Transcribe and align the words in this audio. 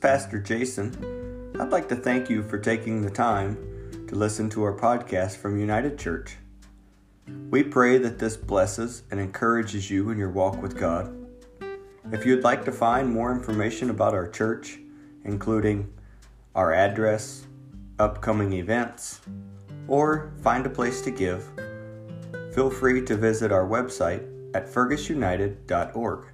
Pastor 0.00 0.38
Jason. 0.38 1.54
I'd 1.58 1.70
like 1.70 1.88
to 1.88 1.96
thank 1.96 2.30
you 2.30 2.44
for 2.44 2.56
taking 2.56 3.02
the 3.02 3.10
time 3.10 3.56
to 4.06 4.14
listen 4.14 4.48
to 4.50 4.62
our 4.62 4.72
podcast 4.72 5.36
from 5.36 5.58
United 5.58 5.98
Church. 5.98 6.36
We 7.50 7.64
pray 7.64 7.98
that 7.98 8.18
this 8.18 8.36
blesses 8.36 9.02
and 9.10 9.18
encourages 9.18 9.90
you 9.90 10.10
in 10.10 10.18
your 10.18 10.30
walk 10.30 10.62
with 10.62 10.78
God. 10.78 11.12
If 12.12 12.24
you'd 12.24 12.44
like 12.44 12.64
to 12.66 12.72
find 12.72 13.10
more 13.10 13.32
information 13.32 13.90
about 13.90 14.14
our 14.14 14.28
church, 14.28 14.78
including 15.24 15.92
our 16.54 16.72
address, 16.72 17.46
upcoming 17.98 18.52
events, 18.52 19.20
or 19.88 20.32
find 20.42 20.64
a 20.64 20.70
place 20.70 21.00
to 21.02 21.10
give, 21.10 21.44
feel 22.54 22.70
free 22.70 23.04
to 23.04 23.16
visit 23.16 23.50
our 23.50 23.66
website 23.66 24.22
at 24.54 24.68
fergusunited.org. 24.72 26.26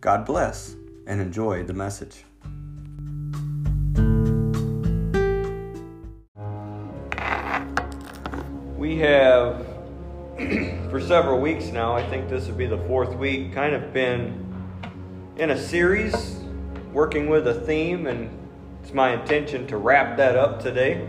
God 0.00 0.24
bless 0.24 0.76
and 1.06 1.20
enjoy 1.20 1.64
the 1.64 1.74
message. 1.74 2.24
Have, 9.00 9.66
for 10.90 11.00
several 11.00 11.40
weeks 11.40 11.66
now, 11.66 11.94
I 11.94 12.08
think 12.08 12.28
this 12.28 12.46
would 12.46 12.58
be 12.58 12.66
the 12.66 12.78
fourth 12.86 13.14
week, 13.16 13.52
kind 13.52 13.74
of 13.74 13.92
been 13.92 14.46
in 15.36 15.50
a 15.50 15.58
series 15.58 16.40
working 16.92 17.28
with 17.28 17.46
a 17.46 17.54
theme, 17.54 18.06
and 18.06 18.30
it's 18.82 18.92
my 18.92 19.14
intention 19.14 19.66
to 19.68 19.76
wrap 19.76 20.16
that 20.18 20.36
up 20.36 20.62
today. 20.62 21.08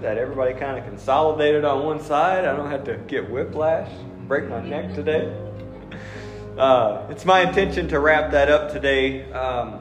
That 0.00 0.18
everybody 0.18 0.54
kind 0.54 0.78
of 0.78 0.84
consolidated 0.84 1.64
on 1.64 1.84
one 1.84 2.00
side. 2.00 2.44
I 2.44 2.54
don't 2.54 2.70
have 2.70 2.84
to 2.84 2.96
get 2.96 3.30
whiplash, 3.30 3.90
break 4.28 4.48
my 4.48 4.60
neck 4.60 4.94
today. 4.94 5.34
Uh, 6.56 7.06
it's 7.10 7.24
my 7.24 7.42
intention 7.42 7.88
to 7.88 7.98
wrap 7.98 8.30
that 8.32 8.48
up 8.48 8.72
today. 8.72 9.30
Um, 9.32 9.80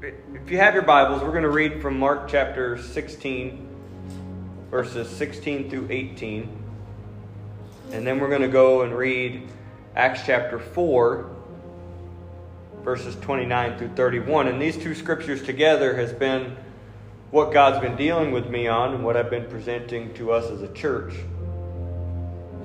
if 0.00 0.50
you 0.50 0.58
have 0.58 0.74
your 0.74 0.84
Bibles, 0.84 1.22
we're 1.22 1.32
going 1.32 1.42
to 1.42 1.50
read 1.50 1.82
from 1.82 1.98
Mark 1.98 2.28
chapter 2.28 2.80
16, 2.80 3.67
verses 4.70 5.08
16 5.08 5.70
through 5.70 5.88
18. 5.90 6.48
And 7.92 8.06
then 8.06 8.20
we're 8.20 8.28
going 8.28 8.42
to 8.42 8.48
go 8.48 8.82
and 8.82 8.96
read 8.96 9.48
Acts 9.96 10.20
chapter 10.26 10.58
4, 10.58 11.30
verses 12.82 13.16
29 13.16 13.78
through 13.78 13.94
31. 13.94 14.48
And 14.48 14.60
these 14.60 14.76
two 14.76 14.94
scriptures 14.94 15.42
together 15.42 15.96
has 15.96 16.12
been 16.12 16.56
what 17.30 17.52
God's 17.52 17.80
been 17.80 17.96
dealing 17.96 18.30
with 18.30 18.48
me 18.48 18.66
on 18.66 18.94
and 18.94 19.04
what 19.04 19.16
I've 19.16 19.30
been 19.30 19.46
presenting 19.46 20.12
to 20.14 20.32
us 20.32 20.50
as 20.50 20.62
a 20.62 20.72
church. 20.72 21.14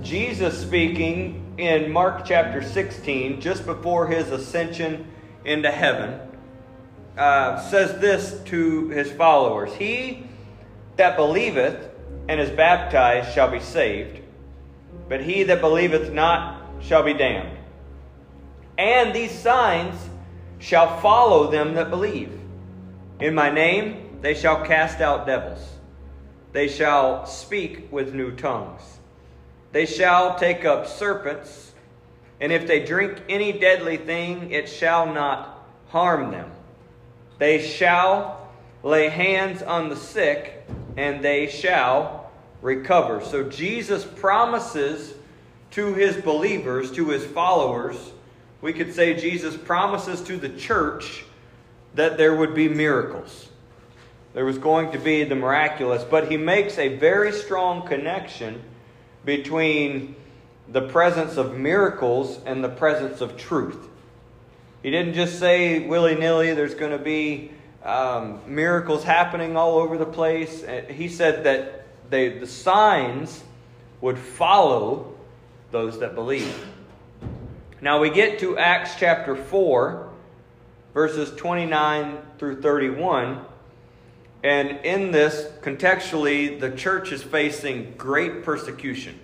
Jesus 0.02 0.59
speaking 0.59 1.56
in 1.58 1.92
Mark 1.92 2.26
chapter 2.26 2.62
16, 2.62 3.40
just 3.40 3.66
before 3.66 4.08
his 4.08 4.30
ascension 4.31 5.08
into 5.46 5.72
heaven, 5.72 6.20
uh, 7.18 7.62
says 7.70 8.00
this 8.00 8.42
to 8.46 8.90
his 8.90 9.12
followers 9.12 9.74
He 9.74 10.28
that 10.98 11.16
believeth 11.16 11.93
and 12.28 12.40
is 12.40 12.50
baptized 12.50 13.34
shall 13.34 13.50
be 13.50 13.60
saved, 13.60 14.20
but 15.10 15.22
he 15.22 15.44
that 15.44 15.62
believeth 15.62 16.12
not 16.12 16.62
shall 16.82 17.04
be 17.04 17.14
damned. 17.14 17.58
And 18.78 19.14
these 19.14 19.32
signs 19.32 19.96
shall 20.60 21.00
follow 21.02 21.52
them 21.52 21.76
that 21.76 21.90
believe. 21.90 22.32
In 23.20 23.36
my 23.36 23.50
name 23.50 24.20
they 24.22 24.34
shall 24.34 24.66
cast 24.66 25.02
out 25.02 25.26
devils, 25.26 25.76
they 26.54 26.68
shall 26.68 27.26
speak 27.26 27.92
with 27.92 28.14
new 28.14 28.36
tongues, 28.36 28.82
they 29.72 29.86
shall 29.86 30.38
take 30.38 30.66
up 30.66 30.88
serpents, 30.88 31.74
and 32.40 32.52
if 32.52 32.68
they 32.68 32.84
drink 32.84 33.22
any 33.30 33.52
deadly 33.52 33.98
thing, 33.98 34.52
it 34.52 34.68
shall 34.70 35.12
not 35.14 35.66
harm 35.90 36.31
them. 36.31 36.52
They 37.38 37.62
shall 37.62 38.50
lay 38.84 39.09
hands 39.09 39.62
on 39.62 39.90
the 39.90 39.96
sick, 39.96 40.66
and 40.97 41.24
they 41.24 41.47
shall 41.47 42.22
recover. 42.63 43.24
So 43.24 43.44
Jesus 43.44 44.03
promises 44.03 45.13
to 45.72 45.94
his 45.94 46.18
believers, 46.18 46.91
to 46.94 47.09
his 47.09 47.24
followers, 47.25 47.97
we 48.62 48.74
could 48.74 48.96
say 48.96 49.13
Jesus 49.13 49.56
promises 49.56 50.22
to 50.24 50.38
the 50.38 50.50
church 50.50 51.25
that 51.94 52.18
there 52.18 52.35
would 52.35 52.56
be 52.56 52.69
miracles. 52.69 53.50
There 54.34 54.46
was 54.46 54.57
going 54.57 54.91
to 54.94 54.97
be 54.97 55.25
the 55.25 55.35
miraculous, 55.35 56.03
but 56.03 56.31
he 56.31 56.38
makes 56.38 56.79
a 56.79 56.96
very 56.97 57.31
strong 57.31 57.85
connection 57.85 58.63
between 59.25 60.16
the 60.69 60.81
presence 60.81 61.38
of 61.38 61.57
miracles 61.57 62.40
and 62.46 62.63
the 62.63 62.69
presence 62.69 63.19
of 63.19 63.38
truth. 63.38 63.90
He 64.81 64.90
didn't 64.90 65.13
just 65.13 65.38
say 65.38 65.85
willy 65.85 66.16
nilly, 66.16 66.53
there's 66.53 66.75
going 66.75 66.97
to 66.97 67.03
be 67.03 67.52
um, 67.84 68.40
miracles 68.47 69.03
happening 69.03 69.57
all 69.57 69.78
over 69.78 69.97
the 69.97 70.06
place. 70.06 70.63
Uh, 70.63 70.84
he 70.90 71.09
said 71.09 71.44
that 71.44 71.83
they, 72.09 72.40
the 72.40 72.47
signs 72.47 73.44
would 74.02 74.18
follow 74.18 75.14
those 75.72 76.00
that 76.00 76.16
believe. 76.16 76.68
Now 77.81 78.00
we 78.00 78.09
get 78.09 78.40
to 78.40 78.58
Acts 78.58 78.96
chapter 78.97 79.36
4, 79.36 80.09
verses 80.94 81.36
29 81.36 82.18
through 82.38 82.62
31. 82.62 83.44
And 84.44 84.86
in 84.86 85.12
this, 85.12 85.52
contextually, 85.62 86.59
the 86.59 86.72
church 86.72 87.12
is 87.12 87.24
facing 87.24 87.94
great 87.97 88.44
persecution. 88.44 89.20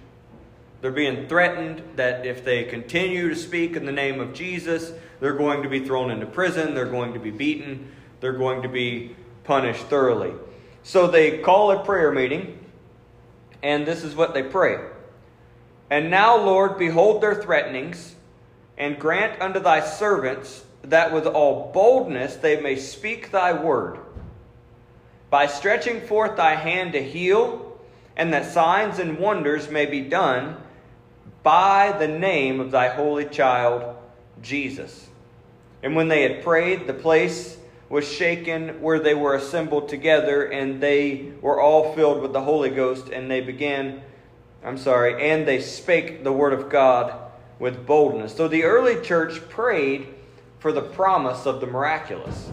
They're 0.81 0.91
being 0.91 1.27
threatened 1.27 1.83
that 1.97 2.25
if 2.25 2.45
they 2.45 2.63
continue 2.63 3.29
to 3.29 3.35
speak 3.35 3.75
in 3.75 3.85
the 3.85 3.91
name 3.91 4.21
of 4.21 4.33
Jesus, 4.33 4.93
they're 5.19 5.33
going 5.33 5.63
to 5.63 5.69
be 5.69 5.85
thrown 5.85 6.09
into 6.09 6.25
prison, 6.25 6.73
they're 6.73 6.85
going 6.85 7.13
to 7.13 7.19
be 7.19 7.31
beaten, 7.31 7.91
they're 8.21 8.33
going 8.33 8.61
to 8.61 8.69
be 8.69 9.15
punished 9.43 9.85
thoroughly. 9.87 10.33
So 10.83 11.07
they 11.07 11.39
call 11.39 11.71
a 11.71 11.83
prayer 11.83 12.11
meeting, 12.11 12.58
and 13.61 13.85
this 13.85 14.03
is 14.03 14.15
what 14.15 14.33
they 14.33 14.43
pray. 14.43 14.77
And 15.89 16.09
now, 16.09 16.37
Lord, 16.37 16.77
behold 16.77 17.21
their 17.21 17.35
threatenings, 17.35 18.15
and 18.77 18.99
grant 18.99 19.41
unto 19.41 19.59
thy 19.59 19.81
servants 19.81 20.63
that 20.83 21.11
with 21.11 21.25
all 21.25 21.71
boldness 21.73 22.35
they 22.37 22.61
may 22.61 22.75
speak 22.75 23.31
thy 23.31 23.53
word, 23.53 23.99
by 25.29 25.45
stretching 25.45 26.01
forth 26.01 26.37
thy 26.37 26.55
hand 26.55 26.93
to 26.93 27.03
heal, 27.03 27.77
and 28.15 28.33
that 28.33 28.51
signs 28.51 28.99
and 28.99 29.19
wonders 29.19 29.69
may 29.69 29.85
be 29.85 30.01
done 30.01 30.57
by 31.43 31.95
the 31.97 32.07
name 32.07 32.59
of 32.59 32.71
thy 32.71 32.89
holy 32.89 33.25
child, 33.25 33.95
Jesus. 34.41 35.07
And 35.81 35.95
when 35.95 36.07
they 36.07 36.23
had 36.23 36.43
prayed, 36.43 36.87
the 36.87 36.93
place 36.93 37.57
was 37.89 38.07
shaken 38.07 38.81
where 38.81 38.99
they 38.99 39.15
were 39.15 39.35
assembled 39.35 39.89
together, 39.89 40.43
and 40.43 40.79
they 40.79 41.31
were 41.41 41.59
all 41.59 41.95
filled 41.95 42.21
with 42.21 42.33
the 42.33 42.41
Holy 42.41 42.69
Ghost, 42.69 43.09
and 43.09 43.29
they 43.29 43.41
began, 43.41 44.01
I'm 44.63 44.77
sorry, 44.77 45.29
and 45.31 45.47
they 45.47 45.59
spake 45.59 46.23
the 46.23 46.31
word 46.31 46.53
of 46.53 46.69
God 46.69 47.13
with 47.57 47.85
boldness. 47.85 48.35
So 48.35 48.47
the 48.47 48.63
early 48.63 49.01
church 49.01 49.41
prayed 49.49 50.07
for 50.59 50.71
the 50.71 50.81
promise 50.81 51.45
of 51.45 51.61
the 51.61 51.67
miraculous. 51.67 52.51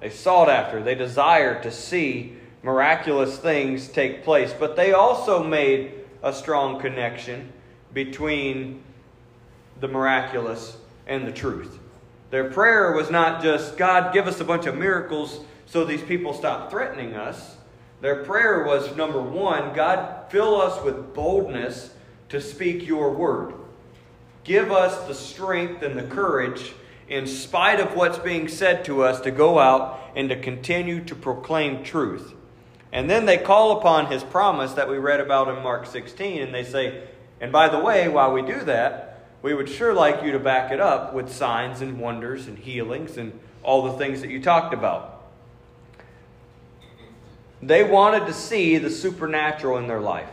They 0.00 0.10
sought 0.10 0.48
after, 0.48 0.82
they 0.82 0.94
desired 0.94 1.62
to 1.64 1.70
see 1.70 2.36
miraculous 2.62 3.38
things 3.38 3.88
take 3.88 4.24
place, 4.24 4.54
but 4.58 4.74
they 4.76 4.92
also 4.92 5.42
made 5.42 5.92
a 6.22 6.32
strong 6.32 6.80
connection 6.80 7.52
between 7.92 8.82
the 9.80 9.88
miraculous 9.88 10.76
and 11.06 11.26
the 11.26 11.32
truth. 11.32 11.78
Their 12.30 12.50
prayer 12.50 12.92
was 12.92 13.10
not 13.10 13.42
just, 13.42 13.76
God, 13.76 14.12
give 14.12 14.26
us 14.26 14.40
a 14.40 14.44
bunch 14.44 14.66
of 14.66 14.76
miracles 14.76 15.40
so 15.66 15.84
these 15.84 16.02
people 16.02 16.34
stop 16.34 16.70
threatening 16.70 17.14
us. 17.14 17.56
Their 18.00 18.24
prayer 18.24 18.64
was 18.64 18.94
number 18.96 19.22
one, 19.22 19.74
God, 19.74 20.30
fill 20.30 20.60
us 20.60 20.82
with 20.84 21.14
boldness 21.14 21.94
to 22.28 22.40
speak 22.40 22.86
your 22.86 23.12
word. 23.12 23.54
Give 24.44 24.70
us 24.70 25.06
the 25.06 25.14
strength 25.14 25.82
and 25.82 25.98
the 25.98 26.02
courage, 26.02 26.72
in 27.08 27.26
spite 27.26 27.80
of 27.80 27.94
what's 27.94 28.18
being 28.18 28.48
said 28.48 28.84
to 28.84 29.02
us, 29.02 29.20
to 29.20 29.30
go 29.30 29.58
out 29.58 30.00
and 30.14 30.28
to 30.28 30.40
continue 30.40 31.04
to 31.04 31.14
proclaim 31.14 31.84
truth. 31.84 32.34
And 32.92 33.10
then 33.10 33.26
they 33.26 33.38
call 33.38 33.78
upon 33.78 34.06
his 34.06 34.22
promise 34.22 34.72
that 34.74 34.88
we 34.88 34.98
read 34.98 35.20
about 35.20 35.48
in 35.48 35.62
Mark 35.62 35.86
16, 35.86 36.42
and 36.42 36.54
they 36.54 36.64
say, 36.64 37.02
and 37.40 37.52
by 37.52 37.68
the 37.68 37.78
way, 37.78 38.08
while 38.08 38.32
we 38.32 38.42
do 38.42 38.62
that, 38.64 39.05
we 39.46 39.54
would 39.54 39.68
sure 39.68 39.94
like 39.94 40.24
you 40.24 40.32
to 40.32 40.40
back 40.40 40.72
it 40.72 40.80
up 40.80 41.14
with 41.14 41.32
signs 41.32 41.80
and 41.80 42.00
wonders 42.00 42.48
and 42.48 42.58
healings 42.58 43.16
and 43.16 43.32
all 43.62 43.82
the 43.82 43.92
things 43.92 44.20
that 44.20 44.28
you 44.28 44.42
talked 44.42 44.74
about. 44.74 45.22
They 47.62 47.84
wanted 47.84 48.26
to 48.26 48.32
see 48.32 48.78
the 48.78 48.90
supernatural 48.90 49.78
in 49.78 49.86
their 49.86 50.00
life. 50.00 50.30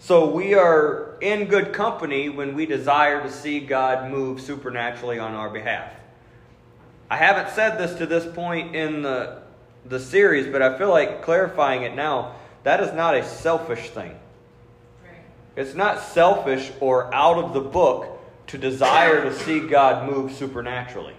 So 0.00 0.28
we 0.28 0.54
are 0.54 1.16
in 1.20 1.44
good 1.44 1.72
company 1.72 2.28
when 2.28 2.56
we 2.56 2.66
desire 2.66 3.22
to 3.22 3.30
see 3.30 3.60
God 3.60 4.10
move 4.10 4.40
supernaturally 4.40 5.20
on 5.20 5.34
our 5.34 5.48
behalf. 5.48 5.92
I 7.08 7.18
haven't 7.18 7.54
said 7.54 7.78
this 7.78 7.96
to 7.98 8.06
this 8.06 8.26
point 8.34 8.74
in 8.74 9.02
the, 9.02 9.42
the 9.86 10.00
series, 10.00 10.48
but 10.48 10.60
I 10.60 10.76
feel 10.76 10.90
like 10.90 11.22
clarifying 11.22 11.84
it 11.84 11.94
now. 11.94 12.34
That 12.64 12.80
is 12.80 12.92
not 12.94 13.14
a 13.14 13.24
selfish 13.24 13.90
thing. 13.90 14.18
It's 15.54 15.76
not 15.76 16.00
selfish 16.00 16.72
or 16.80 17.14
out 17.14 17.38
of 17.38 17.54
the 17.54 17.60
book 17.60 18.10
to 18.48 18.58
desire 18.58 19.22
to 19.22 19.34
see 19.34 19.60
God 19.60 20.10
move 20.10 20.32
supernaturally. 20.32 21.14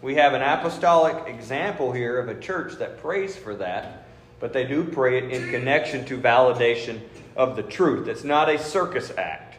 We 0.00 0.16
have 0.16 0.34
an 0.34 0.42
apostolic 0.42 1.28
example 1.28 1.92
here 1.92 2.18
of 2.18 2.28
a 2.28 2.38
church 2.38 2.78
that 2.78 3.00
prays 3.00 3.36
for 3.36 3.54
that, 3.56 4.06
but 4.40 4.52
they 4.52 4.64
do 4.64 4.82
pray 4.84 5.18
it 5.18 5.30
in 5.30 5.50
connection 5.50 6.04
to 6.06 6.18
validation 6.18 7.00
of 7.36 7.54
the 7.54 7.62
truth. 7.62 8.08
It's 8.08 8.24
not 8.24 8.48
a 8.48 8.58
circus 8.58 9.12
act. 9.16 9.56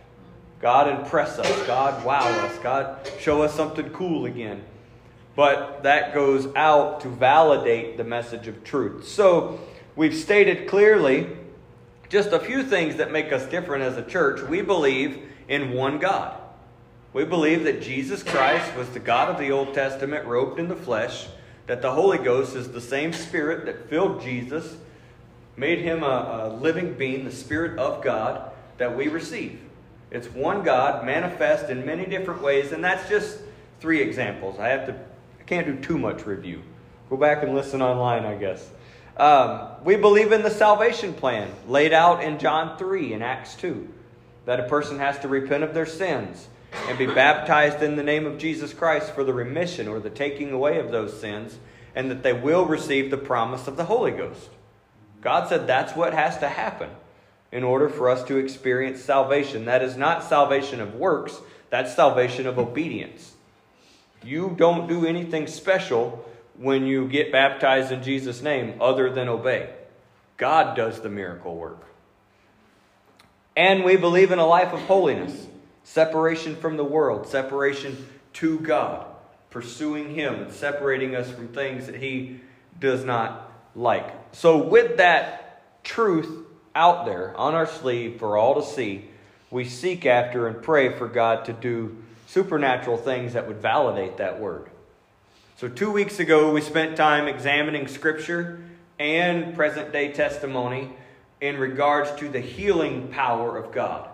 God 0.60 0.88
impress 0.88 1.40
us, 1.40 1.68
God 1.68 2.06
wow 2.06 2.28
us, 2.46 2.58
God 2.60 3.10
show 3.20 3.42
us 3.42 3.54
something 3.54 3.90
cool 3.92 4.26
again. 4.26 4.64
But 5.36 5.84
that 5.84 6.14
goes 6.14 6.48
out 6.56 7.02
to 7.02 7.10
validate 7.10 7.98
the 7.98 8.04
message 8.04 8.48
of 8.48 8.64
truth. 8.64 9.08
So 9.08 9.60
we've 9.96 10.16
stated 10.16 10.68
clearly 10.68 11.30
just 12.10 12.30
a 12.30 12.40
few 12.40 12.64
things 12.64 12.98
that 12.98 13.12
make 13.12 13.32
us 13.32 13.46
different 13.48 13.84
as 13.84 13.98
a 13.98 14.04
church. 14.04 14.42
We 14.48 14.62
believe 14.62 15.24
in 15.48 15.72
one 15.72 16.00
God. 16.00 16.40
We 17.14 17.26
believe 17.26 17.64
that 17.66 17.84
Jesus 17.84 18.24
Christ 18.24 18.76
was 18.76 18.90
the 18.90 19.00
God 19.00 19.30
of 19.30 19.38
the 19.38 19.52
Old 19.52 19.76
Testament, 19.76 20.26
robed 20.26 20.60
in 20.60 20.68
the 20.68 20.76
flesh, 20.76 21.28
that 21.68 21.84
the 21.84 21.92
Holy 21.92 22.18
Ghost 22.18 22.56
is 22.56 22.72
the 22.72 22.82
same 22.82 23.14
Spirit 23.14 23.68
that 23.68 23.88
filled 23.88 24.20
Jesus, 24.20 24.76
made 25.56 25.78
him 25.78 26.02
a, 26.02 26.06
a 26.06 26.58
living 26.60 26.96
being, 26.96 27.24
the 27.24 27.32
Spirit 27.32 27.78
of 27.78 28.04
God 28.04 28.52
that 28.80 28.98
we 28.98 29.10
receive. 29.10 29.60
It's 30.10 30.28
one 30.28 30.64
God 30.64 31.06
manifest 31.06 31.70
in 31.70 31.86
many 31.86 32.08
different 32.08 32.42
ways, 32.42 32.72
and 32.72 32.84
that's 32.84 33.08
just 33.08 33.38
three 33.80 34.02
examples. 34.02 34.58
I 34.60 34.70
have 34.70 34.88
to, 34.88 34.94
I 35.40 35.44
can't 35.44 35.68
do 35.68 35.76
too 35.76 36.00
much 36.00 36.26
review. 36.26 36.64
Go 37.12 37.18
back 37.18 37.44
and 37.44 37.54
listen 37.54 37.84
online, 37.84 38.26
I 38.26 38.36
guess. 38.36 38.68
Um, 39.18 39.68
we 39.84 39.98
believe 39.98 40.32
in 40.32 40.42
the 40.42 40.50
salvation 40.50 41.14
plan 41.14 41.52
laid 41.68 41.94
out 41.94 42.24
in 42.24 42.40
John 42.40 42.76
3 42.80 43.14
and 43.14 43.24
Acts 43.24 43.54
2, 43.58 43.88
that 44.46 44.60
a 44.60 44.64
person 44.64 44.98
has 44.98 45.20
to 45.20 45.28
repent 45.28 45.64
of 45.64 45.76
their 45.76 45.86
sins 45.86 46.48
and 46.88 46.98
be 46.98 47.06
baptized 47.06 47.82
in 47.82 47.96
the 47.96 48.04
name 48.04 48.26
of 48.26 48.38
Jesus 48.38 48.74
Christ 48.74 49.14
for 49.14 49.24
the 49.24 49.34
remission 49.34 49.88
or 49.88 50.00
the 50.00 50.10
taking 50.10 50.52
away 50.52 50.80
of 50.80 50.92
those 50.92 51.20
sins, 51.20 51.58
and 51.96 52.10
that 52.10 52.24
they 52.24 52.34
will 52.34 52.66
receive 52.66 53.12
the 53.12 53.18
promise 53.18 53.68
of 53.68 53.78
the 53.78 53.86
Holy 53.86 54.12
Ghost. 54.12 54.50
God 55.22 55.48
said 55.48 55.68
that's 55.68 55.96
what 55.96 56.14
has 56.14 56.38
to 56.40 56.50
happen 56.50 56.90
in 57.52 57.64
order 57.64 57.88
for 57.88 58.10
us 58.10 58.24
to 58.26 58.38
experience 58.38 59.02
salvation. 59.02 59.66
That 59.66 59.84
is 59.84 59.96
not 59.96 60.24
salvation 60.24 60.82
of 60.82 60.96
works, 60.96 61.40
that's 61.70 61.96
salvation 61.96 62.48
of 62.48 62.58
obedience. 62.58 63.34
You 64.24 64.56
don't 64.58 64.88
do 64.88 65.06
anything 65.06 65.48
special 65.48 66.26
when 66.58 66.86
you 66.86 67.08
get 67.08 67.32
baptized 67.32 67.92
in 67.92 68.04
Jesus' 68.04 68.42
name 68.42 68.82
other 68.82 69.10
than 69.10 69.30
obey. 69.30 69.70
God 70.38 70.76
does 70.76 71.02
the 71.02 71.10
miracle 71.10 71.56
work. 71.56 71.84
And 73.56 73.84
we 73.84 73.98
believe 73.98 74.32
in 74.32 74.40
a 74.40 74.46
life 74.46 74.74
of 74.74 74.82
holiness 74.82 75.48
separation 75.84 76.56
from 76.56 76.78
the 76.78 76.84
world, 76.84 77.28
separation 77.28 78.08
to 78.34 78.60
God, 78.60 79.06
pursuing 79.50 80.16
Him, 80.16 80.36
and 80.36 80.52
separating 80.52 81.16
us 81.16 81.30
from 81.30 81.50
things 81.50 81.86
that 81.86 81.96
He 81.96 82.40
does 82.80 83.04
not 83.04 83.52
like. 83.76 84.10
So, 84.34 84.58
with 84.58 84.98
that 84.98 85.84
truth 85.84 86.46
out 86.76 87.06
there 87.06 87.36
on 87.38 87.54
our 87.54 87.68
sleeve 87.68 88.20
for 88.20 88.38
all 88.38 88.56
to 88.56 88.64
see, 88.64 89.10
we 89.52 89.66
seek 89.66 90.06
after 90.06 90.48
and 90.48 90.62
pray 90.62 90.98
for 90.98 91.08
God 91.08 91.46
to 91.46 91.54
do 91.54 91.98
supernatural 92.28 92.98
things 92.98 93.34
that 93.34 93.48
would 93.48 93.62
validate 93.62 94.18
that 94.18 94.40
word. 94.40 94.70
So, 95.58 95.68
two 95.70 95.92
weeks 95.92 96.20
ago, 96.20 96.52
we 96.52 96.62
spent 96.62 96.98
time 96.98 97.28
examining 97.28 97.88
Scripture 97.88 98.64
and 99.00 99.56
present 99.56 99.92
day 99.92 100.12
testimony 100.12 100.90
in 101.42 101.58
regards 101.58 102.12
to 102.16 102.30
the 102.30 102.40
healing 102.40 103.10
power 103.10 103.58
of 103.58 103.72
God. 103.72 104.10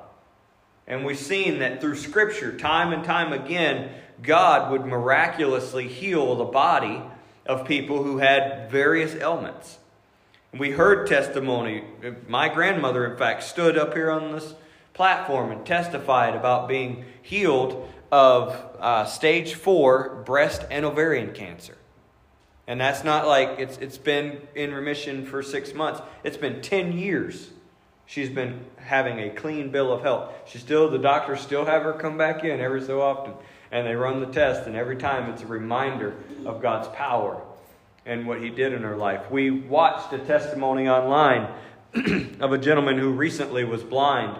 And 0.89 1.05
we've 1.05 1.17
seen 1.19 1.59
that 1.59 1.79
through 1.79 1.95
Scripture, 1.97 2.57
time 2.57 2.91
and 2.91 3.03
time 3.03 3.31
again, 3.31 3.91
God 4.23 4.71
would 4.71 4.85
miraculously 4.85 5.87
heal 5.87 6.35
the 6.35 6.45
body 6.45 7.01
of 7.45 7.65
people 7.65 8.03
who 8.03 8.17
had 8.17 8.69
various 8.71 9.13
ailments. 9.13 9.77
We 10.51 10.71
heard 10.71 11.07
testimony. 11.07 11.83
My 12.27 12.49
grandmother, 12.49 13.05
in 13.05 13.17
fact, 13.17 13.43
stood 13.43 13.77
up 13.77 13.93
here 13.93 14.09
on 14.09 14.31
this 14.31 14.55
platform 14.95 15.51
and 15.51 15.63
testified 15.63 16.35
about 16.35 16.67
being 16.67 17.05
healed 17.21 17.87
of 18.11 18.59
uh, 18.79 19.05
stage 19.05 19.53
four 19.53 20.23
breast 20.25 20.65
and 20.71 20.85
ovarian 20.85 21.33
cancer. 21.33 21.77
And 22.67 22.81
that's 22.81 23.03
not 23.03 23.27
like 23.27 23.59
it's, 23.59 23.77
it's 23.77 23.99
been 23.99 24.41
in 24.55 24.73
remission 24.73 25.25
for 25.25 25.43
six 25.43 25.73
months, 25.73 26.01
it's 26.23 26.37
been 26.37 26.61
10 26.61 26.97
years 26.97 27.49
she's 28.09 28.29
been 28.29 28.65
having 28.77 29.19
a 29.19 29.29
clean 29.29 29.69
bill 29.69 29.93
of 29.93 30.01
health. 30.01 30.33
She 30.47 30.57
still, 30.57 30.89
the 30.89 30.97
doctors 30.97 31.41
still 31.41 31.65
have 31.65 31.83
her 31.83 31.93
come 31.93 32.17
back 32.17 32.43
in 32.43 32.59
every 32.59 32.81
so 32.81 33.01
often, 33.01 33.33
and 33.71 33.85
they 33.85 33.93
run 33.93 34.19
the 34.19 34.25
test, 34.25 34.65
and 34.67 34.75
every 34.75 34.97
time 34.97 35.29
it's 35.29 35.43
a 35.43 35.47
reminder 35.47 36.15
of 36.43 36.59
God's 36.59 36.87
power 36.89 37.39
and 38.07 38.25
what 38.25 38.41
He 38.41 38.49
did 38.49 38.73
in 38.73 38.81
her 38.81 38.97
life. 38.97 39.29
We 39.29 39.51
watched 39.51 40.11
a 40.11 40.17
testimony 40.17 40.89
online 40.89 41.53
of 42.39 42.51
a 42.51 42.57
gentleman 42.57 42.97
who 42.97 43.11
recently 43.11 43.63
was 43.63 43.83
blind 43.83 44.37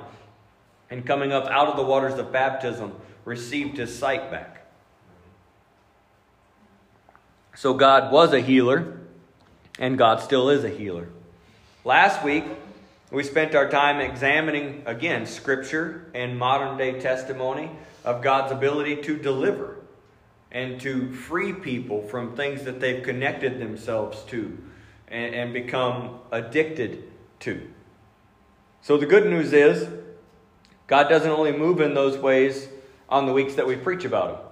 and 0.90 1.06
coming 1.06 1.32
up 1.32 1.46
out 1.46 1.68
of 1.68 1.78
the 1.78 1.84
waters 1.84 2.18
of 2.18 2.32
baptism 2.32 2.94
received 3.24 3.78
his 3.78 3.96
sight 3.96 4.32
back. 4.32 4.66
So 7.56 7.76
God 7.76 8.12
was 8.12 8.34
a 8.34 8.40
healer, 8.40 9.00
and 9.78 9.96
God 9.96 10.22
still 10.22 10.50
is 10.50 10.64
a 10.64 10.70
healer. 10.70 11.10
Last 11.84 12.24
week, 12.24 12.46
we 13.12 13.24
spent 13.24 13.56
our 13.56 13.70
time 13.70 14.00
examining, 14.00 14.84
again, 14.86 15.26
Scripture 15.26 16.12
and 16.14 16.38
modern 16.38 16.78
day 16.78 17.00
testimony 17.00 17.72
of 18.06 18.22
God's 18.22 18.52
ability 18.52 18.98
to 19.04 19.18
deliver 19.18 19.78
and 20.52 20.80
to 20.82 21.12
free 21.12 21.54
people 21.54 22.04
from 22.04 22.36
things 22.36 22.64
that 22.64 22.80
they've 22.80 23.04
connected 23.04 23.60
themselves 23.60 24.24
to 24.26 24.58
and, 25.08 25.34
and 25.34 25.54
become 25.54 26.20
addicted 26.32 27.04
to. 27.40 27.68
So 28.82 28.98
the 28.98 29.06
good 29.06 29.26
news 29.26 29.54
is, 29.54 29.90
God 30.88 31.10
doesn't 31.10 31.30
only 31.30 31.52
move 31.52 31.82
in 31.82 31.94
those 31.94 32.18
ways 32.18 32.70
on 33.10 33.26
the 33.26 33.34
weeks 33.34 33.56
that 33.56 33.68
we 33.68 33.76
preach 33.76 34.06
about 34.06 34.30
Him. 34.30 34.46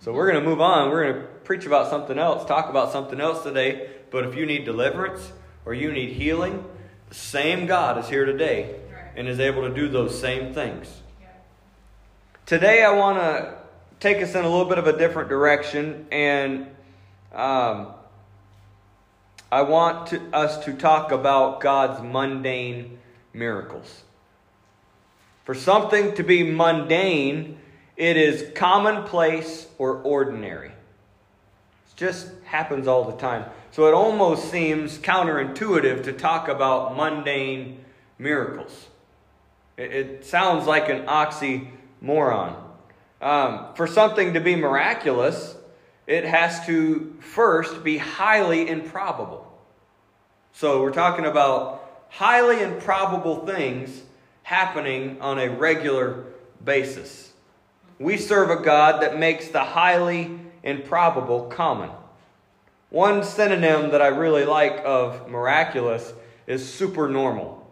So 0.00 0.12
we're 0.12 0.30
going 0.30 0.42
to 0.42 0.48
move 0.48 0.60
on. 0.60 0.90
We're 0.90 1.04
going 1.04 1.22
to 1.22 1.28
preach 1.44 1.64
about 1.64 1.88
something 1.88 2.18
else, 2.18 2.46
talk 2.46 2.68
about 2.68 2.92
something 2.92 3.20
else 3.20 3.42
today. 3.42 3.90
But 4.10 4.24
if 4.24 4.34
you 4.34 4.46
need 4.46 4.64
deliverance 4.64 5.32
or 5.64 5.74
you 5.74 5.92
need 5.92 6.12
healing, 6.12 6.64
same 7.10 7.66
God 7.66 7.98
is 7.98 8.08
here 8.08 8.24
today 8.24 8.76
and 9.14 9.28
is 9.28 9.40
able 9.40 9.68
to 9.68 9.74
do 9.74 9.88
those 9.88 10.18
same 10.18 10.52
things. 10.52 11.02
Today, 12.44 12.84
I 12.84 12.92
want 12.92 13.18
to 13.18 13.54
take 13.98 14.22
us 14.22 14.34
in 14.34 14.44
a 14.44 14.48
little 14.48 14.66
bit 14.66 14.78
of 14.78 14.86
a 14.86 14.96
different 14.96 15.28
direction, 15.28 16.06
and 16.12 16.66
um, 17.32 17.88
I 19.50 19.62
want 19.62 20.08
to, 20.08 20.20
us 20.32 20.64
to 20.64 20.72
talk 20.74 21.12
about 21.12 21.60
God's 21.60 22.02
mundane 22.02 22.98
miracles. 23.32 24.02
For 25.44 25.54
something 25.54 26.14
to 26.14 26.22
be 26.22 26.42
mundane, 26.42 27.58
it 27.96 28.16
is 28.16 28.52
commonplace 28.54 29.66
or 29.78 29.94
ordinary. 30.02 30.68
It 30.68 31.96
just 31.96 32.28
happens 32.44 32.86
all 32.86 33.04
the 33.04 33.16
time. 33.16 33.44
So 33.76 33.84
it 33.88 33.92
almost 33.92 34.50
seems 34.50 34.96
counterintuitive 34.96 36.04
to 36.04 36.12
talk 36.14 36.48
about 36.48 36.96
mundane 36.96 37.84
miracles. 38.18 38.86
It, 39.76 39.92
it 39.92 40.24
sounds 40.24 40.66
like 40.66 40.88
an 40.88 41.04
oxymoron. 41.04 42.56
Um, 43.20 43.74
for 43.74 43.86
something 43.86 44.32
to 44.32 44.40
be 44.40 44.56
miraculous, 44.56 45.56
it 46.06 46.24
has 46.24 46.64
to 46.64 47.18
first 47.20 47.84
be 47.84 47.98
highly 47.98 48.66
improbable. 48.66 49.46
So 50.54 50.80
we're 50.80 50.90
talking 50.90 51.26
about 51.26 52.06
highly 52.08 52.62
improbable 52.62 53.44
things 53.44 54.04
happening 54.42 55.20
on 55.20 55.38
a 55.38 55.50
regular 55.50 56.24
basis. 56.64 57.34
We 57.98 58.16
serve 58.16 58.48
a 58.48 58.56
God 58.56 59.02
that 59.02 59.18
makes 59.18 59.48
the 59.48 59.64
highly 59.64 60.40
improbable 60.62 61.48
common. 61.48 61.90
One 62.96 63.24
synonym 63.24 63.90
that 63.90 64.00
I 64.00 64.06
really 64.06 64.46
like 64.46 64.80
of 64.82 65.28
miraculous 65.28 66.14
is 66.46 66.66
supernormal. 66.66 67.70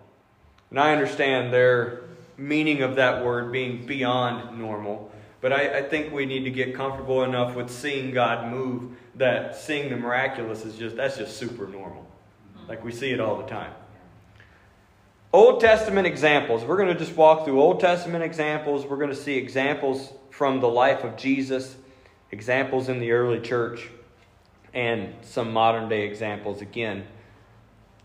And 0.68 0.78
I 0.78 0.92
understand 0.92 1.50
their 1.50 2.02
meaning 2.36 2.82
of 2.82 2.96
that 2.96 3.24
word 3.24 3.50
being 3.50 3.86
beyond 3.86 4.58
normal. 4.58 5.10
But 5.40 5.54
I, 5.54 5.78
I, 5.78 5.82
think 5.82 6.12
we 6.12 6.26
need 6.26 6.44
to 6.44 6.50
get 6.50 6.74
comfortable 6.74 7.24
enough 7.24 7.56
with 7.56 7.70
seeing 7.70 8.10
God 8.10 8.52
move 8.52 8.98
that 9.14 9.56
seeing 9.56 9.88
the 9.88 9.96
miraculous 9.96 10.66
is 10.66 10.76
just, 10.76 10.96
that's 10.96 11.16
just 11.16 11.38
super 11.38 11.68
normal. 11.68 12.06
Like 12.68 12.84
we 12.84 12.92
see 12.92 13.10
it 13.10 13.18
all 13.18 13.38
the 13.38 13.48
time. 13.48 13.72
Old 15.32 15.58
Testament 15.58 16.06
examples. 16.06 16.64
We're 16.64 16.76
going 16.76 16.92
to 16.92 16.98
just 16.98 17.16
walk 17.16 17.46
through 17.46 17.62
Old 17.62 17.80
Testament 17.80 18.22
examples. 18.22 18.84
We're 18.84 18.98
going 18.98 19.08
to 19.08 19.16
see 19.16 19.38
examples 19.38 20.12
from 20.28 20.60
the 20.60 20.68
life 20.68 21.02
of 21.02 21.16
Jesus, 21.16 21.76
examples 22.30 22.90
in 22.90 22.98
the 22.98 23.12
early 23.12 23.40
church 23.40 23.88
and 24.74 25.14
some 25.22 25.52
modern 25.52 25.88
day 25.88 26.06
examples 26.06 26.60
again. 26.60 27.06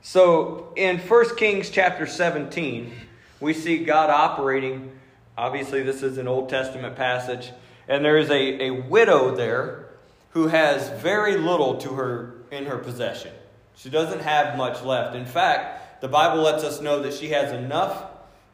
So 0.02 0.72
in 0.78 1.00
1 1.00 1.36
Kings 1.36 1.70
chapter 1.70 2.06
17, 2.06 2.94
we 3.40 3.54
see 3.54 3.84
God 3.84 4.10
operating. 4.10 4.92
Obviously, 5.38 5.84
this 5.84 6.04
is 6.04 6.18
an 6.18 6.28
Old 6.28 6.50
Testament 6.50 6.96
passage, 6.96 7.52
and 7.88 8.06
there 8.06 8.18
is 8.18 8.30
a, 8.30 8.68
a 8.68 8.72
widow 8.72 9.36
there, 9.36 9.86
who 10.32 10.48
has 10.48 10.90
very 11.02 11.38
little 11.38 11.78
to 11.78 11.90
her 11.96 12.36
in 12.52 12.66
her 12.66 12.78
possession. 12.78 13.32
She 13.76 13.90
doesn't 13.90 14.22
have 14.22 14.58
much 14.58 14.84
left. 14.84 15.16
In 15.16 15.26
fact, 15.26 16.02
the 16.02 16.08
Bible 16.08 16.44
lets 16.44 16.64
us 16.64 16.82
know 16.82 17.02
that 17.02 17.14
she 17.14 17.30
has 17.30 17.52
enough 17.52 18.06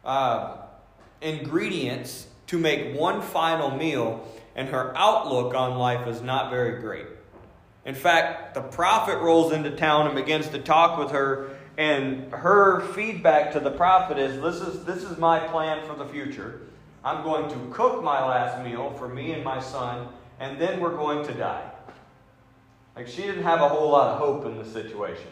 uh, 0.04 0.58
ingredients 1.22 2.28
to 2.48 2.58
make 2.58 2.98
one 2.98 3.22
final 3.22 3.72
meal, 3.72 4.26
and 4.56 4.70
her 4.70 4.94
outlook 4.96 5.54
on 5.54 5.78
life 5.78 6.08
is 6.08 6.22
not 6.22 6.50
very 6.50 6.80
great. 6.80 7.08
In 7.86 7.94
fact, 7.94 8.56
the 8.56 8.62
prophet 8.62 9.20
rolls 9.20 9.54
into 9.54 9.72
town 9.72 10.08
and 10.08 10.16
begins 10.16 10.50
to 10.50 10.60
talk 10.60 10.98
with 10.98 11.12
her, 11.12 11.56
and 11.78 12.32
her 12.34 12.82
feedback 12.94 13.54
to 13.54 13.60
the 13.60 13.70
prophet 13.70 14.18
is 14.18 14.42
this 14.42 14.68
is, 14.68 14.84
this 14.86 15.04
is 15.04 15.18
my 15.18 15.40
plan 15.40 15.86
for 15.88 15.96
the 15.96 16.06
future. 16.06 16.62
I'm 17.04 17.24
going 17.24 17.50
to 17.52 17.74
cook 17.74 18.04
my 18.04 18.26
last 18.26 18.64
meal 18.64 18.92
for 18.98 19.08
me 19.08 19.34
and 19.34 19.44
my 19.44 19.62
son, 19.62 20.08
and 20.40 20.60
then 20.60 20.80
we're 20.80 20.96
going 20.96 21.28
to 21.28 21.34
die. 21.34 21.72
Like, 22.96 23.08
she 23.08 23.22
didn't 23.22 23.44
have 23.44 23.62
a 23.62 23.70
whole 23.70 23.92
lot 23.92 24.14
of 24.14 24.20
hope 24.20 24.46
in 24.46 24.58
the 24.58 24.66
situation. 24.66 25.28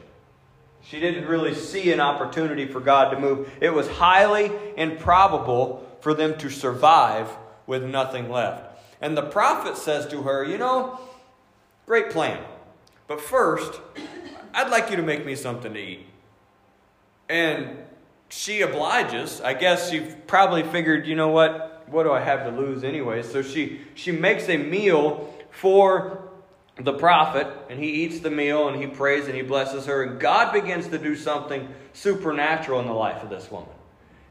She 0.82 1.00
didn't 1.00 1.26
really 1.28 1.56
see 1.56 1.92
an 1.92 2.02
opportunity 2.02 2.68
for 2.68 2.82
God 2.82 3.12
to 3.12 3.20
move. 3.20 3.50
It 3.62 3.74
was 3.74 3.88
highly 3.88 4.52
improbable 4.76 5.90
for 6.02 6.14
them 6.14 6.38
to 6.40 6.50
survive 6.50 7.30
with 7.66 7.84
nothing 7.84 8.30
left. 8.30 8.78
And 9.02 9.18
the 9.18 9.24
prophet 9.24 9.78
says 9.78 10.06
to 10.08 10.24
her, 10.24 10.44
You 10.44 10.58
know, 10.58 11.00
great 11.86 12.10
plan. 12.10 12.44
But 13.08 13.22
first, 13.22 13.80
I'd 14.54 14.70
like 14.70 14.90
you 14.90 14.96
to 14.96 15.04
make 15.04 15.26
me 15.26 15.36
something 15.36 15.74
to 15.74 15.80
eat. 15.80 16.06
And 17.30 17.78
she 18.30 18.62
obliges. 18.62 19.42
I 19.42 19.54
guess 19.54 19.90
she 19.92 20.00
probably 20.28 20.64
figured, 20.64 21.06
you 21.06 21.16
know 21.16 21.30
what? 21.30 21.86
What 21.88 22.04
do 22.04 22.12
I 22.12 22.22
have 22.22 22.44
to 22.46 22.50
lose 22.50 22.84
anyway? 22.84 23.24
So 23.24 23.42
she, 23.42 23.82
she 23.96 24.12
makes 24.12 24.50
a 24.50 24.58
meal 24.58 25.34
for 25.52 26.24
the 26.78 26.94
prophet, 26.94 27.48
and 27.70 27.80
he 27.80 28.04
eats 28.04 28.20
the 28.20 28.32
meal 28.32 28.68
and 28.68 28.82
he 28.82 28.88
prays 28.88 29.28
and 29.28 29.36
he 29.36 29.44
blesses 29.44 29.86
her. 29.86 30.04
And 30.04 30.20
God 30.20 30.52
begins 30.52 30.88
to 30.88 30.98
do 30.98 31.16
something 31.16 31.68
supernatural 31.94 32.80
in 32.80 32.88
the 32.88 32.94
life 32.94 33.22
of 33.22 33.30
this 33.30 33.52
woman. 33.52 33.70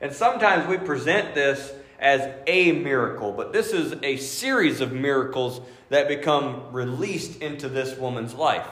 And 0.00 0.12
sometimes 0.12 0.66
we 0.66 0.78
present 0.78 1.34
this 1.34 1.72
as 2.02 2.28
a 2.46 2.72
miracle, 2.72 3.32
but 3.32 3.52
this 3.52 3.72
is 3.72 3.94
a 4.02 4.16
series 4.16 4.80
of 4.80 4.92
miracles 4.92 5.60
that 5.88 6.08
become 6.08 6.72
released 6.72 7.40
into 7.40 7.68
this 7.68 7.96
woman's 7.96 8.34
life. 8.34 8.66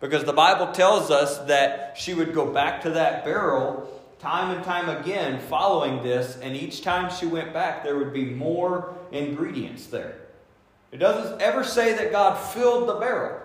Because 0.00 0.24
the 0.24 0.32
Bible 0.32 0.72
tells 0.72 1.10
us 1.10 1.38
that 1.46 1.96
she 1.96 2.12
would 2.12 2.34
go 2.34 2.52
back 2.52 2.82
to 2.82 2.90
that 2.90 3.24
barrel 3.24 3.88
time 4.18 4.54
and 4.54 4.64
time 4.64 4.88
again 4.88 5.40
following 5.40 6.02
this, 6.02 6.36
and 6.42 6.56
each 6.56 6.82
time 6.82 7.10
she 7.10 7.26
went 7.26 7.52
back, 7.52 7.82
there 7.82 7.96
would 7.96 8.12
be 8.12 8.24
more 8.24 8.94
ingredients 9.10 9.86
there. 9.86 10.16
It 10.92 10.98
doesn't 10.98 11.40
ever 11.40 11.64
say 11.64 11.94
that 11.94 12.12
God 12.12 12.36
filled 12.36 12.88
the 12.88 12.94
barrel. 12.94 13.40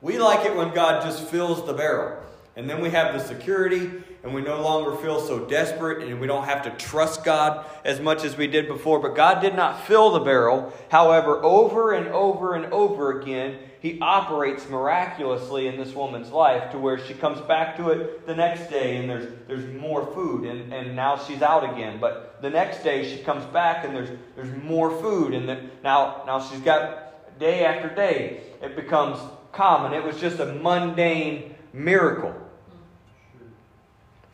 We 0.00 0.18
like 0.18 0.44
it 0.46 0.54
when 0.54 0.74
God 0.74 1.02
just 1.02 1.24
fills 1.28 1.66
the 1.66 1.72
barrel. 1.72 2.22
And 2.54 2.70
then 2.70 2.80
we 2.80 2.90
have 2.90 3.14
the 3.14 3.20
security, 3.20 3.90
and 4.26 4.34
we 4.34 4.42
no 4.42 4.60
longer 4.60 4.96
feel 4.96 5.20
so 5.20 5.46
desperate, 5.46 6.02
and 6.02 6.20
we 6.20 6.26
don't 6.26 6.46
have 6.46 6.62
to 6.64 6.70
trust 6.70 7.24
God 7.24 7.64
as 7.84 8.00
much 8.00 8.24
as 8.24 8.36
we 8.36 8.48
did 8.48 8.66
before. 8.66 8.98
But 8.98 9.14
God 9.14 9.40
did 9.40 9.54
not 9.54 9.86
fill 9.86 10.10
the 10.10 10.18
barrel. 10.18 10.72
However, 10.88 11.40
over 11.44 11.92
and 11.92 12.08
over 12.08 12.56
and 12.56 12.66
over 12.72 13.20
again, 13.20 13.60
He 13.80 14.00
operates 14.00 14.68
miraculously 14.68 15.68
in 15.68 15.76
this 15.76 15.94
woman's 15.94 16.30
life 16.30 16.72
to 16.72 16.78
where 16.78 16.98
she 16.98 17.14
comes 17.14 17.40
back 17.42 17.76
to 17.76 17.90
it 17.90 18.26
the 18.26 18.34
next 18.34 18.68
day, 18.68 18.96
and 18.96 19.08
there's, 19.08 19.28
there's 19.46 19.72
more 19.80 20.04
food, 20.12 20.44
and, 20.44 20.72
and 20.72 20.96
now 20.96 21.16
she's 21.16 21.40
out 21.40 21.62
again. 21.72 22.00
But 22.00 22.42
the 22.42 22.50
next 22.50 22.82
day, 22.82 23.08
she 23.08 23.22
comes 23.22 23.44
back, 23.52 23.84
and 23.84 23.94
there's, 23.94 24.10
there's 24.34 24.52
more 24.64 24.90
food, 25.00 25.34
and 25.34 25.48
the, 25.48 25.70
now, 25.84 26.24
now 26.26 26.40
she's 26.40 26.60
got 26.62 27.38
day 27.38 27.64
after 27.64 27.94
day. 27.94 28.40
It 28.60 28.74
becomes 28.74 29.20
common. 29.52 29.92
It 29.92 30.02
was 30.02 30.20
just 30.20 30.40
a 30.40 30.46
mundane 30.46 31.54
miracle. 31.72 32.34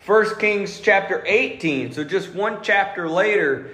1 0.04 0.38
Kings 0.40 0.80
chapter 0.80 1.22
18, 1.24 1.92
so 1.92 2.02
just 2.02 2.34
one 2.34 2.58
chapter 2.60 3.08
later, 3.08 3.70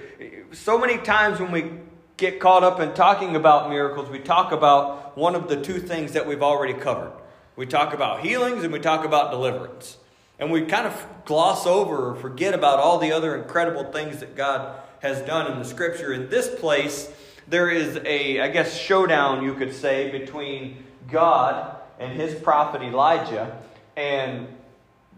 so 0.53 0.79
many 0.79 0.99
times 0.99 1.41
when 1.41 1.51
we 1.51 1.71
get 2.19 2.39
caught 2.39 2.63
up 2.63 2.81
in 2.81 2.93
talking 2.93 3.35
about 3.35 3.71
miracles, 3.71 4.11
we 4.11 4.19
talk 4.19 4.53
about 4.53 5.17
one 5.17 5.35
of 5.35 5.49
the 5.49 5.59
two 5.59 5.79
things 5.79 6.13
that 6.13 6.27
we've 6.27 6.43
already 6.43 6.75
covered. 6.75 7.13
We 7.57 7.65
talk 7.65 7.95
about 7.95 8.21
healings 8.21 8.63
and 8.63 8.71
we 8.75 8.79
talk 8.79 9.07
about 9.07 9.31
deliverance. 9.31 9.97
And 10.39 10.53
we 10.53 10.67
kind 10.67 10.87
of 10.87 11.07
gloss 11.25 11.67
over 11.67 12.11
or 12.11 12.15
forget 12.15 12.53
about 12.53 12.79
all 12.79 12.99
the 12.99 13.13
other 13.13 13.35
incredible 13.35 13.91
things 13.91 14.21
that 14.21 14.37
God 14.37 14.79
has 15.01 15.23
done 15.23 15.51
in 15.51 15.59
the 15.59 15.65
scripture. 15.65 16.13
In 16.13 16.29
this 16.29 16.55
place, 16.61 17.11
there 17.47 17.71
is 17.71 17.99
a, 18.05 18.43
I 18.43 18.49
guess, 18.49 18.77
showdown, 18.77 19.43
you 19.43 19.55
could 19.55 19.75
say, 19.75 20.11
between 20.11 20.85
God 21.11 21.75
and 21.99 22.13
his 22.13 22.35
prophet 22.35 22.83
Elijah 22.83 23.57
and 23.97 24.47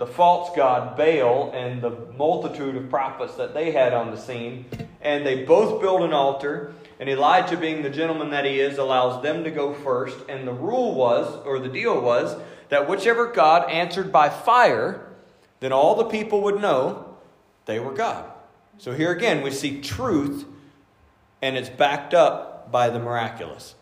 the 0.01 0.07
false 0.07 0.51
god 0.57 0.97
Baal 0.97 1.53
and 1.53 1.83
the 1.83 1.91
multitude 2.17 2.75
of 2.75 2.89
prophets 2.89 3.35
that 3.35 3.53
they 3.53 3.71
had 3.71 3.93
on 3.93 4.11
the 4.11 4.17
scene. 4.17 4.65
And 5.03 5.27
they 5.27 5.45
both 5.45 5.83
build 5.83 6.01
an 6.01 6.15
altar. 6.15 6.73
And 6.99 7.07
Elijah, 7.09 7.59
being 7.59 7.83
the 7.83 7.91
gentleman 7.91 8.31
that 8.31 8.47
he 8.47 8.61
is, 8.61 8.79
allows 8.79 9.23
them 9.23 9.45
to 9.45 9.51
go 9.51 9.75
first. 9.75 10.17
And 10.27 10.49
the 10.49 10.55
rule 10.55 10.95
was, 10.95 11.37
or 11.45 11.59
the 11.59 11.69
deal 11.69 12.01
was, 12.01 12.35
that 12.71 12.89
whichever 12.89 13.27
God 13.27 13.71
answered 13.71 14.11
by 14.11 14.31
fire, 14.31 15.07
then 15.61 15.71
all 15.71 15.95
the 15.95 16.05
people 16.05 16.41
would 16.45 16.63
know 16.63 17.17
they 17.67 17.79
were 17.79 17.93
God. 17.93 18.25
So 18.79 18.93
here 18.93 19.13
again, 19.13 19.43
we 19.43 19.51
see 19.51 19.83
truth, 19.83 20.47
and 21.43 21.59
it's 21.59 21.69
backed 21.69 22.15
up 22.15 22.73
by 22.73 22.89
the 22.89 22.99
miraculous. 22.99 23.75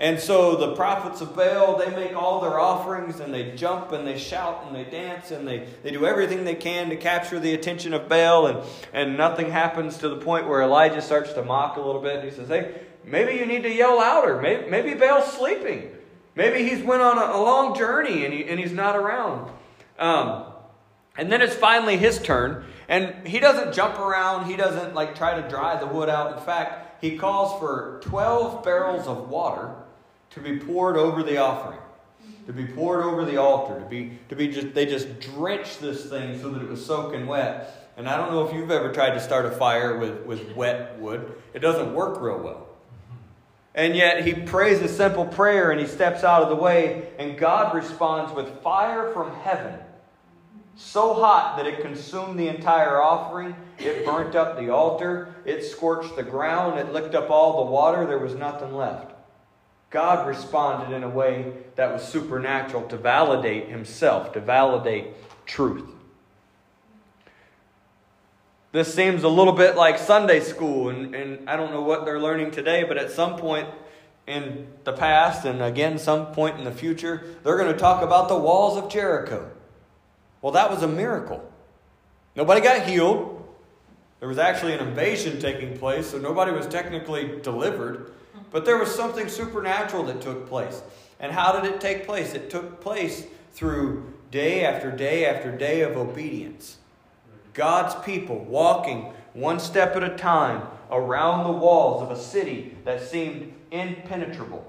And 0.00 0.18
so 0.18 0.56
the 0.56 0.74
prophets 0.74 1.20
of 1.20 1.36
Baal, 1.36 1.76
they 1.76 1.90
make 1.94 2.16
all 2.16 2.40
their 2.40 2.58
offerings 2.58 3.20
and 3.20 3.34
they 3.34 3.54
jump 3.54 3.92
and 3.92 4.06
they 4.06 4.16
shout 4.16 4.64
and 4.66 4.74
they 4.74 4.84
dance 4.84 5.30
and 5.30 5.46
they, 5.46 5.68
they 5.82 5.90
do 5.90 6.06
everything 6.06 6.44
they 6.44 6.54
can 6.54 6.88
to 6.88 6.96
capture 6.96 7.38
the 7.38 7.52
attention 7.52 7.92
of 7.92 8.08
Baal 8.08 8.46
and, 8.46 8.60
and 8.94 9.18
nothing 9.18 9.50
happens 9.50 9.98
to 9.98 10.08
the 10.08 10.16
point 10.16 10.48
where 10.48 10.62
Elijah 10.62 11.02
starts 11.02 11.34
to 11.34 11.44
mock 11.44 11.76
a 11.76 11.82
little 11.82 12.00
bit. 12.00 12.16
And 12.16 12.24
He 12.24 12.34
says, 12.34 12.48
hey, 12.48 12.80
maybe 13.04 13.34
you 13.34 13.44
need 13.44 13.62
to 13.64 13.70
yell 13.70 13.98
louder. 13.98 14.40
Maybe, 14.40 14.70
maybe 14.70 14.94
Baal's 14.94 15.30
sleeping. 15.34 15.94
Maybe 16.34 16.66
he's 16.66 16.82
went 16.82 17.02
on 17.02 17.18
a, 17.18 17.36
a 17.36 17.40
long 17.42 17.76
journey 17.76 18.24
and, 18.24 18.32
he, 18.32 18.46
and 18.46 18.58
he's 18.58 18.72
not 18.72 18.96
around. 18.96 19.50
Um, 19.98 20.44
and 21.18 21.30
then 21.30 21.42
it's 21.42 21.54
finally 21.54 21.98
his 21.98 22.18
turn. 22.22 22.64
And 22.88 23.28
he 23.28 23.38
doesn't 23.38 23.74
jump 23.74 23.98
around. 23.98 24.46
He 24.46 24.56
doesn't 24.56 24.94
like 24.94 25.14
try 25.14 25.38
to 25.38 25.46
dry 25.46 25.78
the 25.78 25.86
wood 25.86 26.08
out. 26.08 26.38
In 26.38 26.42
fact, 26.42 27.02
he 27.02 27.18
calls 27.18 27.60
for 27.60 28.00
12 28.04 28.64
barrels 28.64 29.06
of 29.06 29.28
water 29.28 29.74
to 30.30 30.40
be 30.40 30.58
poured 30.58 30.96
over 30.96 31.22
the 31.22 31.38
offering, 31.38 31.78
to 32.46 32.52
be 32.52 32.66
poured 32.66 33.04
over 33.04 33.24
the 33.24 33.36
altar, 33.36 33.80
to 33.80 33.86
be, 33.86 34.18
to 34.28 34.36
be 34.36 34.48
just, 34.48 34.74
they 34.74 34.86
just 34.86 35.20
drenched 35.20 35.80
this 35.80 36.08
thing 36.08 36.40
so 36.40 36.50
that 36.50 36.62
it 36.62 36.68
was 36.68 36.84
soaking 36.84 37.26
wet. 37.26 37.92
And 37.96 38.08
I 38.08 38.16
don't 38.16 38.30
know 38.30 38.46
if 38.46 38.54
you've 38.54 38.70
ever 38.70 38.92
tried 38.92 39.10
to 39.10 39.20
start 39.20 39.44
a 39.44 39.50
fire 39.50 39.98
with, 39.98 40.24
with 40.24 40.54
wet 40.54 40.98
wood, 40.98 41.34
it 41.52 41.58
doesn't 41.58 41.92
work 41.92 42.20
real 42.20 42.38
well. 42.38 42.66
And 43.74 43.94
yet 43.94 44.24
he 44.26 44.34
prays 44.34 44.80
a 44.80 44.88
simple 44.88 45.24
prayer 45.24 45.70
and 45.70 45.80
he 45.80 45.86
steps 45.86 46.24
out 46.24 46.42
of 46.42 46.48
the 46.48 46.56
way, 46.56 47.10
and 47.18 47.38
God 47.38 47.74
responds 47.74 48.32
with 48.32 48.62
fire 48.62 49.12
from 49.12 49.34
heaven, 49.40 49.78
so 50.76 51.14
hot 51.14 51.56
that 51.56 51.66
it 51.66 51.82
consumed 51.82 52.38
the 52.38 52.48
entire 52.48 53.02
offering. 53.02 53.54
It 53.78 54.04
burnt 54.04 54.34
up 54.34 54.58
the 54.58 54.70
altar, 54.70 55.34
it 55.44 55.62
scorched 55.62 56.16
the 56.16 56.22
ground, 56.22 56.78
it 56.78 56.92
licked 56.92 57.14
up 57.14 57.30
all 57.30 57.64
the 57.64 57.70
water, 57.70 58.06
there 58.06 58.18
was 58.18 58.34
nothing 58.34 58.74
left. 58.74 59.12
God 59.90 60.26
responded 60.26 60.94
in 60.94 61.02
a 61.02 61.08
way 61.08 61.52
that 61.74 61.92
was 61.92 62.02
supernatural 62.02 62.86
to 62.88 62.96
validate 62.96 63.68
himself, 63.68 64.32
to 64.32 64.40
validate 64.40 65.08
truth. 65.46 65.88
This 68.72 68.94
seems 68.94 69.24
a 69.24 69.28
little 69.28 69.52
bit 69.52 69.74
like 69.74 69.98
Sunday 69.98 70.38
school, 70.38 70.90
and, 70.90 71.12
and 71.12 71.50
I 71.50 71.56
don't 71.56 71.72
know 71.72 71.82
what 71.82 72.04
they're 72.04 72.20
learning 72.20 72.52
today, 72.52 72.84
but 72.84 72.98
at 72.98 73.10
some 73.10 73.36
point 73.36 73.68
in 74.28 74.68
the 74.84 74.92
past, 74.92 75.44
and 75.44 75.60
again, 75.60 75.98
some 75.98 76.26
point 76.26 76.56
in 76.56 76.64
the 76.64 76.70
future, 76.70 77.36
they're 77.42 77.58
going 77.58 77.72
to 77.72 77.78
talk 77.78 78.02
about 78.02 78.28
the 78.28 78.38
walls 78.38 78.78
of 78.78 78.88
Jericho. 78.88 79.50
Well, 80.40 80.52
that 80.52 80.70
was 80.70 80.84
a 80.84 80.88
miracle. 80.88 81.44
Nobody 82.36 82.60
got 82.60 82.86
healed. 82.86 83.44
There 84.20 84.28
was 84.28 84.38
actually 84.38 84.74
an 84.74 84.86
invasion 84.86 85.40
taking 85.40 85.76
place, 85.76 86.10
so 86.10 86.18
nobody 86.18 86.52
was 86.52 86.68
technically 86.68 87.40
delivered. 87.42 88.12
But 88.50 88.64
there 88.64 88.78
was 88.78 88.94
something 88.94 89.28
supernatural 89.28 90.04
that 90.04 90.20
took 90.20 90.48
place. 90.48 90.82
And 91.18 91.32
how 91.32 91.52
did 91.52 91.70
it 91.70 91.80
take 91.80 92.06
place? 92.06 92.34
It 92.34 92.50
took 92.50 92.80
place 92.80 93.26
through 93.52 94.12
day 94.30 94.64
after 94.64 94.90
day 94.90 95.26
after 95.26 95.56
day 95.56 95.82
of 95.82 95.96
obedience. 95.96 96.78
God's 97.52 97.94
people 98.04 98.44
walking 98.44 99.12
one 99.32 99.60
step 99.60 99.96
at 99.96 100.02
a 100.02 100.16
time 100.16 100.62
around 100.90 101.44
the 101.44 101.52
walls 101.52 102.02
of 102.02 102.10
a 102.10 102.20
city 102.20 102.76
that 102.84 103.02
seemed 103.02 103.52
impenetrable. 103.70 104.66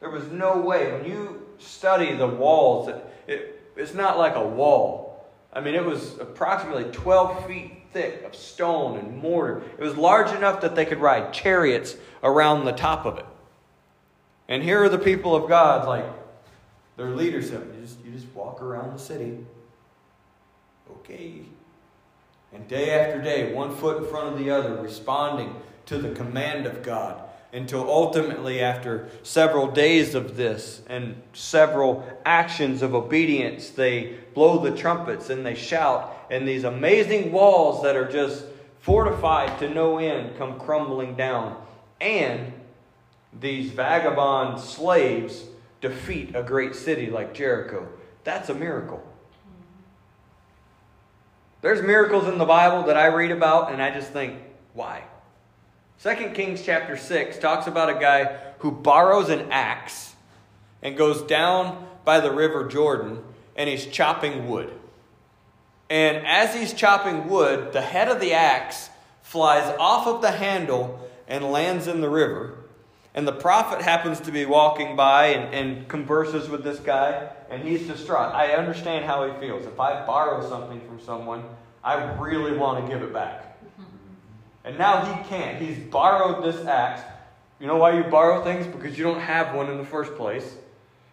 There 0.00 0.10
was 0.10 0.26
no 0.28 0.58
way. 0.58 0.92
When 0.92 1.04
you 1.04 1.46
study 1.58 2.14
the 2.14 2.26
walls, 2.26 2.88
it, 2.88 3.04
it, 3.26 3.62
it's 3.76 3.94
not 3.94 4.18
like 4.18 4.36
a 4.36 4.46
wall. 4.46 5.26
I 5.52 5.60
mean, 5.60 5.74
it 5.74 5.84
was 5.84 6.18
approximately 6.18 6.84
12 6.84 7.46
feet 7.46 7.79
thick 7.92 8.22
of 8.24 8.34
stone 8.34 8.98
and 8.98 9.18
mortar. 9.18 9.62
It 9.78 9.82
was 9.82 9.96
large 9.96 10.30
enough 10.36 10.60
that 10.60 10.74
they 10.74 10.84
could 10.84 10.98
ride 10.98 11.32
chariots 11.32 11.96
around 12.22 12.64
the 12.64 12.72
top 12.72 13.06
of 13.06 13.18
it. 13.18 13.26
And 14.48 14.62
here 14.62 14.82
are 14.82 14.88
the 14.88 14.98
people 14.98 15.34
of 15.34 15.48
God, 15.48 15.86
like 15.86 16.04
their 16.96 17.10
leaders 17.10 17.50
said, 17.50 17.66
you 17.74 17.82
just, 17.82 18.04
you 18.04 18.10
just 18.10 18.26
walk 18.34 18.62
around 18.62 18.92
the 18.92 18.98
city. 18.98 19.38
Okay. 20.90 21.42
And 22.52 22.66
day 22.66 22.90
after 22.90 23.22
day, 23.22 23.52
one 23.52 23.74
foot 23.76 24.02
in 24.02 24.08
front 24.08 24.32
of 24.32 24.38
the 24.38 24.50
other, 24.50 24.74
responding 24.82 25.54
to 25.86 25.98
the 25.98 26.10
command 26.10 26.66
of 26.66 26.82
God 26.82 27.29
until 27.52 27.88
ultimately, 27.90 28.60
after 28.60 29.08
several 29.22 29.66
days 29.66 30.14
of 30.14 30.36
this 30.36 30.82
and 30.88 31.20
several 31.32 32.06
actions 32.24 32.82
of 32.82 32.94
obedience, 32.94 33.70
they 33.70 34.18
blow 34.34 34.58
the 34.58 34.76
trumpets 34.76 35.30
and 35.30 35.44
they 35.44 35.54
shout, 35.54 36.26
and 36.30 36.46
these 36.46 36.64
amazing 36.64 37.32
walls 37.32 37.82
that 37.82 37.96
are 37.96 38.10
just 38.10 38.44
fortified 38.80 39.58
to 39.58 39.68
no 39.68 39.98
end 39.98 40.36
come 40.38 40.58
crumbling 40.60 41.16
down. 41.16 41.60
And 42.00 42.52
these 43.38 43.70
vagabond 43.72 44.60
slaves 44.60 45.44
defeat 45.80 46.34
a 46.34 46.42
great 46.42 46.74
city 46.74 47.10
like 47.10 47.34
Jericho. 47.34 47.88
That's 48.24 48.48
a 48.48 48.54
miracle. 48.54 49.02
There's 51.62 51.82
miracles 51.82 52.26
in 52.26 52.38
the 52.38 52.44
Bible 52.44 52.84
that 52.84 52.96
I 52.96 53.06
read 53.06 53.30
about, 53.30 53.72
and 53.72 53.82
I 53.82 53.90
just 53.90 54.12
think, 54.12 54.38
why? 54.72 55.02
2 56.02 56.30
Kings 56.30 56.62
chapter 56.64 56.96
6 56.96 57.38
talks 57.40 57.66
about 57.66 57.90
a 57.90 58.00
guy 58.00 58.38
who 58.60 58.70
borrows 58.70 59.28
an 59.28 59.52
axe 59.52 60.14
and 60.80 60.96
goes 60.96 61.20
down 61.20 61.86
by 62.06 62.20
the 62.20 62.32
river 62.32 62.66
Jordan 62.66 63.22
and 63.54 63.68
he's 63.68 63.84
chopping 63.84 64.48
wood. 64.48 64.72
And 65.90 66.26
as 66.26 66.54
he's 66.54 66.72
chopping 66.72 67.28
wood, 67.28 67.74
the 67.74 67.82
head 67.82 68.08
of 68.08 68.18
the 68.18 68.32
axe 68.32 68.88
flies 69.20 69.74
off 69.78 70.06
of 70.06 70.22
the 70.22 70.30
handle 70.30 71.06
and 71.28 71.52
lands 71.52 71.86
in 71.86 72.00
the 72.00 72.08
river. 72.08 72.54
And 73.12 73.28
the 73.28 73.32
prophet 73.32 73.82
happens 73.82 74.20
to 74.20 74.32
be 74.32 74.46
walking 74.46 74.96
by 74.96 75.26
and, 75.26 75.54
and 75.54 75.88
converses 75.88 76.48
with 76.48 76.64
this 76.64 76.78
guy, 76.78 77.28
and 77.50 77.62
he's 77.62 77.86
distraught. 77.86 78.32
I 78.34 78.52
understand 78.52 79.04
how 79.04 79.30
he 79.30 79.38
feels. 79.38 79.66
If 79.66 79.78
I 79.78 80.06
borrow 80.06 80.48
something 80.48 80.80
from 80.86 80.98
someone, 80.98 81.44
I 81.84 82.16
really 82.18 82.56
want 82.56 82.86
to 82.86 82.90
give 82.90 83.02
it 83.02 83.12
back. 83.12 83.49
And 84.64 84.78
now 84.78 85.04
he 85.04 85.28
can't. 85.28 85.60
He's 85.60 85.78
borrowed 85.78 86.44
this 86.44 86.64
axe. 86.66 87.02
You 87.58 87.66
know 87.66 87.76
why 87.76 87.96
you 87.96 88.04
borrow 88.04 88.42
things? 88.42 88.66
Because 88.66 88.96
you 88.96 89.04
don't 89.04 89.20
have 89.20 89.54
one 89.54 89.70
in 89.70 89.78
the 89.78 89.84
first 89.84 90.14
place. 90.16 90.56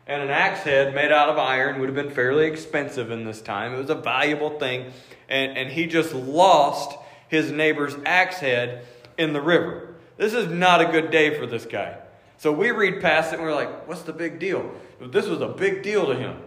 And 0.05 0.21
an 0.21 0.29
axe 0.29 0.61
head 0.61 0.95
made 0.95 1.11
out 1.11 1.29
of 1.29 1.37
iron 1.37 1.79
would 1.79 1.89
have 1.89 1.95
been 1.95 2.13
fairly 2.13 2.45
expensive 2.45 3.11
in 3.11 3.25
this 3.25 3.41
time. 3.41 3.73
It 3.73 3.77
was 3.77 3.89
a 3.89 3.95
valuable 3.95 4.57
thing. 4.57 4.93
And, 5.27 5.57
and 5.57 5.69
he 5.69 5.85
just 5.85 6.13
lost 6.13 6.97
his 7.27 7.51
neighbor's 7.51 7.95
axe 8.05 8.37
head 8.37 8.85
in 9.17 9.33
the 9.33 9.41
river. 9.41 9.95
This 10.15 10.33
is 10.33 10.47
not 10.47 10.81
a 10.81 10.85
good 10.85 11.11
day 11.11 11.37
for 11.37 11.45
this 11.45 11.65
guy. 11.65 11.97
So 12.37 12.51
we 12.51 12.71
read 12.71 13.01
past 13.01 13.33
it 13.33 13.35
and 13.35 13.43
we're 13.43 13.53
like, 13.53 13.87
what's 13.87 14.03
the 14.03 14.13
big 14.13 14.39
deal? 14.39 14.71
This 15.01 15.27
was 15.27 15.41
a 15.41 15.47
big 15.47 15.83
deal 15.83 16.05
to 16.07 16.15
him. 16.15 16.37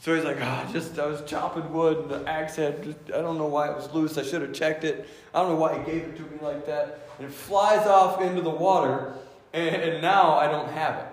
So 0.00 0.14
he's 0.14 0.24
like, 0.24 0.38
oh, 0.40 0.68
just 0.72 0.98
I 0.98 1.06
was 1.06 1.22
chopping 1.26 1.72
wood 1.72 1.98
and 1.98 2.10
the 2.10 2.28
axe 2.28 2.56
head, 2.56 2.82
just, 2.82 2.98
I 3.08 3.20
don't 3.20 3.38
know 3.38 3.46
why 3.46 3.70
it 3.70 3.76
was 3.76 3.92
loose. 3.92 4.18
I 4.18 4.22
should 4.22 4.42
have 4.42 4.52
checked 4.52 4.84
it. 4.84 5.08
I 5.34 5.40
don't 5.40 5.52
know 5.52 5.56
why 5.56 5.78
he 5.78 5.84
gave 5.84 6.02
it 6.02 6.16
to 6.16 6.22
me 6.22 6.38
like 6.42 6.66
that. 6.66 7.08
And 7.18 7.26
it 7.26 7.32
flies 7.32 7.86
off 7.86 8.20
into 8.20 8.42
the 8.42 8.50
water, 8.50 9.14
and, 9.52 9.74
and 9.74 10.02
now 10.02 10.34
I 10.34 10.48
don't 10.48 10.70
have 10.70 10.98
it. 10.98 11.06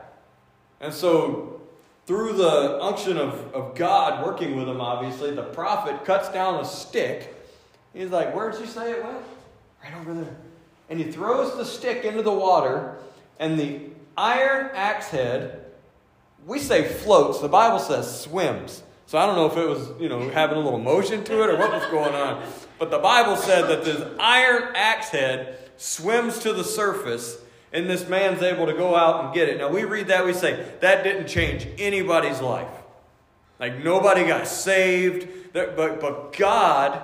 And 0.82 0.94
so, 0.94 1.62
through 2.06 2.34
the 2.34 2.82
unction 2.82 3.18
of, 3.18 3.54
of 3.54 3.76
God 3.76 4.26
working 4.26 4.58
with 4.58 4.68
him, 4.68 4.82
obviously, 4.82 5.34
the 5.34 5.44
prophet 5.44 6.04
cuts 6.04 6.30
down 6.30 6.60
a 6.60 6.66
stick. 6.66 7.34
He's 7.94 8.10
like, 8.10 8.36
Where'd 8.36 8.60
you 8.60 8.66
say 8.66 8.92
it 8.92 9.04
went? 9.04 9.24
Right 9.82 9.94
over 9.96 10.14
there. 10.14 10.36
And 10.90 11.00
he 11.00 11.10
throws 11.10 11.56
the 11.56 11.64
stick 11.64 12.04
into 12.04 12.22
the 12.22 12.34
water, 12.34 12.98
and 13.40 13.58
the 13.58 13.80
iron 14.18 14.70
axe 14.74 15.08
head 15.08 15.63
we 16.46 16.60
say 16.60 16.84
floats. 16.84 17.40
The 17.40 17.48
Bible 17.48 17.80
says 17.80 18.22
swims. 18.22 18.84
So 19.06 19.18
I 19.18 19.26
don't 19.26 19.36
know 19.36 19.46
if 19.46 19.58
it 19.58 19.68
was, 19.68 20.02
you 20.02 20.10
know, 20.10 20.30
having 20.30 20.58
a 20.58 20.62
little 20.62 20.80
motion 20.80 21.24
to 21.24 21.44
it 21.44 21.50
or 21.50 21.58
what 21.58 21.72
was 21.72 21.86
going 21.92 22.16
on. 22.16 22.44
But 22.80 22.90
the 22.90 23.00
Bible 23.00 23.36
said 23.36 23.68
that 23.68 23.86
this 23.86 24.02
iron 24.20 24.74
axe 24.76 25.10
head 25.10 25.58
swims 25.78 26.40
to 26.40 26.54
the 26.54 26.64
surface 26.64 27.38
and 27.72 27.90
this 27.90 28.08
man's 28.08 28.42
able 28.42 28.66
to 28.66 28.74
go 28.74 28.96
out 28.96 29.26
and 29.26 29.34
get 29.34 29.50
it. 29.50 29.58
Now 29.58 29.70
we 29.70 29.84
read 29.84 30.08
that, 30.08 30.26
we 30.26 30.34
say, 30.34 30.66
that 30.82 31.04
didn't 31.04 31.28
change 31.28 31.68
anybody's 31.78 32.42
life. 32.42 32.70
Like 33.60 33.84
nobody 33.84 34.26
got 34.26 34.48
saved. 34.48 35.28
But, 35.54 35.76
but 35.76 36.36
God 36.38 37.02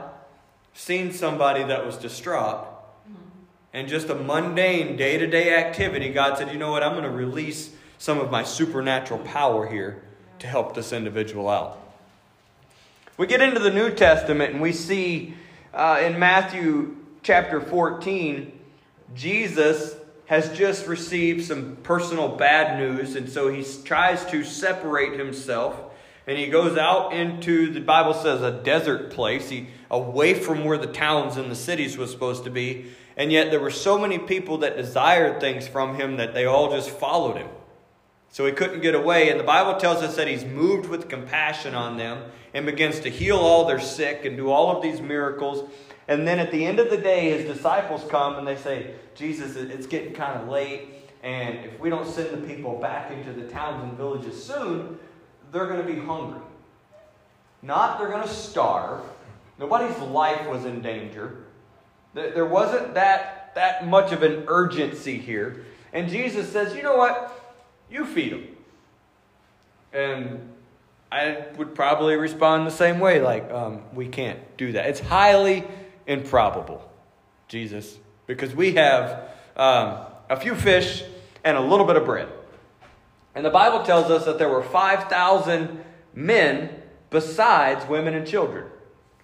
seen 0.73 1.11
somebody 1.11 1.63
that 1.63 1.85
was 1.85 1.97
distraught. 1.97 2.65
And 3.71 3.87
just 3.87 4.09
a 4.09 4.15
mundane 4.15 4.97
day 4.97 5.17
to 5.17 5.27
day 5.27 5.53
activity, 5.53 6.09
God 6.09 6.37
said, 6.37 6.51
you 6.51 6.57
know 6.57 6.71
what, 6.71 6.81
I'm 6.81 6.93
going 6.93 7.03
to 7.03 7.11
release 7.11 7.69
some 7.99 8.17
of 8.19 8.31
my 8.31 8.43
supernatural 8.43 9.19
power 9.19 9.67
here 9.67 10.01
to 10.39 10.47
help 10.47 10.73
this 10.73 10.91
individual 10.91 11.47
out. 11.47 11.77
We 13.17 13.27
get 13.27 13.41
into 13.41 13.59
the 13.59 13.69
New 13.69 13.91
Testament 13.91 14.53
and 14.53 14.61
we 14.61 14.71
see 14.71 15.35
uh, 15.73 16.01
in 16.03 16.17
Matthew 16.17 16.95
chapter 17.21 17.61
14, 17.61 18.57
Jesus 19.13 19.95
has 20.25 20.55
just 20.57 20.87
received 20.87 21.45
some 21.45 21.75
personal 21.83 22.29
bad 22.29 22.79
news, 22.79 23.15
and 23.15 23.29
so 23.29 23.51
he 23.51 23.65
tries 23.83 24.25
to 24.27 24.43
separate 24.43 25.19
himself. 25.19 25.75
And 26.27 26.37
he 26.37 26.47
goes 26.47 26.77
out 26.77 27.13
into 27.13 27.73
the 27.73 27.79
Bible 27.79 28.13
says 28.13 28.41
a 28.41 28.51
desert 28.51 29.11
place, 29.11 29.49
he, 29.49 29.67
away 29.89 30.35
from 30.35 30.63
where 30.63 30.77
the 30.77 30.87
towns 30.87 31.37
and 31.37 31.49
the 31.49 31.55
cities 31.55 31.97
was 31.97 32.11
supposed 32.11 32.43
to 32.43 32.51
be. 32.51 32.91
And 33.17 33.31
yet 33.31 33.49
there 33.49 33.59
were 33.59 33.71
so 33.71 33.97
many 33.97 34.19
people 34.19 34.59
that 34.59 34.77
desired 34.77 35.41
things 35.41 35.67
from 35.67 35.95
him 35.95 36.17
that 36.17 36.33
they 36.33 36.45
all 36.45 36.71
just 36.71 36.91
followed 36.91 37.37
him. 37.37 37.49
So 38.31 38.45
he 38.45 38.51
couldn't 38.51 38.81
get 38.81 38.95
away. 38.95 39.29
And 39.29 39.39
the 39.39 39.43
Bible 39.43 39.79
tells 39.79 40.03
us 40.03 40.15
that 40.15 40.27
he's 40.27 40.45
moved 40.45 40.87
with 40.87 41.09
compassion 41.09 41.73
on 41.75 41.97
them 41.97 42.31
and 42.53 42.65
begins 42.65 42.99
to 43.01 43.09
heal 43.09 43.37
all 43.37 43.65
their 43.65 43.79
sick 43.79 44.25
and 44.25 44.37
do 44.37 44.49
all 44.49 44.75
of 44.75 44.83
these 44.83 45.01
miracles. 45.01 45.69
And 46.07 46.27
then 46.27 46.39
at 46.39 46.51
the 46.51 46.65
end 46.65 46.79
of 46.79 46.89
the 46.89 46.97
day, 46.97 47.31
his 47.31 47.55
disciples 47.55 48.03
come 48.09 48.37
and 48.37 48.47
they 48.47 48.55
say, 48.55 48.93
Jesus, 49.15 49.55
it's 49.55 49.87
getting 49.87 50.13
kind 50.13 50.39
of 50.39 50.47
late. 50.47 50.89
And 51.21 51.65
if 51.65 51.79
we 51.79 51.89
don't 51.89 52.07
send 52.07 52.29
the 52.31 52.47
people 52.47 52.79
back 52.79 53.11
into 53.11 53.33
the 53.33 53.47
towns 53.49 53.83
and 53.83 53.93
villages 53.93 54.41
soon, 54.43 54.97
they're 55.51 55.67
going 55.67 55.85
to 55.85 55.93
be 55.93 55.99
hungry. 55.99 56.41
Not 57.61 57.99
they're 57.99 58.09
going 58.09 58.23
to 58.23 58.33
starve. 58.33 59.01
Nobody's 59.57 59.97
life 59.99 60.47
was 60.47 60.65
in 60.65 60.81
danger. 60.81 61.43
There 62.13 62.45
wasn't 62.45 62.93
that, 62.93 63.51
that 63.55 63.87
much 63.87 64.11
of 64.11 64.23
an 64.23 64.45
urgency 64.47 65.17
here. 65.17 65.65
And 65.93 66.09
Jesus 66.09 66.51
says, 66.51 66.75
you 66.75 66.81
know 66.81 66.95
what? 66.95 67.38
You 67.89 68.05
feed 68.05 68.33
them. 68.33 68.47
And 69.91 70.53
I 71.11 71.45
would 71.57 71.73
probably 71.73 72.15
respond 72.15 72.67
the 72.67 72.71
same 72.71 72.99
way 72.99 73.21
like, 73.21 73.49
um, 73.51 73.81
we 73.93 74.07
can't 74.07 74.39
do 74.57 74.73
that. 74.73 74.87
It's 74.87 74.99
highly 74.99 75.63
improbable, 76.05 76.87
Jesus, 77.47 77.97
because 78.27 78.53
we 78.53 78.73
have 78.73 79.29
um, 79.55 79.97
a 80.29 80.39
few 80.39 80.53
fish 80.55 81.03
and 81.43 81.57
a 81.57 81.61
little 81.61 81.85
bit 81.85 81.95
of 81.95 82.05
bread. 82.05 82.27
And 83.33 83.45
the 83.45 83.49
Bible 83.49 83.83
tells 83.83 84.11
us 84.11 84.25
that 84.25 84.37
there 84.37 84.49
were 84.49 84.63
5,000 84.63 85.83
men 86.13 86.69
besides 87.09 87.87
women 87.87 88.13
and 88.13 88.27
children. 88.27 88.65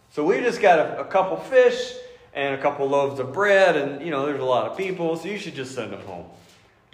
So 0.10 0.24
we 0.24 0.40
just 0.40 0.62
got 0.62 0.80
a, 0.80 1.02
a 1.02 1.06
couple 1.06 1.38
fish 1.38 1.94
and 2.34 2.56
a 2.56 2.62
couple 2.62 2.88
loaves 2.88 3.20
of 3.20 3.32
bread, 3.32 3.78
and 3.78 4.02
you 4.02 4.12
know, 4.12 4.26
there's 4.26 4.42
a 4.42 4.46
lot 4.46 4.70
of 4.70 4.78
people, 4.78 5.16
so 5.16 5.28
you 5.28 5.38
should 5.38 5.56
just 5.56 5.74
send 5.74 5.94
them 5.94 6.02
home. 6.02 6.26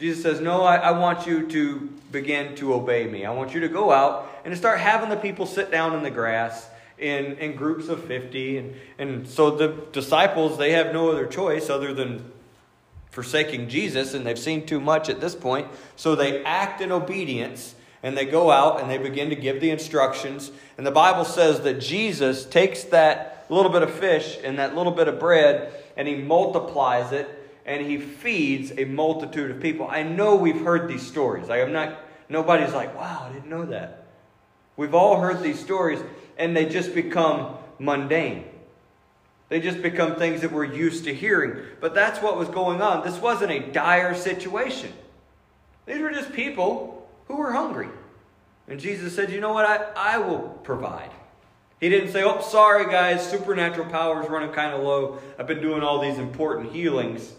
Jesus 0.02 0.24
says, 0.24 0.42
No, 0.42 0.64
I, 0.64 0.78
I, 0.78 0.92
want 0.98 1.28
you 1.28 1.48
to 1.50 1.90
begin 2.12 2.56
to 2.56 2.74
obey 2.74 3.06
me. 3.06 3.24
I 3.24 3.30
want 3.30 3.54
you 3.54 3.60
to 3.60 3.70
go 3.70 3.92
out 3.92 4.28
and 4.44 4.52
to 4.52 4.58
start 4.58 4.80
having 4.80 5.10
the 5.10 5.16
people 5.16 5.46
sit 5.46 5.70
down 5.70 5.96
in 5.96 6.02
the 6.02 6.10
grass 6.10 6.68
in, 6.98 7.38
in 7.38 7.56
groups 7.56 7.88
of 7.88 8.04
50. 8.06 8.58
And, 8.58 8.76
and 8.98 9.28
so 9.28 9.52
the 9.52 9.68
disciples, 9.92 10.58
they 10.58 10.72
have 10.72 10.92
no 10.92 11.12
other 11.12 11.28
choice 11.28 11.70
other 11.70 11.94
than 11.94 12.32
forsaking 13.12 13.70
Jesus, 13.70 14.16
and 14.16 14.26
they've 14.26 14.40
seen 14.40 14.66
too 14.66 14.80
much 14.80 15.08
at 15.08 15.22
this 15.22 15.36
point. 15.36 15.68
So 15.96 16.16
they 16.16 16.44
act 16.46 16.82
in 16.82 16.92
obedience 16.92 17.76
and 18.02 18.18
they 18.18 18.26
go 18.26 18.50
out 18.50 18.82
and 18.82 18.90
they 18.90 18.98
begin 18.98 19.30
to 19.30 19.36
give 19.36 19.62
the 19.62 19.70
instructions. 19.70 20.52
And 20.80 20.88
the 20.88 20.92
Bible 20.92 21.26
says 21.26 21.62
that 21.62 21.80
Jesus 21.80 22.44
takes 22.44 22.86
that 22.86 23.46
little 23.50 23.72
bit 23.72 23.84
of 23.84 23.94
fish 23.94 24.40
and 24.44 24.58
that 24.58 24.76
little 24.76 24.94
bit 24.94 25.08
of 25.08 25.20
bread 25.20 25.72
and 25.96 26.08
he 26.08 26.16
multiplies 26.16 27.12
it 27.12 27.41
and 27.66 27.86
he 27.86 27.98
feeds 27.98 28.72
a 28.78 28.86
multitude 28.86 29.52
of 29.52 29.62
people. 29.62 29.88
I 29.90 30.04
know 30.04 30.36
we've 30.36 30.62
heard 30.62 30.88
these 30.88 31.06
stories. 31.06 31.50
I 31.50 31.60
am 31.60 31.72
not 31.72 32.00
nobody's 32.30 32.74
like, 32.74 32.96
"Wow, 32.96 33.28
I 33.30 33.34
didn't 33.34 33.50
know 33.50 33.66
that." 33.66 34.06
We've 34.78 34.96
all 34.96 35.20
heard 35.20 35.42
these 35.42 35.60
stories 35.60 36.00
and 36.38 36.56
they 36.56 36.66
just 36.66 36.96
become 36.96 37.58
mundane. 37.78 38.46
They 39.50 39.60
just 39.60 39.82
become 39.82 40.16
things 40.16 40.42
that 40.42 40.52
we're 40.52 40.64
used 40.64 41.04
to 41.04 41.14
hearing. 41.14 41.66
But 41.82 41.94
that's 41.94 42.22
what 42.22 42.38
was 42.38 42.48
going 42.48 42.82
on. 42.82 43.06
This 43.06 43.20
wasn't 43.20 43.52
a 43.52 43.60
dire 43.72 44.16
situation. 44.16 44.94
These 45.86 46.00
were 46.00 46.12
just 46.12 46.32
people 46.32 47.10
who 47.28 47.36
were 47.36 47.52
hungry. 47.52 47.90
And 48.68 48.80
Jesus 48.80 49.14
said, 49.14 49.30
You 49.30 49.42
know 49.42 49.52
what? 49.52 49.66
I, 49.66 50.16
I 50.16 50.18
will 50.20 50.58
provide. 50.64 51.12
He 51.82 51.90
didn't 51.90 52.12
say, 52.12 52.24
Oh, 52.24 52.40
sorry, 52.42 52.86
guys, 52.86 53.30
supernatural 53.30 53.90
power 53.90 54.24
is 54.24 54.30
running 54.30 54.52
kind 54.52 54.74
of 54.74 54.84
low. 54.84 55.20
I've 55.38 55.48
been 55.48 55.62
doing 55.62 55.84
all 55.84 56.00
these 56.00 56.18
important 56.18 56.72
healings. 56.72 57.34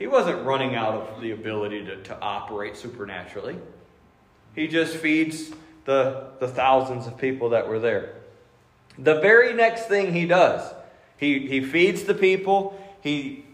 He 0.00 0.06
wasn't 0.06 0.46
running 0.46 0.74
out 0.74 0.94
of 0.94 1.20
the 1.20 1.32
ability 1.32 1.84
to, 1.84 2.02
to 2.04 2.20
operate 2.20 2.74
supernaturally. 2.74 3.58
He 4.54 4.66
just 4.66 4.96
feeds 4.96 5.50
the, 5.84 6.30
the 6.40 6.48
thousands 6.48 7.06
of 7.06 7.18
people 7.18 7.50
that 7.50 7.68
were 7.68 7.78
there. 7.78 8.14
The 8.98 9.20
very 9.20 9.52
next 9.52 9.88
thing 9.88 10.14
he 10.14 10.26
does, 10.26 10.72
he, 11.18 11.46
he 11.46 11.60
feeds 11.60 12.04
the 12.04 12.14
people, 12.14 12.82
he 13.02 13.44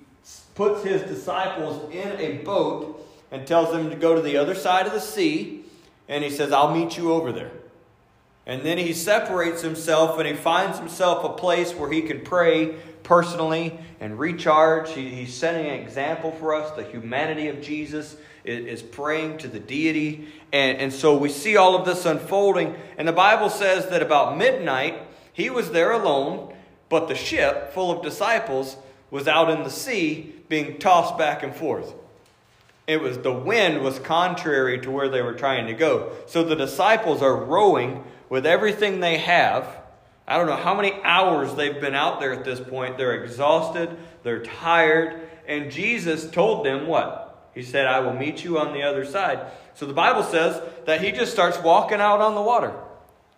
puts 0.54 0.84
his 0.84 1.02
disciples 1.02 1.92
in 1.92 2.12
a 2.12 2.38
boat 2.44 3.04
and 3.32 3.44
tells 3.44 3.72
them 3.72 3.90
to 3.90 3.96
go 3.96 4.14
to 4.14 4.22
the 4.22 4.36
other 4.36 4.54
side 4.54 4.86
of 4.86 4.92
the 4.92 5.00
sea, 5.00 5.64
and 6.08 6.22
he 6.22 6.30
says, 6.30 6.52
I'll 6.52 6.72
meet 6.72 6.96
you 6.96 7.12
over 7.12 7.32
there. 7.32 7.50
And 8.46 8.62
then 8.62 8.78
he 8.78 8.92
separates 8.92 9.60
himself 9.60 10.18
and 10.18 10.28
he 10.28 10.34
finds 10.34 10.78
himself 10.78 11.24
a 11.24 11.30
place 11.30 11.72
where 11.72 11.90
he 11.90 12.02
can 12.02 12.20
pray 12.20 12.76
personally 13.02 13.78
and 14.00 14.18
recharge. 14.18 14.90
He, 14.90 15.08
he's 15.08 15.34
setting 15.34 15.66
an 15.66 15.74
example 15.74 16.30
for 16.30 16.54
us. 16.54 16.70
The 16.76 16.84
humanity 16.84 17.48
of 17.48 17.60
Jesus 17.60 18.16
is, 18.44 18.80
is 18.80 18.82
praying 18.82 19.38
to 19.38 19.48
the 19.48 19.58
deity. 19.58 20.28
And, 20.52 20.78
and 20.78 20.92
so 20.92 21.18
we 21.18 21.28
see 21.28 21.56
all 21.56 21.74
of 21.74 21.84
this 21.84 22.06
unfolding. 22.06 22.76
And 22.96 23.08
the 23.08 23.12
Bible 23.12 23.50
says 23.50 23.88
that 23.88 24.00
about 24.00 24.38
midnight, 24.38 25.02
he 25.32 25.50
was 25.50 25.72
there 25.72 25.90
alone, 25.90 26.54
but 26.88 27.08
the 27.08 27.16
ship 27.16 27.72
full 27.72 27.90
of 27.90 28.02
disciples 28.02 28.76
was 29.10 29.26
out 29.26 29.50
in 29.50 29.64
the 29.64 29.70
sea 29.70 30.34
being 30.48 30.78
tossed 30.78 31.18
back 31.18 31.42
and 31.42 31.54
forth. 31.54 31.94
It 32.86 33.00
was 33.00 33.18
the 33.18 33.32
wind 33.32 33.82
was 33.82 33.98
contrary 33.98 34.80
to 34.82 34.90
where 34.90 35.08
they 35.08 35.22
were 35.22 35.34
trying 35.34 35.66
to 35.66 35.74
go. 35.74 36.12
So 36.26 36.44
the 36.44 36.54
disciples 36.54 37.20
are 37.20 37.34
rowing 37.34 38.04
with 38.28 38.46
everything 38.46 39.00
they 39.00 39.18
have. 39.18 39.68
I 40.26 40.36
don't 40.36 40.46
know 40.46 40.56
how 40.56 40.74
many 40.74 40.92
hours 41.04 41.54
they've 41.54 41.80
been 41.80 41.94
out 41.94 42.20
there 42.20 42.32
at 42.32 42.44
this 42.44 42.60
point. 42.60 42.98
They're 42.98 43.22
exhausted, 43.22 43.96
they're 44.22 44.42
tired, 44.42 45.20
and 45.46 45.70
Jesus 45.70 46.28
told 46.28 46.66
them 46.66 46.86
what? 46.86 47.50
He 47.54 47.62
said, 47.62 47.86
I 47.86 48.00
will 48.00 48.12
meet 48.12 48.44
you 48.44 48.58
on 48.58 48.74
the 48.74 48.82
other 48.82 49.04
side. 49.04 49.40
So 49.74 49.86
the 49.86 49.94
Bible 49.94 50.22
says 50.22 50.60
that 50.84 51.00
he 51.00 51.12
just 51.12 51.32
starts 51.32 51.58
walking 51.58 52.00
out 52.00 52.20
on 52.20 52.34
the 52.34 52.42
water. 52.42 52.74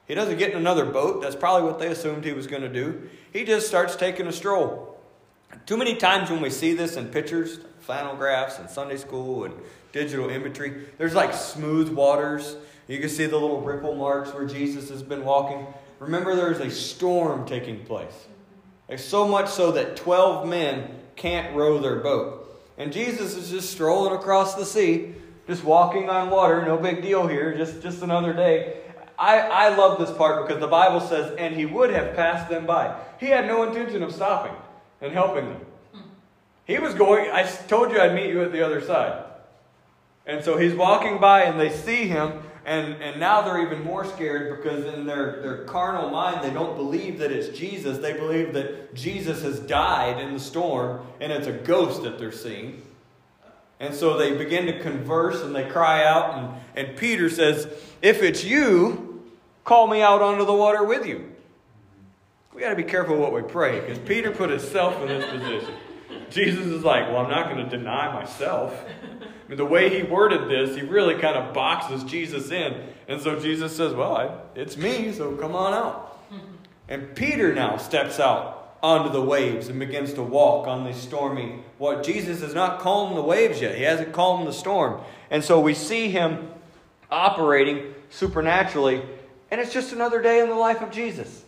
He 0.09 0.15
doesn't 0.15 0.39
get 0.39 0.53
in 0.53 0.57
another 0.57 0.87
boat. 0.87 1.21
That's 1.21 1.37
probably 1.37 1.71
what 1.71 1.79
they 1.79 1.89
assumed 1.89 2.25
he 2.25 2.33
was 2.33 2.47
going 2.47 2.63
to 2.63 2.69
do. 2.69 3.09
He 3.33 3.45
just 3.45 3.69
starts 3.69 3.95
taking 3.95 4.27
a 4.27 4.33
stroll. 4.33 4.99
Too 5.67 5.77
many 5.77 5.97
times 5.97 6.31
when 6.31 6.41
we 6.41 6.51
see 6.51 6.73
this 6.73 6.97
in 6.97 7.09
pictures, 7.09 7.61
flannel 7.81 8.17
graphs 8.17 8.59
and 8.59 8.71
Sunday 8.71 8.97
school 8.97 9.45
and 9.45 9.55
digital 9.93 10.31
imagery, 10.31 10.87
there's 10.97 11.15
like 11.15 11.35
smooth 11.35 11.91
waters 11.91 12.57
you 12.89 12.99
can 12.99 13.11
see 13.11 13.27
the 13.27 13.39
little 13.39 13.61
ripple 13.61 13.95
marks 13.95 14.33
where 14.33 14.47
Jesus 14.47 14.89
has 14.89 15.03
been 15.03 15.25
walking. 15.25 15.67
Remember, 15.99 16.35
there's 16.35 16.61
a 16.61 16.71
storm 16.71 17.47
taking 17.47 17.85
place. 17.85 18.27
Like 18.89 18.99
so 18.99 19.29
much 19.29 19.49
so 19.49 19.73
that 19.73 19.97
12 19.97 20.49
men 20.49 20.91
can't 21.15 21.55
row 21.55 21.79
their 21.79 21.97
boat. 21.97 22.47
And 22.79 22.93
Jesus 22.93 23.35
is 23.35 23.51
just 23.51 23.71
strolling 23.71 24.15
across 24.15 24.55
the 24.55 24.65
sea, 24.65 25.15
just 25.47 25.65
walking 25.65 26.09
on 26.09 26.31
water. 26.31 26.65
No 26.65 26.79
big 26.79 27.03
deal 27.03 27.27
here, 27.27 27.55
just, 27.57 27.83
just 27.83 28.03
another 28.03 28.33
day. 28.33 28.79
I, 29.19 29.41
I 29.41 29.77
love 29.77 29.99
this 29.99 30.17
part 30.17 30.47
because 30.47 30.61
the 30.61 30.69
Bible 30.69 31.01
says, 31.01 31.35
and 31.39 31.55
he 31.55 31.67
would 31.67 31.91
have 31.91 32.15
passed 32.15 32.49
them 32.49 32.67
by. 32.67 32.97
He 33.19 33.27
had 33.27 33.47
no 33.47 33.65
intention 33.65 34.03
of 34.03 34.15
stopping 34.15 34.55
and 35.01 35.13
helping 35.13 35.47
them. 35.47 35.61
He 36.67 36.79
was 36.79 36.95
going, 36.95 37.31
I 37.31 37.43
told 37.43 37.91
you 37.91 38.01
I'd 38.01 38.15
meet 38.15 38.29
you 38.29 38.43
at 38.43 38.53
the 38.53 38.65
other 38.65 38.81
side. 38.81 39.25
And 40.25 40.45
so 40.45 40.57
he's 40.57 40.75
walking 40.75 41.19
by 41.19 41.45
and 41.45 41.59
they 41.59 41.71
see 41.71 42.07
him 42.07 42.43
and, 42.69 43.03
and 43.03 43.19
now 43.19 43.41
they're 43.41 43.63
even 43.63 43.83
more 43.83 44.05
scared 44.05 44.55
because 44.55 44.85
in 44.85 45.07
their, 45.07 45.41
their 45.41 45.65
carnal 45.65 46.11
mind, 46.11 46.45
they 46.45 46.53
don't 46.53 46.77
believe 46.77 47.19
that 47.21 47.33
it's 47.33 47.57
Jesus. 47.59 47.97
They 47.97 48.13
believe 48.13 48.53
that 48.53 48.95
Jesus 48.95 49.43
has 49.43 49.59
died 49.59 50.21
in 50.21 50.35
the 50.35 50.39
storm 50.41 51.01
and 51.19 51.33
it's 51.33 51.47
a 51.47 51.53
ghost 51.53 52.03
that 52.03 52.19
they're 52.19 52.31
seeing. 52.31 52.83
And 53.81 53.95
so 53.95 54.19
they 54.19 54.37
begin 54.37 54.67
to 54.67 54.81
converse 54.81 55.41
and 55.41 55.57
they 55.57 55.67
cry 55.67 56.05
out. 56.05 56.37
And, 56.77 56.89
and 56.89 56.99
Peter 56.99 57.31
says, 57.31 57.67
If 58.03 58.23
it's 58.23 58.45
you, 58.45 59.25
call 59.65 59.87
me 59.87 60.03
out 60.03 60.21
onto 60.21 60.45
the 60.45 60.53
water 60.53 60.85
with 60.85 61.07
you. 61.07 61.33
We 62.55 62.61
got 62.61 62.71
to 62.71 62.77
be 62.77 62.83
careful 62.83 63.17
what 63.17 63.33
we 63.33 63.41
pray 63.41 63.81
because 63.81 63.99
Peter 64.01 64.31
put 64.31 64.51
himself 64.51 65.01
in 65.01 65.09
this 65.09 65.25
position. 65.31 65.75
Jesus 66.31 66.67
is 66.67 66.85
like, 66.85 67.09
Well, 67.09 67.19
I'm 67.19 67.31
not 67.31 67.51
going 67.51 67.69
to 67.69 67.77
deny 67.77 68.13
myself 68.13 68.75
I 69.49 69.53
mean, 69.53 69.57
the 69.57 69.65
way 69.65 69.89
he 69.89 70.03
worded 70.03 70.51
this, 70.51 70.77
he 70.77 70.83
really 70.83 71.15
kind 71.15 71.35
of 71.35 71.55
boxes 71.55 72.05
Jesus 72.05 72.51
in. 72.51 72.83
And 73.09 73.19
so 73.19 73.41
Jesus 73.41 73.75
says, 73.75 73.95
Well, 73.95 74.15
I, 74.15 74.31
it's 74.55 74.77
me, 74.77 75.11
so 75.11 75.35
come 75.37 75.57
on 75.57 75.73
out. 75.73 76.21
And 76.87 77.15
Peter 77.17 77.55
now 77.55 77.79
steps 77.79 78.21
out 78.21 78.77
onto 78.83 79.11
the 79.11 79.23
waves 79.23 79.69
and 79.69 79.79
begins 79.79 80.13
to 80.15 80.23
walk 80.23 80.67
on 80.67 80.85
the 80.85 80.93
stormy. 80.93 81.61
What 81.79 82.03
Jesus 82.03 82.43
has 82.43 82.55
not 82.55 82.81
calmed 82.81 83.17
the 83.17 83.23
waves 83.23 83.63
yet. 83.63 83.75
He 83.75 83.85
hasn't 83.85 84.13
calmed 84.13 84.47
the 84.47 84.53
storm. 84.53 85.01
And 85.31 85.43
so 85.43 85.59
we 85.61 85.73
see 85.73 86.11
him 86.11 86.51
operating 87.11 87.95
supernaturally. 88.11 89.03
And 89.51 89.63
it's 89.63 89.73
just 89.73 89.95
another 89.95 90.21
day 90.21 90.41
in 90.41 90.51
the 90.51 90.55
life 90.55 90.83
of 90.83 90.91
Jesus. 90.91 91.43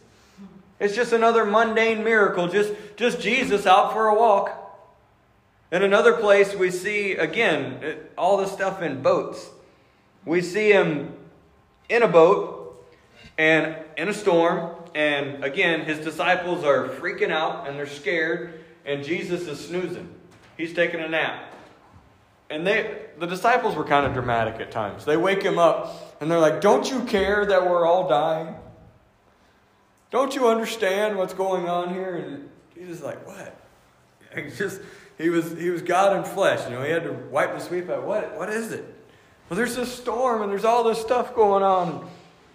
It's 0.79 0.97
just 0.97 1.13
another 1.13 1.45
mundane 1.45 2.03
miracle, 2.03 2.49
just, 2.49 2.73
just 2.97 3.21
Jesus 3.21 3.67
out 3.67 3.93
for 3.93 4.09
a 4.09 4.15
walk. 4.15 4.60
In 5.73 5.83
another 5.83 6.15
place, 6.15 6.55
we 6.55 6.71
see, 6.71 7.13
again, 7.13 7.97
all 8.19 8.37
the 8.39 8.47
stuff 8.47 8.83
in 8.83 9.03
boats. 9.03 9.49
We 10.25 10.41
see 10.41 10.73
him 10.73 11.15
in 11.89 12.03
a 12.03 12.09
boat 12.09 12.89
and 13.39 13.77
in 13.97 14.09
a 14.09 14.15
storm. 14.15 14.75
And 14.95 15.45
again, 15.45 15.85
his 15.85 15.99
disciples 15.99 16.65
are 16.65 16.89
freaking 16.89 17.31
out 17.31 17.69
and 17.69 17.79
they're 17.79 17.87
scared. 17.87 18.65
And 18.85 19.05
Jesus 19.05 19.47
is 19.47 19.65
snoozing. 19.65 20.13
He's 20.57 20.75
taking 20.75 21.01
a 21.01 21.09
nap. 21.09 21.55
And 22.51 22.67
they, 22.67 23.07
the 23.19 23.27
disciples 23.27 23.77
were 23.77 23.85
kind 23.85 24.05
of 24.05 24.13
dramatic 24.13 24.61
at 24.61 24.73
times. 24.73 25.05
They 25.05 25.17
wake 25.17 25.43
him 25.43 25.59
up 25.59 26.17
and 26.21 26.29
they're 26.29 26.41
like, 26.41 26.61
Don't 26.61 26.91
you 26.91 27.05
care 27.05 27.47
that 27.47 27.69
we're 27.69 27.87
all 27.87 28.09
dying? 28.09 28.57
Don't 30.11 30.35
you 30.35 30.49
understand 30.49 31.17
what's 31.17 31.35
going 31.35 31.69
on 31.69 31.95
here? 31.95 32.17
And 32.17 32.51
Jesus 32.75 32.97
is 32.97 33.03
like, 33.03 33.25
What? 33.25 33.57
Just 34.57 34.81
he 35.21 35.29
was 35.29 35.59
he 35.59 35.71
was 35.71 35.83
God 35.83 36.17
in 36.17 36.25
flesh. 36.25 36.65
You 36.65 36.77
know, 36.77 36.83
he 36.83 36.91
had 36.91 37.05
to 37.05 37.13
wipe 37.13 37.53
the 37.53 37.61
sweep 37.61 37.91
out. 37.91 38.05
What 38.05 38.37
what 38.37 38.49
is 38.49 38.73
it? 38.73 38.85
Well, 39.49 39.57
there's 39.57 39.77
this 39.77 39.93
storm 39.93 40.43
and 40.43 40.51
there's 40.51 40.65
all 40.65 40.85
this 40.85 41.01
stuff 41.01 41.35
going 41.35 41.63
on. 41.63 42.09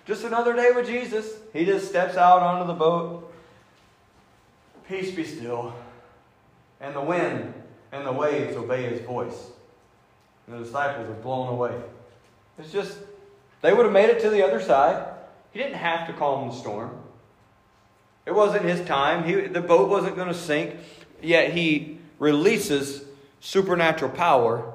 Just 0.05 0.23
another 0.23 0.55
day 0.55 0.71
with 0.73 0.87
Jesus. 0.87 1.29
He 1.51 1.65
just 1.65 1.87
steps 1.87 2.15
out 2.15 2.41
onto 2.41 2.67
the 2.67 2.73
boat. 2.73 3.33
Peace 4.87 5.11
be 5.11 5.23
still. 5.23 5.73
And 6.79 6.95
the 6.95 7.01
wind 7.01 7.53
and 7.91 8.05
the 8.05 8.11
waves 8.11 8.55
obey 8.55 8.83
his 8.83 9.01
voice. 9.01 9.49
And 10.47 10.59
the 10.59 10.63
disciples 10.63 11.09
are 11.09 11.21
blown 11.21 11.49
away. 11.49 11.73
It's 12.59 12.71
just, 12.71 12.97
they 13.61 13.73
would 13.73 13.85
have 13.85 13.93
made 13.93 14.09
it 14.09 14.21
to 14.21 14.29
the 14.29 14.43
other 14.43 14.61
side. 14.61 15.07
He 15.51 15.59
didn't 15.59 15.75
have 15.75 16.07
to 16.07 16.13
calm 16.13 16.49
the 16.49 16.53
storm. 16.53 16.97
It 18.25 18.33
wasn't 18.33 18.65
his 18.65 18.85
time. 18.87 19.23
He, 19.23 19.41
the 19.41 19.61
boat 19.61 19.89
wasn't 19.89 20.15
going 20.15 20.27
to 20.27 20.33
sink. 20.33 20.75
Yet 21.21 21.53
he 21.53 21.94
releases 22.19 23.03
supernatural 23.39 24.11
power 24.11 24.73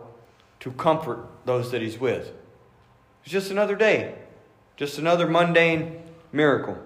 to 0.60 0.70
comfort 0.72 1.26
those 1.44 1.70
that 1.70 1.82
he's 1.82 1.98
with. 1.98 2.32
It's 3.22 3.32
just 3.32 3.50
another 3.50 3.76
day, 3.76 4.14
just 4.76 4.98
another 4.98 5.26
mundane 5.26 6.02
miracle. 6.32 6.78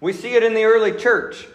We 0.00 0.12
see 0.12 0.34
it 0.34 0.42
in 0.42 0.54
the 0.54 0.64
early 0.64 0.92
church. 0.92 1.46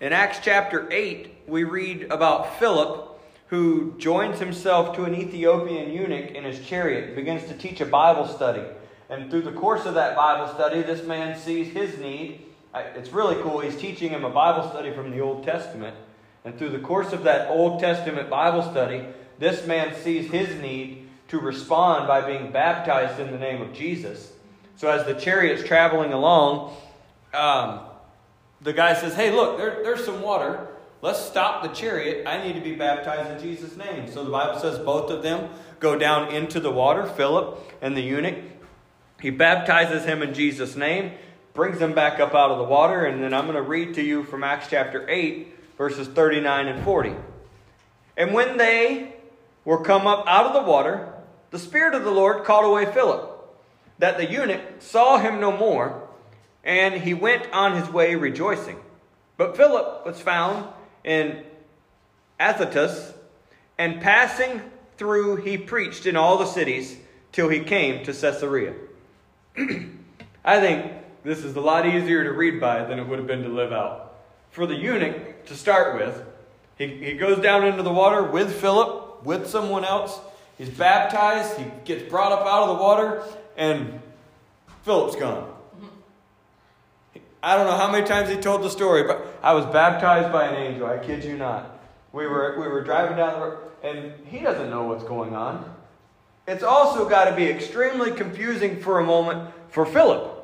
In 0.00 0.12
Acts 0.12 0.38
chapter 0.42 0.90
8, 0.92 1.42
we 1.46 1.64
read 1.64 2.04
about 2.12 2.58
Philip 2.58 3.06
who 3.48 3.94
joins 3.98 4.38
himself 4.38 4.94
to 4.94 5.04
an 5.04 5.14
Ethiopian 5.14 5.90
eunuch 5.90 6.32
in 6.32 6.44
his 6.44 6.64
chariot 6.66 7.16
begins 7.16 7.48
to 7.48 7.54
teach 7.54 7.80
a 7.80 7.86
Bible 7.86 8.28
study. 8.28 8.62
And 9.08 9.30
through 9.30 9.42
the 9.42 9.52
course 9.52 9.86
of 9.86 9.94
that 9.94 10.14
Bible 10.14 10.52
study, 10.54 10.82
this 10.82 11.02
man 11.06 11.38
sees 11.38 11.72
his 11.72 11.98
need. 11.98 12.42
It's 12.74 13.10
really 13.10 13.42
cool. 13.42 13.60
He's 13.60 13.76
teaching 13.76 14.10
him 14.10 14.24
a 14.24 14.30
Bible 14.30 14.68
study 14.68 14.92
from 14.92 15.10
the 15.10 15.20
Old 15.20 15.44
Testament. 15.44 15.96
And 16.44 16.56
through 16.58 16.70
the 16.70 16.78
course 16.78 17.12
of 17.12 17.24
that 17.24 17.48
Old 17.50 17.80
Testament 17.80 18.30
Bible 18.30 18.62
study, 18.62 19.04
this 19.38 19.66
man 19.66 19.94
sees 19.94 20.30
his 20.30 20.60
need 20.60 21.08
to 21.28 21.38
respond 21.38 22.08
by 22.08 22.20
being 22.20 22.50
baptized 22.50 23.20
in 23.20 23.30
the 23.30 23.38
name 23.38 23.60
of 23.60 23.72
Jesus. 23.72 24.32
So 24.76 24.88
as 24.88 25.04
the 25.04 25.14
chariot's 25.14 25.64
traveling 25.64 26.12
along, 26.12 26.74
um, 27.34 27.80
the 28.60 28.72
guy 28.72 28.94
says, 28.94 29.14
Hey, 29.14 29.30
look, 29.30 29.58
there, 29.58 29.82
there's 29.82 30.04
some 30.04 30.22
water. 30.22 30.68
Let's 31.00 31.20
stop 31.20 31.62
the 31.62 31.68
chariot. 31.68 32.26
I 32.26 32.44
need 32.44 32.54
to 32.54 32.60
be 32.60 32.74
baptized 32.74 33.30
in 33.30 33.40
Jesus' 33.40 33.76
name. 33.76 34.10
So 34.10 34.24
the 34.24 34.30
Bible 34.30 34.58
says 34.58 34.78
both 34.78 35.10
of 35.10 35.22
them 35.22 35.50
go 35.78 35.96
down 35.96 36.34
into 36.34 36.58
the 36.58 36.72
water, 36.72 37.06
Philip 37.06 37.58
and 37.80 37.96
the 37.96 38.00
eunuch. 38.00 38.36
He 39.20 39.30
baptizes 39.30 40.04
him 40.04 40.22
in 40.22 40.34
Jesus' 40.34 40.76
name, 40.76 41.12
brings 41.54 41.78
him 41.78 41.92
back 41.92 42.20
up 42.20 42.34
out 42.34 42.50
of 42.50 42.58
the 42.58 42.64
water, 42.64 43.04
and 43.04 43.22
then 43.22 43.34
I'm 43.34 43.44
going 43.44 43.56
to 43.56 43.62
read 43.62 43.94
to 43.94 44.02
you 44.02 44.24
from 44.24 44.44
Acts 44.44 44.68
chapter 44.70 45.08
8, 45.08 45.54
verses 45.78 46.08
39 46.08 46.66
and 46.66 46.84
40. 46.84 47.14
And 48.16 48.34
when 48.34 48.58
they 48.58 49.14
were 49.64 49.82
come 49.82 50.06
up 50.06 50.26
out 50.26 50.46
of 50.46 50.52
the 50.52 50.68
water, 50.68 51.14
the 51.50 51.58
Spirit 51.58 51.94
of 51.94 52.04
the 52.04 52.10
Lord 52.10 52.44
called 52.44 52.66
away 52.66 52.84
Philip, 52.92 53.30
that 53.98 54.18
the 54.18 54.30
eunuch 54.30 54.60
saw 54.80 55.18
him 55.18 55.40
no 55.40 55.56
more, 55.56 56.08
and 56.64 56.94
he 56.94 57.14
went 57.14 57.50
on 57.52 57.76
his 57.76 57.88
way 57.88 58.16
rejoicing. 58.16 58.78
But 59.36 59.56
Philip 59.56 60.04
was 60.04 60.20
found 60.20 60.68
in 61.04 61.44
Azotus, 62.38 63.14
and 63.78 64.00
passing 64.00 64.60
through, 64.96 65.36
he 65.36 65.56
preached 65.56 66.06
in 66.06 66.16
all 66.16 66.38
the 66.38 66.46
cities, 66.46 66.96
till 67.30 67.48
he 67.48 67.60
came 67.60 68.04
to 68.04 68.12
Caesarea. 68.12 68.74
I 70.44 70.60
think 70.60 70.92
this 71.22 71.44
is 71.44 71.54
a 71.54 71.60
lot 71.60 71.86
easier 71.86 72.24
to 72.24 72.32
read 72.32 72.60
by 72.60 72.84
than 72.84 72.98
it 72.98 73.06
would 73.06 73.18
have 73.18 73.28
been 73.28 73.42
to 73.42 73.48
live 73.48 73.72
out. 73.72 74.16
For 74.50 74.66
the 74.66 74.74
eunuch, 74.74 75.37
to 75.48 75.56
start 75.56 75.96
with, 75.96 76.22
he, 76.78 76.86
he 76.86 77.12
goes 77.14 77.42
down 77.42 77.66
into 77.66 77.82
the 77.82 77.92
water 77.92 78.22
with 78.22 78.60
Philip, 78.60 79.24
with 79.24 79.48
someone 79.48 79.84
else. 79.84 80.18
He's 80.56 80.70
baptized, 80.70 81.58
he 81.58 81.66
gets 81.84 82.08
brought 82.08 82.32
up 82.32 82.46
out 82.46 82.68
of 82.68 82.76
the 82.76 82.82
water, 82.82 83.22
and 83.56 84.00
Philip's 84.82 85.16
gone. 85.16 85.52
I 87.42 87.56
don't 87.56 87.66
know 87.66 87.76
how 87.76 87.90
many 87.90 88.06
times 88.06 88.30
he 88.30 88.36
told 88.36 88.62
the 88.62 88.70
story, 88.70 89.04
but 89.04 89.24
I 89.42 89.54
was 89.54 89.64
baptized 89.66 90.32
by 90.32 90.48
an 90.48 90.54
angel. 90.56 90.86
I 90.86 90.98
kid 90.98 91.24
you 91.24 91.36
not. 91.36 91.78
We 92.12 92.26
were, 92.26 92.58
we 92.60 92.66
were 92.68 92.82
driving 92.82 93.16
down 93.16 93.38
the 93.38 93.46
road, 93.46 93.58
and 93.82 94.12
he 94.26 94.40
doesn't 94.40 94.70
know 94.70 94.84
what's 94.84 95.04
going 95.04 95.36
on. 95.36 95.74
It's 96.46 96.64
also 96.64 97.08
got 97.08 97.26
to 97.26 97.36
be 97.36 97.44
extremely 97.44 98.10
confusing 98.10 98.80
for 98.80 98.98
a 98.98 99.04
moment 99.04 99.50
for 99.68 99.84
Philip. 99.84 100.34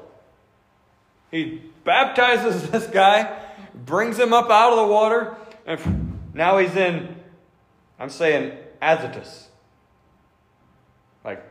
He 1.31 1.62
baptizes 1.83 2.71
this 2.71 2.87
guy, 2.87 3.43
brings 3.75 4.19
him 4.19 4.33
up 4.33 4.51
out 4.51 4.73
of 4.73 4.79
the 4.79 4.93
water, 4.93 5.37
and 5.67 6.19
now 6.35 6.59
he's 6.59 6.75
in, 6.77 7.17
I'm 7.99 8.11
saying, 8.11 8.57
Azotus. 8.81 9.49
Like, 11.25 11.43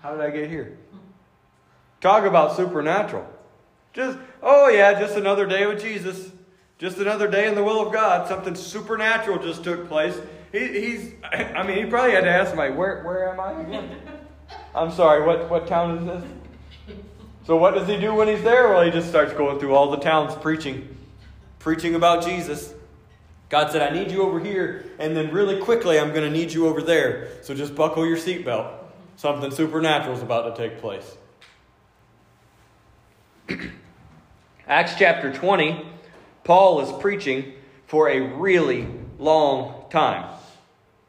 how 0.00 0.12
did 0.12 0.20
I 0.20 0.30
get 0.30 0.48
here? 0.48 0.78
Talk 2.00 2.24
about 2.24 2.56
supernatural. 2.56 3.26
Just, 3.92 4.18
oh 4.42 4.68
yeah, 4.68 4.98
just 4.98 5.16
another 5.16 5.46
day 5.46 5.66
with 5.66 5.80
Jesus. 5.80 6.32
Just 6.78 6.98
another 6.98 7.28
day 7.28 7.46
in 7.46 7.54
the 7.54 7.62
will 7.62 7.86
of 7.86 7.92
God. 7.92 8.26
Something 8.26 8.56
supernatural 8.56 9.38
just 9.38 9.62
took 9.62 9.86
place. 9.88 10.18
He, 10.50 10.66
he's, 10.66 11.12
I 11.32 11.62
mean, 11.62 11.84
he 11.84 11.84
probably 11.88 12.12
had 12.12 12.24
to 12.24 12.30
ask 12.30 12.56
me, 12.56 12.70
where, 12.70 13.02
where 13.04 13.28
am 13.28 13.38
I 13.38 13.60
again? 13.60 14.00
I'm 14.74 14.90
sorry, 14.90 15.24
what, 15.24 15.48
what 15.48 15.66
town 15.66 15.98
is 15.98 16.06
this? 16.06 16.41
So 17.44 17.56
what 17.56 17.74
does 17.74 17.88
he 17.88 17.98
do 17.98 18.14
when 18.14 18.28
he's 18.28 18.42
there? 18.42 18.68
Well, 18.68 18.84
he 18.84 18.90
just 18.90 19.08
starts 19.08 19.32
going 19.32 19.58
through 19.58 19.74
all 19.74 19.90
the 19.90 19.96
towns 19.96 20.34
preaching, 20.36 20.96
preaching 21.58 21.96
about 21.96 22.24
Jesus. 22.24 22.72
God 23.48 23.72
said, 23.72 23.82
I 23.82 23.90
need 23.92 24.10
you 24.10 24.22
over 24.22 24.38
here, 24.38 24.84
and 24.98 25.16
then 25.16 25.32
really 25.32 25.60
quickly, 25.60 25.98
I'm 25.98 26.10
going 26.10 26.24
to 26.24 26.30
need 26.30 26.52
you 26.52 26.68
over 26.68 26.80
there. 26.80 27.28
So 27.42 27.52
just 27.54 27.74
buckle 27.74 28.06
your 28.06 28.16
seatbelt. 28.16 28.72
Something 29.16 29.50
supernatural 29.50 30.16
is 30.16 30.22
about 30.22 30.56
to 30.56 30.68
take 30.68 30.80
place. 30.80 31.16
Acts 34.66 34.94
chapter 34.96 35.32
20, 35.32 35.84
Paul 36.44 36.80
is 36.80 37.02
preaching 37.02 37.52
for 37.86 38.08
a 38.08 38.20
really 38.20 38.88
long 39.18 39.84
time. 39.90 40.30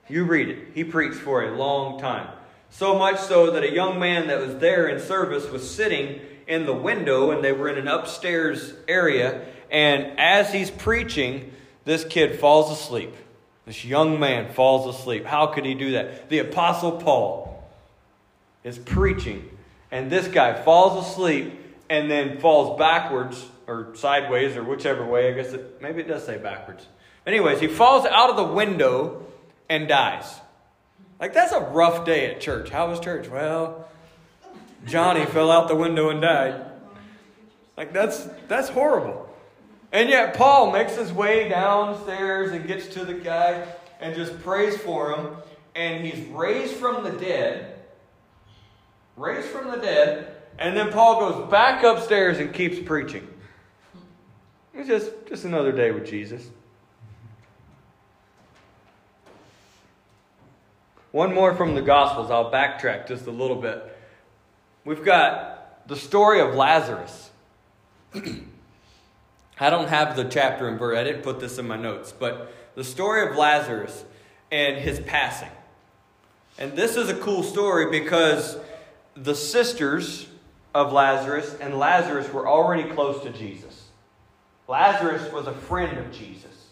You 0.09 0.25
read 0.25 0.49
it. 0.49 0.67
He 0.73 0.83
preached 0.83 1.15
for 1.15 1.43
a 1.43 1.55
long 1.55 1.99
time. 1.99 2.27
So 2.73 2.97
much 2.97 3.19
so 3.19 3.51
that 3.51 3.63
a 3.63 3.71
young 3.71 3.99
man 3.99 4.27
that 4.29 4.39
was 4.39 4.57
there 4.57 4.87
in 4.87 4.99
service 4.99 5.47
was 5.47 5.69
sitting 5.69 6.19
in 6.47 6.65
the 6.65 6.73
window, 6.73 7.29
and 7.29 7.43
they 7.43 7.51
were 7.51 7.69
in 7.69 7.77
an 7.77 7.87
upstairs 7.87 8.73
area. 8.87 9.45
And 9.69 10.19
as 10.19 10.51
he's 10.51 10.71
preaching, 10.71 11.53
this 11.85 12.03
kid 12.03 12.39
falls 12.39 12.71
asleep. 12.71 13.13
This 13.67 13.85
young 13.85 14.19
man 14.19 14.51
falls 14.53 14.93
asleep. 14.93 15.23
How 15.23 15.45
could 15.45 15.65
he 15.65 15.75
do 15.75 15.91
that? 15.91 16.29
The 16.29 16.39
Apostle 16.39 16.93
Paul 16.93 17.63
is 18.63 18.79
preaching, 18.79 19.55
and 19.91 20.11
this 20.11 20.27
guy 20.27 20.59
falls 20.59 21.05
asleep 21.05 21.53
and 21.91 22.09
then 22.09 22.39
falls 22.39 22.79
backwards 22.79 23.45
or 23.67 23.95
sideways 23.95 24.57
or 24.57 24.63
whichever 24.63 25.05
way. 25.05 25.29
I 25.29 25.33
guess 25.33 25.53
it, 25.53 25.79
maybe 25.79 26.01
it 26.01 26.07
does 26.07 26.25
say 26.25 26.39
backwards. 26.39 26.87
Anyways, 27.27 27.59
he 27.59 27.67
falls 27.67 28.07
out 28.07 28.31
of 28.31 28.35
the 28.35 28.51
window 28.51 29.27
and 29.69 29.87
dies. 29.87 30.39
Like 31.23 31.33
that's 31.33 31.53
a 31.53 31.61
rough 31.61 32.03
day 32.03 32.29
at 32.29 32.41
church. 32.41 32.69
How 32.69 32.89
was 32.89 32.99
church? 32.99 33.29
Well, 33.29 33.87
Johnny 34.85 35.25
fell 35.27 35.51
out 35.51 35.69
the 35.69 35.75
window 35.75 36.09
and 36.09 36.21
died. 36.21 36.65
Like 37.77 37.93
that's 37.93 38.27
that's 38.49 38.67
horrible. 38.67 39.33
And 39.93 40.09
yet 40.09 40.33
Paul 40.33 40.73
makes 40.73 40.97
his 40.97 41.13
way 41.13 41.47
downstairs 41.47 42.51
and 42.51 42.67
gets 42.67 42.87
to 42.95 43.05
the 43.05 43.13
guy 43.13 43.65
and 44.01 44.13
just 44.13 44.37
prays 44.43 44.75
for 44.75 45.13
him 45.13 45.37
and 45.75 46.05
he's 46.05 46.27
raised 46.27 46.73
from 46.73 47.05
the 47.05 47.11
dead. 47.11 47.79
Raised 49.15 49.47
from 49.47 49.71
the 49.71 49.77
dead 49.77 50.35
and 50.59 50.75
then 50.75 50.91
Paul 50.91 51.21
goes 51.21 51.49
back 51.49 51.85
upstairs 51.85 52.39
and 52.39 52.53
keeps 52.53 52.85
preaching. 52.85 53.25
It's 54.73 54.89
just, 54.89 55.09
just 55.29 55.45
another 55.45 55.71
day 55.71 55.91
with 55.91 56.05
Jesus. 56.05 56.49
One 61.13 61.31
more 61.31 61.53
from 61.53 61.75
the 61.75 61.81
Gospels. 61.83 62.31
I'll 62.31 62.51
backtrack 62.51 63.07
just 63.07 63.27
a 63.27 63.31
little 63.31 63.55
bit. 63.55 63.83
We've 64.83 65.05
got 65.05 65.87
the 65.87 65.95
story 65.95 66.41
of 66.41 66.55
Lazarus. 66.55 67.29
I 68.15 69.69
don't 69.69 69.89
have 69.89 70.15
the 70.15 70.23
chapter 70.23 70.67
and 70.67 70.79
verse. 70.79 70.97
I 70.97 71.03
didn't 71.03 71.21
put 71.21 71.39
this 71.39 71.59
in 71.59 71.67
my 71.67 71.77
notes, 71.77 72.11
but 72.11 72.51
the 72.73 72.83
story 72.83 73.29
of 73.29 73.35
Lazarus 73.35 74.03
and 74.51 74.77
his 74.77 74.99
passing. 75.01 75.51
And 76.57 76.75
this 76.75 76.95
is 76.95 77.09
a 77.09 77.15
cool 77.17 77.43
story 77.43 77.91
because 77.91 78.57
the 79.13 79.35
sisters 79.35 80.25
of 80.73 80.91
Lazarus 80.91 81.55
and 81.61 81.77
Lazarus 81.77 82.33
were 82.33 82.47
already 82.47 82.89
close 82.89 83.21
to 83.21 83.29
Jesus. 83.29 83.83
Lazarus 84.67 85.31
was 85.31 85.45
a 85.45 85.53
friend 85.53 85.95
of 85.99 86.11
Jesus. 86.11 86.69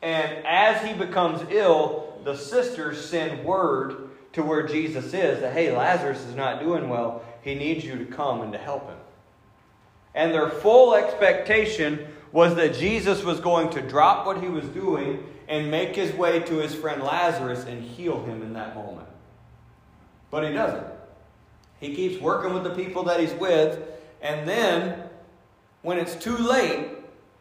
And 0.00 0.46
as 0.46 0.82
he 0.82 0.94
becomes 0.94 1.42
ill, 1.50 2.09
the 2.24 2.36
sisters 2.36 3.04
send 3.04 3.44
word 3.44 4.10
to 4.32 4.42
where 4.42 4.66
Jesus 4.66 5.06
is 5.06 5.40
that, 5.40 5.52
hey, 5.52 5.76
Lazarus 5.76 6.20
is 6.24 6.34
not 6.34 6.60
doing 6.60 6.88
well. 6.88 7.22
He 7.42 7.54
needs 7.54 7.84
you 7.84 7.98
to 7.98 8.04
come 8.04 8.42
and 8.42 8.52
to 8.52 8.58
help 8.58 8.88
him. 8.88 8.98
And 10.14 10.32
their 10.32 10.48
full 10.48 10.94
expectation 10.94 12.06
was 12.32 12.54
that 12.56 12.74
Jesus 12.74 13.24
was 13.24 13.40
going 13.40 13.70
to 13.70 13.80
drop 13.80 14.26
what 14.26 14.42
he 14.42 14.48
was 14.48 14.64
doing 14.66 15.24
and 15.48 15.70
make 15.70 15.96
his 15.96 16.12
way 16.14 16.40
to 16.40 16.58
his 16.58 16.74
friend 16.74 17.02
Lazarus 17.02 17.64
and 17.64 17.82
heal 17.82 18.22
him 18.24 18.42
in 18.42 18.52
that 18.52 18.74
moment. 18.74 19.08
But 20.30 20.44
he 20.44 20.52
doesn't. 20.52 20.86
He 21.80 21.94
keeps 21.94 22.20
working 22.20 22.54
with 22.54 22.62
the 22.62 22.70
people 22.70 23.04
that 23.04 23.18
he's 23.18 23.32
with, 23.32 23.82
and 24.22 24.48
then, 24.48 25.02
when 25.82 25.98
it's 25.98 26.14
too 26.14 26.36
late, 26.36 26.88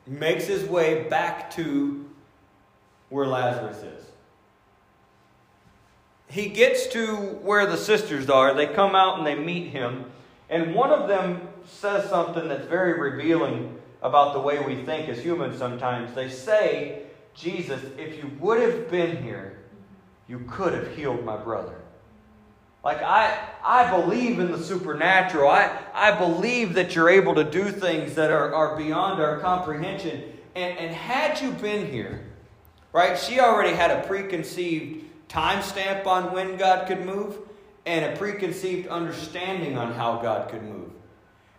makes 0.08 0.46
his 0.46 0.64
way 0.64 1.04
back 1.10 1.52
to 1.52 2.10
where 3.10 3.28
Lazarus 3.28 3.84
is. 3.84 4.06
He 6.30 6.50
gets 6.50 6.88
to 6.88 7.16
where 7.16 7.66
the 7.66 7.78
sisters 7.78 8.30
are. 8.30 8.54
They 8.54 8.68
come 8.68 8.96
out 8.96 9.18
and 9.18 9.26
they 9.26 9.36
meet 9.36 9.70
him. 9.70 10.06
And 10.50 10.76
one 10.76 10.92
of 10.92 11.08
them 11.08 11.48
says 11.66 12.10
something 12.10 12.48
that's 12.48 12.66
very 12.68 13.00
revealing 13.00 13.78
about 14.02 14.34
the 14.34 14.40
way 14.40 14.60
we 14.60 14.84
think 14.84 15.10
as 15.10 15.20
humans 15.20 15.58
sometimes. 15.58 16.14
They 16.14 16.30
say, 16.30 17.04
Jesus, 17.34 17.82
if 17.98 18.18
you 18.18 18.32
would 18.40 18.62
have 18.62 18.90
been 18.90 19.22
here, 19.24 19.60
you 20.28 20.46
could 20.50 20.74
have 20.74 20.96
healed 20.96 21.26
my 21.26 21.38
brother. 21.38 21.76
Like, 22.84 23.02
I, 23.02 23.38
I 23.66 23.90
believe 23.90 24.40
in 24.40 24.52
the 24.52 24.64
supernatural. 24.64 25.50
I, 25.50 25.78
I 25.94 26.18
believe 26.18 26.76
that 26.76 26.96
you're 26.96 27.10
able 27.10 27.36
to 27.36 27.44
do 27.44 27.72
things 27.72 28.16
that 28.16 28.32
are, 28.32 28.54
are 28.54 28.78
beyond 28.78 29.22
our 29.22 29.40
comprehension. 29.40 30.24
And, 30.56 30.78
and 30.78 30.96
had 30.96 31.42
you 31.42 31.52
been 31.52 31.92
here, 31.92 32.24
right, 32.94 33.18
she 33.18 33.40
already 33.40 33.76
had 33.76 33.92
a 33.92 34.08
preconceived 34.08 35.09
timestamp 35.30 36.06
on 36.06 36.34
when 36.34 36.58
God 36.58 36.88
could 36.88 37.06
move 37.06 37.38
and 37.86 38.14
a 38.14 38.18
preconceived 38.18 38.88
understanding 38.88 39.78
on 39.78 39.94
how 39.94 40.18
God 40.18 40.50
could 40.50 40.64
move. 40.64 40.92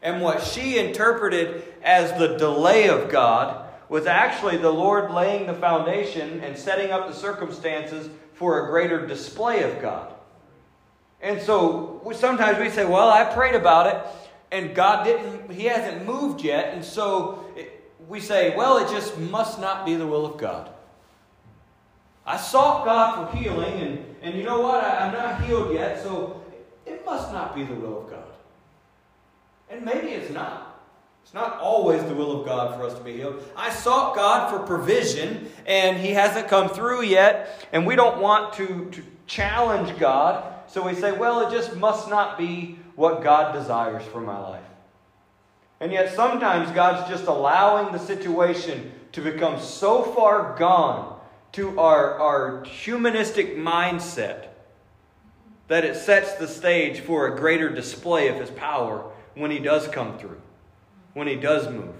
And 0.02 0.20
what 0.20 0.42
she 0.42 0.78
interpreted 0.78 1.64
as 1.82 2.12
the 2.18 2.36
delay 2.38 2.88
of 2.88 3.10
God 3.10 3.68
was 3.88 4.06
actually 4.06 4.56
the 4.56 4.70
Lord 4.70 5.10
laying 5.10 5.46
the 5.46 5.54
foundation 5.54 6.40
and 6.40 6.56
setting 6.56 6.90
up 6.90 7.08
the 7.08 7.14
circumstances 7.14 8.08
for 8.34 8.64
a 8.64 8.70
greater 8.70 9.06
display 9.06 9.62
of 9.62 9.80
God. 9.82 10.14
And 11.20 11.40
so 11.42 12.00
sometimes 12.14 12.58
we 12.58 12.70
say, 12.70 12.84
well, 12.84 13.08
I 13.08 13.24
prayed 13.24 13.54
about 13.54 13.86
it 13.86 14.06
and 14.52 14.74
God 14.74 15.04
didn't, 15.04 15.50
He 15.50 15.64
hasn't 15.64 16.06
moved 16.06 16.42
yet. 16.42 16.72
And 16.72 16.84
so 16.84 17.44
we 18.08 18.20
say, 18.20 18.56
well, 18.56 18.78
it 18.78 18.90
just 18.90 19.18
must 19.18 19.60
not 19.60 19.84
be 19.84 19.96
the 19.96 20.06
will 20.06 20.26
of 20.26 20.38
God. 20.38 20.70
I 22.26 22.36
sought 22.36 22.84
God 22.84 23.30
for 23.30 23.36
healing, 23.36 23.80
and, 23.80 24.16
and 24.22 24.34
you 24.36 24.44
know 24.44 24.60
what? 24.60 24.84
I, 24.84 25.06
I'm 25.06 25.12
not 25.12 25.42
healed 25.42 25.72
yet, 25.72 26.02
so 26.02 26.42
it 26.86 27.04
must 27.04 27.32
not 27.32 27.54
be 27.54 27.64
the 27.64 27.74
will 27.74 28.02
of 28.02 28.10
God. 28.10 28.24
And 29.70 29.84
maybe 29.84 30.08
it's 30.08 30.32
not. 30.32 30.66
It's 31.22 31.34
not 31.34 31.58
always 31.58 32.02
the 32.04 32.14
will 32.14 32.40
of 32.40 32.46
God 32.46 32.76
for 32.76 32.84
us 32.84 32.94
to 32.94 33.04
be 33.04 33.12
healed. 33.12 33.42
I 33.56 33.70
sought 33.70 34.16
God 34.16 34.50
for 34.50 34.66
provision, 34.66 35.50
and 35.66 35.96
He 35.98 36.10
hasn't 36.10 36.48
come 36.48 36.68
through 36.68 37.02
yet, 37.02 37.68
and 37.72 37.86
we 37.86 37.96
don't 37.96 38.20
want 38.20 38.52
to, 38.54 38.88
to 38.90 39.02
challenge 39.26 39.98
God 39.98 40.54
so 40.66 40.86
we 40.86 40.94
say, 40.94 41.12
well, 41.12 41.46
it 41.46 41.50
just 41.50 41.74
must 41.76 42.08
not 42.08 42.38
be 42.38 42.78
what 42.94 43.22
God 43.22 43.52
desires 43.52 44.04
for 44.04 44.20
my 44.20 44.38
life. 44.38 44.62
And 45.80 45.90
yet 45.90 46.14
sometimes 46.14 46.70
God's 46.72 47.08
just 47.10 47.24
allowing 47.24 47.92
the 47.92 47.98
situation 47.98 48.92
to 49.12 49.20
become 49.20 49.58
so 49.60 50.02
far 50.02 50.56
gone 50.58 51.18
to 51.52 51.78
our, 51.80 52.18
our 52.18 52.64
humanistic 52.64 53.56
mindset 53.56 54.46
that 55.68 55.84
it 55.84 55.96
sets 55.96 56.34
the 56.34 56.48
stage 56.48 57.00
for 57.00 57.26
a 57.26 57.36
greater 57.36 57.68
display 57.68 58.28
of 58.28 58.36
his 58.36 58.50
power 58.50 59.10
when 59.34 59.50
he 59.50 59.58
does 59.58 59.86
come 59.88 60.18
through, 60.18 60.40
when 61.14 61.28
he 61.28 61.36
does 61.36 61.68
move. 61.68 61.94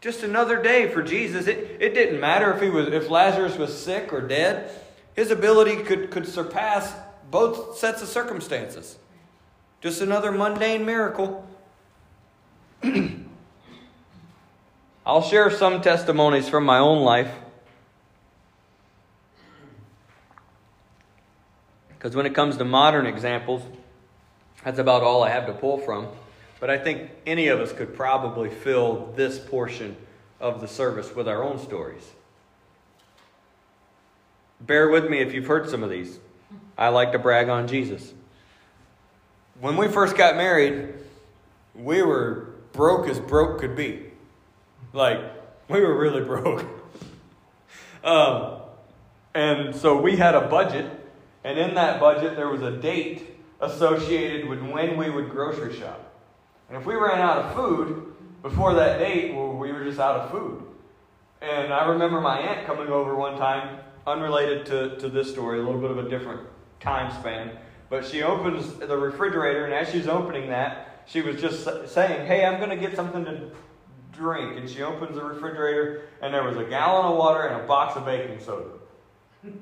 Just 0.00 0.22
another 0.22 0.62
day 0.62 0.88
for 0.88 1.02
Jesus. 1.02 1.46
It, 1.46 1.78
it 1.80 1.94
didn't 1.94 2.20
matter 2.20 2.52
if 2.52 2.62
he 2.62 2.70
was 2.70 2.88
if 2.88 3.10
Lazarus 3.10 3.56
was 3.56 3.76
sick 3.76 4.12
or 4.12 4.20
dead. 4.20 4.70
His 5.14 5.30
ability 5.30 5.82
could, 5.82 6.10
could 6.10 6.26
surpass 6.28 6.94
both 7.30 7.78
sets 7.78 8.02
of 8.02 8.08
circumstances. 8.08 8.98
Just 9.80 10.00
another 10.00 10.32
mundane 10.32 10.84
miracle. 10.84 11.46
I'll 15.06 15.22
share 15.22 15.50
some 15.50 15.80
testimonies 15.80 16.48
from 16.48 16.64
my 16.64 16.78
own 16.78 17.02
life. 17.02 17.30
Because 21.98 22.14
when 22.14 22.26
it 22.26 22.34
comes 22.34 22.56
to 22.58 22.64
modern 22.64 23.06
examples, 23.06 23.62
that's 24.64 24.78
about 24.78 25.02
all 25.02 25.22
I 25.22 25.30
have 25.30 25.46
to 25.46 25.52
pull 25.52 25.78
from. 25.78 26.08
But 26.60 26.70
I 26.70 26.78
think 26.78 27.10
any 27.26 27.48
of 27.48 27.60
us 27.60 27.72
could 27.72 27.94
probably 27.94 28.50
fill 28.50 29.12
this 29.16 29.38
portion 29.38 29.96
of 30.40 30.60
the 30.60 30.68
service 30.68 31.14
with 31.14 31.28
our 31.28 31.42
own 31.42 31.58
stories. 31.58 32.02
Bear 34.60 34.88
with 34.88 35.10
me 35.10 35.20
if 35.20 35.34
you've 35.34 35.46
heard 35.46 35.68
some 35.68 35.82
of 35.82 35.90
these. 35.90 36.18
I 36.78 36.88
like 36.88 37.12
to 37.12 37.18
brag 37.18 37.48
on 37.48 37.68
Jesus. 37.68 38.12
When 39.60 39.76
we 39.76 39.88
first 39.88 40.16
got 40.16 40.36
married, 40.36 40.94
we 41.74 42.02
were 42.02 42.54
broke 42.72 43.08
as 43.08 43.18
broke 43.18 43.60
could 43.60 43.76
be. 43.76 44.04
Like, 44.92 45.20
we 45.68 45.80
were 45.80 45.96
really 45.98 46.20
broke. 46.24 46.64
um, 48.04 48.60
and 49.34 49.74
so 49.74 50.00
we 50.00 50.16
had 50.16 50.34
a 50.34 50.48
budget, 50.48 50.90
and 51.46 51.60
in 51.60 51.74
that 51.76 52.00
budget, 52.00 52.34
there 52.34 52.48
was 52.48 52.62
a 52.62 52.72
date 52.72 53.36
associated 53.60 54.48
with 54.48 54.60
when 54.60 54.96
we 54.96 55.10
would 55.10 55.30
grocery 55.30 55.78
shop. 55.78 56.12
And 56.68 56.76
if 56.76 56.84
we 56.84 56.96
ran 56.96 57.20
out 57.20 57.38
of 57.38 57.54
food 57.54 58.16
before 58.42 58.74
that 58.74 58.98
date, 58.98 59.32
well, 59.32 59.52
we 59.52 59.70
were 59.70 59.84
just 59.84 60.00
out 60.00 60.22
of 60.22 60.30
food. 60.32 60.64
And 61.40 61.72
I 61.72 61.86
remember 61.86 62.20
my 62.20 62.40
aunt 62.40 62.66
coming 62.66 62.88
over 62.88 63.14
one 63.14 63.38
time, 63.38 63.78
unrelated 64.08 64.66
to, 64.66 64.96
to 64.96 65.08
this 65.08 65.30
story, 65.30 65.60
a 65.60 65.62
little 65.62 65.80
bit 65.80 65.92
of 65.92 65.98
a 65.98 66.08
different 66.08 66.40
time 66.80 67.12
span. 67.20 67.52
But 67.90 68.04
she 68.04 68.24
opens 68.24 68.74
the 68.80 68.98
refrigerator, 68.98 69.66
and 69.66 69.72
as 69.72 69.88
she's 69.92 70.08
opening 70.08 70.48
that, 70.48 71.04
she 71.06 71.22
was 71.22 71.40
just 71.40 71.62
saying, 71.94 72.26
Hey, 72.26 72.44
I'm 72.44 72.58
going 72.58 72.70
to 72.70 72.76
get 72.76 72.96
something 72.96 73.24
to 73.24 73.52
drink. 74.10 74.58
And 74.58 74.68
she 74.68 74.82
opens 74.82 75.14
the 75.14 75.22
refrigerator, 75.22 76.08
and 76.20 76.34
there 76.34 76.42
was 76.42 76.56
a 76.56 76.64
gallon 76.64 77.06
of 77.06 77.16
water 77.16 77.46
and 77.46 77.62
a 77.62 77.66
box 77.68 77.96
of 77.96 78.04
baking 78.04 78.40
soda. 78.40 78.70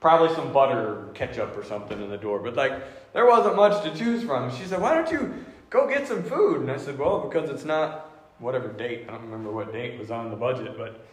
Probably 0.00 0.34
some 0.34 0.52
butter 0.52 1.08
or 1.08 1.12
ketchup 1.14 1.56
or 1.56 1.64
something 1.64 2.00
in 2.00 2.10
the 2.10 2.18
door. 2.18 2.38
But, 2.38 2.54
like, 2.54 3.12
there 3.12 3.26
wasn't 3.26 3.56
much 3.56 3.82
to 3.84 3.94
choose 3.96 4.22
from. 4.22 4.54
She 4.54 4.64
said, 4.64 4.80
Why 4.80 4.94
don't 4.94 5.10
you 5.10 5.44
go 5.70 5.88
get 5.88 6.06
some 6.06 6.22
food? 6.22 6.60
And 6.60 6.70
I 6.70 6.76
said, 6.76 6.98
Well, 6.98 7.20
because 7.20 7.48
it's 7.50 7.64
not 7.64 8.10
whatever 8.38 8.68
date. 8.68 9.06
I 9.08 9.12
don't 9.12 9.22
remember 9.22 9.50
what 9.50 9.72
date 9.72 9.98
was 9.98 10.10
on 10.10 10.30
the 10.30 10.36
budget, 10.36 10.76
but. 10.76 11.04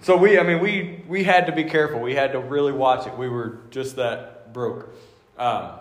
So 0.00 0.16
we, 0.16 0.38
I 0.38 0.44
mean, 0.44 0.60
we 0.60 1.02
we 1.08 1.24
had 1.24 1.46
to 1.46 1.52
be 1.52 1.64
careful. 1.64 2.00
We 2.00 2.14
had 2.14 2.32
to 2.32 2.38
really 2.38 2.70
watch 2.72 3.06
it. 3.08 3.18
We 3.18 3.28
were 3.28 3.60
just 3.70 3.96
that 3.96 4.52
broke. 4.52 4.94
Um, 5.36 5.72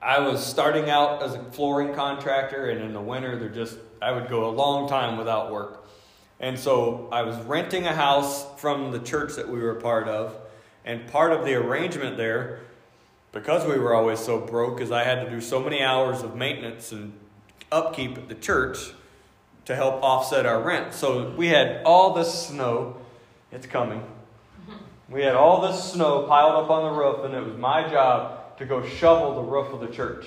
I 0.00 0.18
was 0.18 0.44
starting 0.44 0.90
out 0.90 1.22
as 1.22 1.34
a 1.34 1.44
flooring 1.52 1.94
contractor, 1.94 2.70
and 2.70 2.80
in 2.80 2.92
the 2.92 3.00
winter, 3.00 3.38
they're 3.38 3.48
just 3.48 3.78
I 4.00 4.10
would 4.10 4.28
go 4.28 4.48
a 4.48 4.50
long 4.50 4.88
time 4.88 5.16
without 5.16 5.52
work. 5.52 5.86
And 6.40 6.58
so 6.58 7.08
I 7.12 7.22
was 7.22 7.36
renting 7.44 7.86
a 7.86 7.94
house 7.94 8.44
from 8.60 8.90
the 8.90 8.98
church 8.98 9.36
that 9.36 9.48
we 9.48 9.60
were 9.60 9.78
a 9.78 9.80
part 9.80 10.08
of, 10.08 10.36
and 10.84 11.06
part 11.08 11.32
of 11.32 11.44
the 11.44 11.54
arrangement 11.54 12.16
there, 12.16 12.60
because 13.32 13.66
we 13.66 13.78
were 13.78 13.94
always 13.94 14.18
so 14.18 14.40
broke, 14.40 14.80
is 14.80 14.90
I 14.90 15.04
had 15.04 15.24
to 15.24 15.30
do 15.30 15.40
so 15.40 15.60
many 15.60 15.82
hours 15.82 16.22
of 16.22 16.36
maintenance 16.36 16.92
and 16.92 17.12
upkeep 17.70 18.18
at 18.18 18.28
the 18.28 18.34
church 18.34 18.92
to 19.64 19.76
help 19.76 20.02
offset 20.02 20.44
our 20.44 20.60
rent. 20.60 20.92
So 20.92 21.30
we 21.30 21.48
had 21.48 21.82
all 21.84 22.12
this 22.12 22.46
snow. 22.48 22.96
It's 23.50 23.66
coming. 23.66 24.02
We 25.08 25.22
had 25.22 25.34
all 25.34 25.60
this 25.60 25.92
snow 25.92 26.26
piled 26.26 26.64
up 26.64 26.70
on 26.70 26.92
the 26.92 26.98
roof, 26.98 27.24
and 27.24 27.34
it 27.34 27.44
was 27.44 27.56
my 27.56 27.88
job 27.88 28.56
to 28.58 28.64
go 28.64 28.84
shovel 28.84 29.34
the 29.34 29.42
roof 29.42 29.72
of 29.72 29.80
the 29.80 29.88
church. 29.88 30.26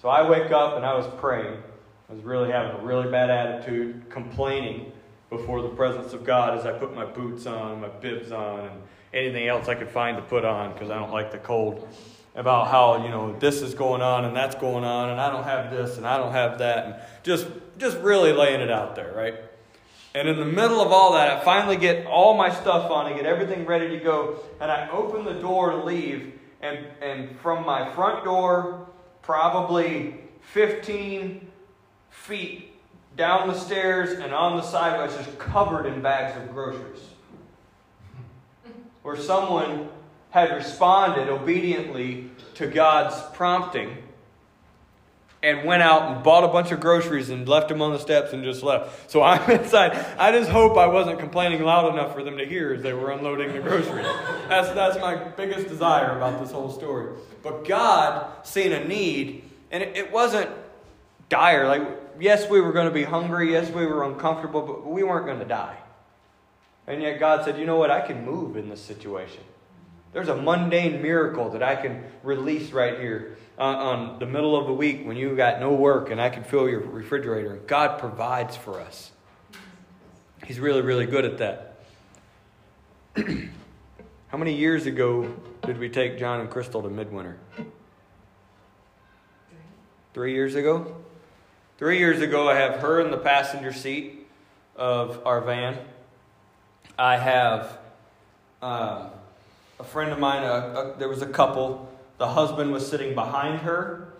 So 0.00 0.08
I 0.08 0.28
wake 0.28 0.50
up 0.50 0.76
and 0.76 0.84
I 0.84 0.94
was 0.94 1.06
praying. 1.18 1.62
I 2.10 2.12
was 2.12 2.22
really 2.24 2.50
having 2.50 2.80
a 2.80 2.84
really 2.84 3.10
bad 3.10 3.30
attitude, 3.30 4.10
complaining 4.10 4.92
before 5.30 5.62
the 5.62 5.68
presence 5.68 6.12
of 6.12 6.24
God 6.24 6.58
as 6.58 6.66
I 6.66 6.72
put 6.72 6.94
my 6.94 7.04
boots 7.04 7.46
on, 7.46 7.80
my 7.80 7.88
bibs 7.88 8.32
on, 8.32 8.60
and 8.60 8.82
anything 9.12 9.46
else 9.46 9.68
I 9.68 9.74
could 9.74 9.90
find 9.90 10.16
to 10.16 10.22
put 10.22 10.44
on 10.44 10.72
because 10.72 10.90
I 10.90 10.98
don't 10.98 11.12
like 11.12 11.32
the 11.32 11.38
cold. 11.38 11.88
About 12.34 12.68
how, 12.68 13.04
you 13.04 13.10
know, 13.10 13.38
this 13.38 13.60
is 13.60 13.74
going 13.74 14.00
on 14.00 14.24
and 14.24 14.34
that's 14.34 14.54
going 14.54 14.84
on, 14.84 15.10
and 15.10 15.20
I 15.20 15.30
don't 15.30 15.44
have 15.44 15.70
this 15.70 15.98
and 15.98 16.06
I 16.06 16.16
don't 16.16 16.32
have 16.32 16.60
that, 16.60 16.86
and 16.86 16.94
just 17.22 17.46
just 17.76 17.98
really 17.98 18.32
laying 18.32 18.62
it 18.62 18.70
out 18.70 18.96
there, 18.96 19.12
right? 19.14 19.34
And 20.14 20.28
in 20.28 20.38
the 20.38 20.46
middle 20.46 20.80
of 20.80 20.92
all 20.92 21.12
that, 21.12 21.30
I 21.30 21.44
finally 21.44 21.76
get 21.76 22.06
all 22.06 22.34
my 22.34 22.50
stuff 22.50 22.90
on, 22.90 23.06
I 23.06 23.14
get 23.14 23.24
everything 23.24 23.64
ready 23.64 23.88
to 23.90 23.98
go, 23.98 24.40
and 24.60 24.70
I 24.70 24.88
open 24.90 25.24
the 25.24 25.40
door 25.40 25.70
to 25.70 25.84
leave, 25.84 26.38
and, 26.60 26.86
and 27.00 27.38
from 27.40 27.64
my 27.64 27.90
front 27.92 28.24
door, 28.24 28.88
probably 29.22 30.14
15 30.40 31.50
feet 32.10 32.72
down 33.16 33.48
the 33.48 33.54
stairs 33.54 34.18
and 34.18 34.34
on 34.34 34.56
the 34.56 34.62
sidewalks, 34.62 35.16
just 35.16 35.38
covered 35.38 35.86
in 35.86 36.02
bags 36.02 36.36
of 36.36 36.52
groceries. 36.52 37.00
Where 39.02 39.16
someone 39.16 39.88
had 40.30 40.50
responded 40.50 41.28
obediently 41.28 42.30
to 42.54 42.66
God's 42.66 43.16
prompting 43.34 43.96
and 45.42 45.64
went 45.64 45.82
out 45.82 46.12
and 46.12 46.22
bought 46.22 46.44
a 46.44 46.48
bunch 46.48 46.70
of 46.70 46.80
groceries 46.80 47.28
and 47.28 47.48
left 47.48 47.68
them 47.68 47.82
on 47.82 47.92
the 47.92 47.98
steps 47.98 48.32
and 48.32 48.44
just 48.44 48.62
left. 48.62 49.10
So 49.10 49.22
I'm 49.22 49.50
inside. 49.50 49.92
I 50.18 50.30
just 50.32 50.50
hope 50.50 50.76
I 50.76 50.86
wasn't 50.86 51.18
complaining 51.18 51.62
loud 51.62 51.92
enough 51.92 52.14
for 52.14 52.22
them 52.22 52.38
to 52.38 52.46
hear 52.46 52.74
as 52.74 52.82
they 52.82 52.92
were 52.92 53.10
unloading 53.10 53.52
the 53.52 53.60
groceries. 53.60 54.06
That's, 54.48 54.68
that's 54.70 54.98
my 54.98 55.16
biggest 55.16 55.68
desire 55.68 56.16
about 56.16 56.40
this 56.40 56.52
whole 56.52 56.70
story. 56.70 57.16
But 57.42 57.64
God 57.64 58.46
seen 58.46 58.72
a 58.72 58.84
need, 58.84 59.44
and 59.70 59.82
it, 59.82 59.96
it 59.96 60.12
wasn't 60.12 60.50
dire. 61.28 61.66
Like, 61.66 61.82
yes, 62.20 62.48
we 62.48 62.60
were 62.60 62.72
going 62.72 62.86
to 62.86 62.94
be 62.94 63.04
hungry. 63.04 63.52
Yes, 63.52 63.70
we 63.70 63.84
were 63.84 64.04
uncomfortable, 64.04 64.62
but 64.62 64.86
we 64.86 65.02
weren't 65.02 65.26
going 65.26 65.40
to 65.40 65.44
die. 65.44 65.76
And 66.86 67.02
yet 67.02 67.20
God 67.20 67.44
said, 67.44 67.58
you 67.58 67.66
know 67.66 67.76
what? 67.76 67.90
I 67.90 68.00
can 68.00 68.24
move 68.24 68.56
in 68.56 68.68
this 68.68 68.80
situation. 68.80 69.42
There's 70.12 70.28
a 70.28 70.36
mundane 70.36 71.00
miracle 71.00 71.50
that 71.50 71.62
I 71.62 71.76
can 71.76 72.04
release 72.22 72.72
right 72.72 72.98
here 72.98 73.36
on, 73.56 73.74
on 73.76 74.18
the 74.18 74.26
middle 74.26 74.56
of 74.56 74.66
the 74.66 74.74
week 74.74 75.06
when 75.06 75.16
you 75.16 75.34
got 75.36 75.60
no 75.60 75.72
work 75.72 76.10
and 76.10 76.20
I 76.20 76.28
can 76.28 76.44
fill 76.44 76.68
your 76.68 76.80
refrigerator. 76.80 77.56
God 77.66 77.98
provides 77.98 78.56
for 78.56 78.80
us. 78.80 79.10
He's 80.44 80.58
really, 80.58 80.82
really 80.82 81.06
good 81.06 81.24
at 81.24 81.38
that. 81.38 81.78
How 84.28 84.38
many 84.38 84.54
years 84.54 84.86
ago 84.86 85.34
did 85.64 85.78
we 85.78 85.88
take 85.88 86.18
John 86.18 86.40
and 86.40 86.50
Crystal 86.50 86.82
to 86.82 86.90
Midwinter? 86.90 87.38
Three 90.14 90.34
years 90.34 90.54
ago? 90.54 90.96
Three 91.78 91.98
years 91.98 92.20
ago, 92.20 92.48
I 92.48 92.56
have 92.56 92.80
her 92.80 93.00
in 93.00 93.10
the 93.10 93.18
passenger 93.18 93.72
seat 93.72 94.26
of 94.76 95.20
our 95.26 95.40
van. 95.40 95.78
I 96.98 97.16
have 97.16 97.78
um, 98.60 99.10
a 99.80 99.84
friend 99.84 100.12
of 100.12 100.18
mine, 100.18 100.44
a, 100.44 100.46
a, 100.46 100.94
there 100.98 101.08
was 101.08 101.22
a 101.22 101.26
couple. 101.26 101.90
The 102.18 102.28
husband 102.28 102.72
was 102.72 102.88
sitting 102.88 103.14
behind 103.14 103.60
her, 103.60 104.12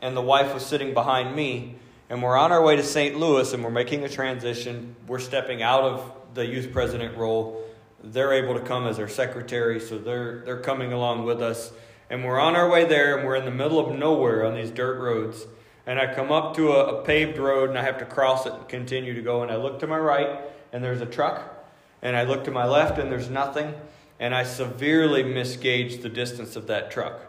and 0.00 0.16
the 0.16 0.22
wife 0.22 0.52
was 0.52 0.64
sitting 0.64 0.92
behind 0.92 1.34
me. 1.34 1.76
And 2.10 2.22
we're 2.22 2.36
on 2.36 2.52
our 2.52 2.62
way 2.62 2.76
to 2.76 2.82
St. 2.82 3.16
Louis, 3.16 3.52
and 3.52 3.64
we're 3.64 3.70
making 3.70 4.04
a 4.04 4.08
transition. 4.08 4.94
We're 5.06 5.18
stepping 5.18 5.62
out 5.62 5.84
of 5.84 6.12
the 6.34 6.44
youth 6.44 6.72
president 6.72 7.16
role. 7.16 7.64
They're 8.04 8.32
able 8.34 8.54
to 8.54 8.60
come 8.60 8.86
as 8.86 8.98
our 8.98 9.08
secretary, 9.08 9.80
so 9.80 9.98
they're, 9.98 10.40
they're 10.44 10.60
coming 10.60 10.92
along 10.92 11.24
with 11.24 11.40
us. 11.40 11.72
And 12.10 12.24
we're 12.24 12.38
on 12.38 12.54
our 12.54 12.68
way 12.68 12.84
there, 12.84 13.16
and 13.16 13.26
we're 13.26 13.36
in 13.36 13.44
the 13.44 13.50
middle 13.50 13.78
of 13.78 13.96
nowhere 13.96 14.44
on 14.44 14.54
these 14.54 14.70
dirt 14.70 15.00
roads. 15.00 15.46
And 15.86 15.98
I 15.98 16.12
come 16.14 16.30
up 16.30 16.54
to 16.56 16.72
a, 16.72 17.00
a 17.00 17.04
paved 17.04 17.38
road, 17.38 17.70
and 17.70 17.78
I 17.78 17.82
have 17.82 17.98
to 17.98 18.04
cross 18.04 18.46
it 18.46 18.52
and 18.52 18.68
continue 18.68 19.14
to 19.14 19.22
go. 19.22 19.42
And 19.42 19.50
I 19.50 19.56
look 19.56 19.78
to 19.80 19.86
my 19.86 19.98
right, 19.98 20.40
and 20.72 20.84
there's 20.84 21.00
a 21.00 21.06
truck. 21.06 21.55
And 22.02 22.16
I 22.16 22.24
look 22.24 22.44
to 22.44 22.50
my 22.50 22.66
left, 22.66 22.98
and 22.98 23.10
there's 23.10 23.30
nothing 23.30 23.74
and 24.18 24.34
I 24.34 24.44
severely 24.44 25.22
misgauged 25.22 26.02
the 26.02 26.08
distance 26.08 26.56
of 26.56 26.66
that 26.68 26.90
truck. 26.90 27.20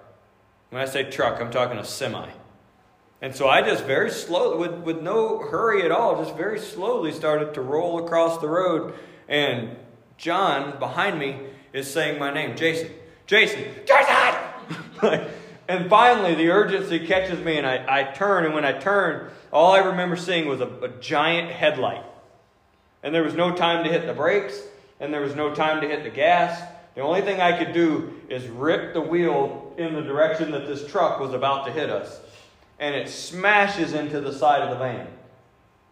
When 0.69 0.81
I 0.81 0.85
say 0.85 1.09
truck, 1.09 1.41
I'm 1.41 1.51
talking 1.51 1.77
a 1.77 1.83
semi. 1.83 2.29
And 3.21 3.35
so 3.35 3.49
I 3.49 3.61
just 3.61 3.83
very 3.85 4.11
slowly, 4.11 4.57
with, 4.57 4.83
with 4.83 5.01
no 5.01 5.39
hurry 5.39 5.83
at 5.83 5.91
all, 5.91 6.23
just 6.23 6.37
very 6.37 6.59
slowly 6.59 7.11
started 7.11 7.53
to 7.55 7.61
roll 7.61 8.03
across 8.03 8.39
the 8.39 8.47
road. 8.47 8.93
And 9.27 9.75
John 10.17 10.77
behind 10.79 11.19
me 11.19 11.39
is 11.73 11.91
saying 11.91 12.19
my 12.19 12.31
name, 12.31 12.55
Jason. 12.55 12.91
Jason, 13.25 13.65
Jason! 13.85 14.35
and 15.67 15.89
finally, 15.89 16.35
the 16.35 16.49
urgency 16.49 17.05
catches 17.05 17.43
me, 17.43 17.57
and 17.57 17.65
I, 17.65 18.01
I 18.01 18.03
turn. 18.03 18.45
And 18.45 18.53
when 18.53 18.63
I 18.63 18.73
turn, 18.73 19.29
all 19.51 19.73
I 19.73 19.79
remember 19.79 20.15
seeing 20.15 20.47
was 20.47 20.61
a, 20.61 20.67
a 20.67 20.89
giant 20.99 21.51
headlight. 21.51 22.03
And 23.07 23.15
there 23.15 23.23
was 23.23 23.35
no 23.35 23.55
time 23.55 23.85
to 23.85 23.89
hit 23.89 24.05
the 24.05 24.11
brakes, 24.11 24.61
and 24.99 25.13
there 25.13 25.21
was 25.21 25.33
no 25.33 25.55
time 25.55 25.79
to 25.79 25.87
hit 25.87 26.03
the 26.03 26.09
gas. 26.09 26.61
The 26.93 26.99
only 26.99 27.21
thing 27.21 27.39
I 27.39 27.57
could 27.57 27.71
do 27.71 28.13
is 28.27 28.45
rip 28.47 28.93
the 28.93 28.99
wheel 28.99 29.73
in 29.77 29.93
the 29.93 30.01
direction 30.01 30.51
that 30.51 30.67
this 30.67 30.85
truck 30.91 31.17
was 31.17 31.33
about 31.33 31.65
to 31.67 31.71
hit 31.71 31.89
us. 31.89 32.19
And 32.79 32.93
it 32.93 33.07
smashes 33.07 33.93
into 33.93 34.19
the 34.19 34.33
side 34.33 34.61
of 34.61 34.71
the 34.71 34.75
van. 34.75 35.07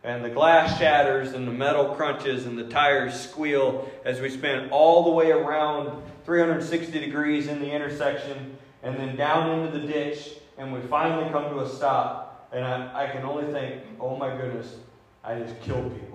And 0.03 0.26
the 0.26 0.30
glass 0.30 0.78
shatters 0.78 1.32
and 1.32 1.47
the 1.47 1.53
metal 1.53 1.95
crunches 1.95 2.47
and 2.47 2.57
the 2.57 2.66
tires 2.66 3.18
squeal 3.18 3.89
as 4.03 4.20
we 4.20 4.30
spin 4.30 4.68
all 4.72 5.05
the 5.05 5.11
way 5.11 5.32
around 5.32 6.03
360 6.26 6.99
degrees 6.99 7.47
in 7.47 7.61
the 7.61 7.72
intersection 7.72 8.57
and 8.84 8.97
then 8.97 9.16
down 9.16 9.57
into 9.57 9.80
the 9.80 9.88
ditch. 9.88 10.32
And 10.57 10.74
we 10.74 10.82
finally 10.82 11.32
come 11.32 11.49
to 11.51 11.61
a 11.61 11.70
stop. 11.70 12.49
And 12.51 12.66
I, 12.66 13.05
I 13.05 13.09
can 13.09 13.24
only 13.24 13.49
think, 13.53 13.84
oh 14.01 14.18
my 14.18 14.36
goodness, 14.36 14.76
I 15.24 15.39
just 15.39 15.57
killed 15.61 15.97
people. 15.97 16.14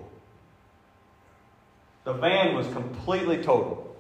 The 2.04 2.12
van 2.12 2.54
was 2.54 2.66
completely 2.68 3.38
total. 3.38 3.96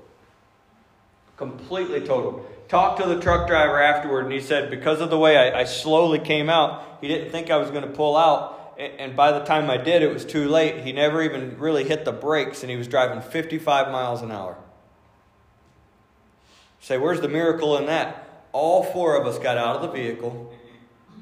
Completely 1.36 2.00
total. 2.00 2.46
Talked 2.68 3.00
to 3.00 3.08
the 3.08 3.20
truck 3.20 3.46
driver 3.46 3.80
afterward, 3.82 4.24
and 4.24 4.32
he 4.32 4.40
said 4.40 4.70
because 4.70 5.00
of 5.00 5.10
the 5.10 5.18
way 5.18 5.36
I, 5.36 5.60
I 5.60 5.64
slowly 5.64 6.18
came 6.18 6.48
out, 6.48 6.98
he 7.00 7.08
didn't 7.08 7.30
think 7.30 7.50
I 7.50 7.56
was 7.56 7.70
going 7.70 7.82
to 7.82 7.90
pull 7.90 8.16
out. 8.16 8.56
And 8.78 9.14
by 9.14 9.32
the 9.32 9.44
time 9.44 9.68
I 9.68 9.76
did, 9.76 10.02
it 10.02 10.12
was 10.12 10.24
too 10.24 10.48
late. 10.48 10.84
He 10.84 10.92
never 10.92 11.22
even 11.22 11.58
really 11.58 11.84
hit 11.84 12.06
the 12.06 12.12
brakes, 12.12 12.62
and 12.62 12.70
he 12.70 12.76
was 12.76 12.88
driving 12.88 13.20
55 13.20 13.92
miles 13.92 14.22
an 14.22 14.30
hour. 14.30 14.56
Say, 16.80 16.96
where's 16.96 17.20
the 17.20 17.28
miracle 17.28 17.76
in 17.76 17.86
that? 17.86 18.46
All 18.52 18.82
four 18.82 19.16
of 19.20 19.26
us 19.26 19.38
got 19.38 19.58
out 19.58 19.76
of 19.76 19.82
the 19.82 19.90
vehicle. 19.90 20.54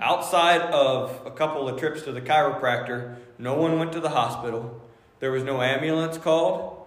Outside 0.01 0.61
of 0.61 1.20
a 1.26 1.33
couple 1.33 1.68
of 1.68 1.81
trips 1.81 2.03
to 2.03 2.12
the 2.12 2.20
chiropractor, 2.20 3.16
no 3.39 3.55
one 3.55 3.79
went 3.79 3.93
to 3.93 4.01
the 4.01 4.11
hospital. 4.11 4.81
There 5.20 5.32
was 5.32 5.42
no 5.42 5.60
ambulance 5.60 6.18
called. 6.18 6.86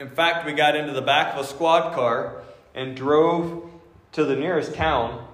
In 0.00 0.10
fact, 0.10 0.46
we 0.46 0.52
got 0.52 0.76
into 0.76 0.92
the 0.92 1.02
back 1.02 1.34
of 1.34 1.44
a 1.44 1.46
squad 1.46 1.94
car 1.94 2.42
and 2.74 2.96
drove 2.96 3.70
to 4.12 4.24
the 4.24 4.36
nearest 4.36 4.74
town 4.74 5.26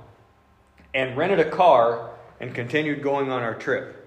and 0.93 1.17
rented 1.17 1.41
a 1.41 1.51
car 1.51 2.11
and 2.41 2.55
continued 2.55 3.03
going 3.03 3.31
on 3.31 3.43
our 3.43 3.55
trip. 3.55 4.01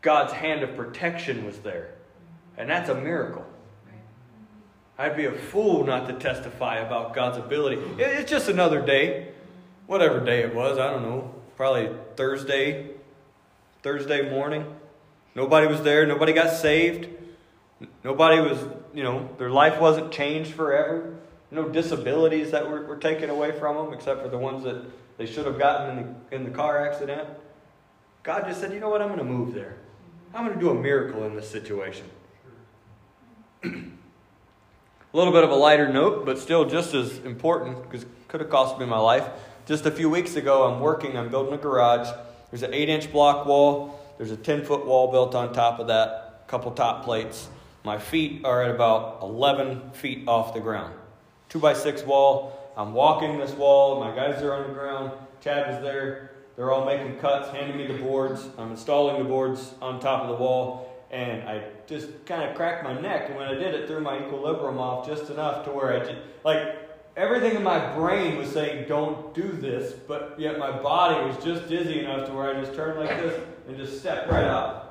God's 0.00 0.32
hand 0.32 0.62
of 0.62 0.76
protection 0.76 1.44
was 1.44 1.58
there. 1.58 1.94
And 2.56 2.68
that's 2.68 2.88
a 2.88 2.94
miracle. 2.94 3.46
I'd 4.98 5.16
be 5.16 5.24
a 5.24 5.32
fool 5.32 5.84
not 5.84 6.06
to 6.08 6.14
testify 6.14 6.76
about 6.78 7.14
God's 7.14 7.38
ability. 7.38 7.80
It's 7.98 8.30
just 8.30 8.48
another 8.48 8.84
day. 8.84 9.28
Whatever 9.86 10.20
day 10.20 10.42
it 10.42 10.54
was, 10.54 10.78
I 10.78 10.90
don't 10.90 11.02
know. 11.02 11.34
Probably 11.56 11.90
Thursday, 12.16 12.90
Thursday 13.82 14.30
morning. 14.30 14.64
Nobody 15.34 15.66
was 15.66 15.82
there. 15.82 16.06
Nobody 16.06 16.32
got 16.32 16.54
saved. 16.54 17.08
Nobody 18.04 18.40
was, 18.40 18.58
you 18.92 19.02
know, 19.02 19.28
their 19.38 19.50
life 19.50 19.80
wasn't 19.80 20.12
changed 20.12 20.52
forever. 20.54 21.16
No 21.50 21.68
disabilities 21.68 22.50
that 22.50 22.68
were, 22.68 22.86
were 22.86 22.96
taken 22.96 23.30
away 23.30 23.52
from 23.52 23.76
them, 23.76 23.92
except 23.92 24.22
for 24.22 24.28
the 24.28 24.38
ones 24.38 24.64
that 24.64 24.84
they 25.18 25.26
should 25.26 25.46
have 25.46 25.58
gotten 25.58 25.98
in 25.98 26.16
the, 26.30 26.36
in 26.36 26.44
the 26.44 26.50
car 26.50 26.86
accident. 26.86 27.28
God 28.22 28.46
just 28.46 28.60
said, 28.60 28.72
you 28.72 28.80
know 28.80 28.88
what, 28.88 29.02
I'm 29.02 29.08
going 29.08 29.18
to 29.18 29.24
move 29.24 29.54
there. 29.54 29.76
I'm 30.34 30.46
going 30.46 30.58
to 30.58 30.60
do 30.60 30.70
a 30.70 30.74
miracle 30.74 31.24
in 31.24 31.36
this 31.36 31.48
situation. 31.50 32.06
a 33.64 33.68
little 35.12 35.32
bit 35.32 35.44
of 35.44 35.50
a 35.50 35.54
lighter 35.54 35.92
note, 35.92 36.24
but 36.24 36.38
still 36.38 36.64
just 36.64 36.94
as 36.94 37.18
important, 37.18 37.82
because 37.82 38.02
it 38.02 38.08
could 38.28 38.40
have 38.40 38.50
cost 38.50 38.78
me 38.78 38.86
my 38.86 38.98
life. 38.98 39.28
Just 39.66 39.84
a 39.86 39.90
few 39.90 40.08
weeks 40.08 40.36
ago, 40.36 40.64
I'm 40.64 40.80
working, 40.80 41.16
I'm 41.16 41.28
building 41.28 41.52
a 41.52 41.58
garage. 41.58 42.08
There's 42.50 42.62
an 42.62 42.72
8 42.72 42.88
inch 42.88 43.12
block 43.12 43.46
wall, 43.46 44.00
there's 44.16 44.30
a 44.30 44.36
10 44.36 44.64
foot 44.64 44.86
wall 44.86 45.10
built 45.12 45.34
on 45.34 45.52
top 45.52 45.78
of 45.78 45.88
that, 45.88 46.42
a 46.46 46.50
couple 46.50 46.70
top 46.72 47.04
plates. 47.04 47.48
My 47.84 47.98
feet 47.98 48.44
are 48.44 48.62
at 48.62 48.70
about 48.70 49.18
11 49.22 49.90
feet 49.92 50.28
off 50.28 50.54
the 50.54 50.60
ground. 50.60 50.94
Two 51.48 51.58
by 51.58 51.72
six 51.72 52.04
wall. 52.04 52.72
I'm 52.76 52.94
walking 52.94 53.38
this 53.38 53.52
wall. 53.52 54.00
My 54.00 54.14
guys 54.14 54.40
are 54.42 54.54
on 54.54 54.68
the 54.68 54.74
ground. 54.74 55.10
Chad 55.40 55.74
is 55.74 55.82
there. 55.82 56.30
They're 56.56 56.70
all 56.70 56.84
making 56.84 57.18
cuts, 57.18 57.48
handing 57.50 57.76
me 57.76 57.86
the 57.86 58.00
boards. 58.00 58.46
I'm 58.56 58.70
installing 58.70 59.22
the 59.22 59.28
boards 59.28 59.74
on 59.82 59.98
top 59.98 60.22
of 60.22 60.28
the 60.28 60.36
wall. 60.36 60.88
And 61.10 61.42
I 61.48 61.64
just 61.86 62.24
kind 62.24 62.48
of 62.48 62.56
cracked 62.56 62.84
my 62.84 62.98
neck. 62.98 63.28
And 63.28 63.36
when 63.36 63.48
I 63.48 63.54
did 63.54 63.74
it, 63.74 63.88
threw 63.88 64.00
my 64.00 64.24
equilibrium 64.24 64.78
off 64.78 65.06
just 65.06 65.30
enough 65.30 65.64
to 65.64 65.72
where 65.72 66.00
I 66.00 66.04
just, 66.04 66.18
like, 66.44 66.88
everything 67.16 67.56
in 67.56 67.62
my 67.62 67.94
brain 67.94 68.38
was 68.38 68.50
saying, 68.50 68.86
don't 68.88 69.34
do 69.34 69.50
this. 69.52 69.92
But 69.92 70.36
yet 70.38 70.58
my 70.58 70.70
body 70.70 71.26
was 71.26 71.42
just 71.44 71.68
dizzy 71.68 72.00
enough 72.00 72.28
to 72.28 72.32
where 72.32 72.56
I 72.56 72.60
just 72.60 72.74
turned 72.74 72.98
like 73.00 73.10
this 73.20 73.42
and 73.66 73.76
just 73.76 73.98
stepped 73.98 74.30
right 74.30 74.44
out. 74.44 74.81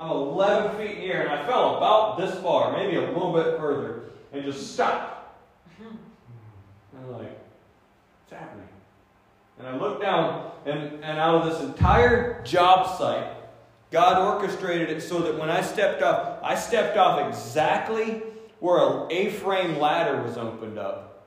I'm 0.00 0.10
11 0.10 0.78
feet 0.78 0.96
in 0.96 1.00
the 1.02 1.12
air, 1.12 1.26
and 1.26 1.30
I 1.30 1.46
fell 1.46 1.76
about 1.76 2.16
this 2.16 2.34
far, 2.40 2.72
maybe 2.72 2.96
a 2.96 3.02
little 3.02 3.34
bit 3.34 3.58
further, 3.58 4.04
and 4.32 4.42
just 4.42 4.72
stopped. 4.72 5.36
Hmm. 5.76 5.88
And 5.88 7.04
I'm 7.04 7.12
like, 7.12 7.38
what's 8.28 8.40
happening? 8.40 8.68
And 9.58 9.68
I 9.68 9.76
looked 9.76 10.00
down, 10.00 10.52
and, 10.64 11.04
and 11.04 11.18
out 11.18 11.34
of 11.34 11.52
this 11.52 11.60
entire 11.60 12.42
job 12.44 12.96
site, 12.96 13.30
God 13.90 14.36
orchestrated 14.36 14.88
it 14.88 15.02
so 15.02 15.18
that 15.20 15.38
when 15.38 15.50
I 15.50 15.60
stepped 15.60 16.00
off, 16.02 16.38
I 16.42 16.54
stepped 16.54 16.96
off 16.96 17.28
exactly 17.28 18.22
where 18.60 18.78
an 18.78 19.08
A-frame 19.10 19.78
ladder 19.78 20.22
was 20.22 20.38
opened 20.38 20.78
up. 20.78 21.26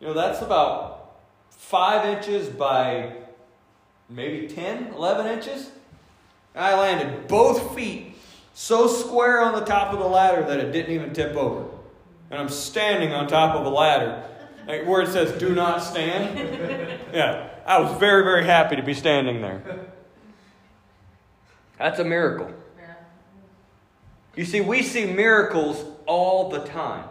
You 0.00 0.06
know, 0.06 0.14
that's 0.14 0.40
about 0.40 1.16
five 1.50 2.06
inches 2.06 2.48
by 2.48 3.16
maybe 4.08 4.46
10, 4.46 4.94
11 4.94 5.26
inches. 5.26 5.70
I 6.54 6.78
landed 6.78 7.26
both 7.26 7.74
feet 7.74 8.13
so 8.54 8.86
square 8.86 9.42
on 9.42 9.54
the 9.54 9.64
top 9.64 9.92
of 9.92 9.98
the 9.98 10.06
ladder 10.06 10.44
that 10.44 10.58
it 10.58 10.72
didn't 10.72 10.92
even 10.92 11.12
tip 11.12 11.36
over. 11.36 11.68
And 12.30 12.40
I'm 12.40 12.48
standing 12.48 13.12
on 13.12 13.28
top 13.28 13.54
of 13.54 13.66
a 13.66 13.68
ladder 13.68 14.24
like 14.66 14.86
where 14.86 15.02
it 15.02 15.08
says 15.08 15.38
do 15.38 15.54
not 15.54 15.82
stand. 15.82 16.90
Yeah, 17.14 17.48
I 17.64 17.78
was 17.78 17.96
very, 18.00 18.24
very 18.24 18.44
happy 18.44 18.74
to 18.74 18.82
be 18.82 18.92
standing 18.92 19.40
there. 19.40 19.62
That's 21.78 22.00
a 22.00 22.04
miracle. 22.04 22.50
You 24.34 24.44
see, 24.44 24.60
we 24.60 24.82
see 24.82 25.06
miracles 25.06 25.84
all 26.06 26.50
the 26.50 26.64
time. 26.64 27.04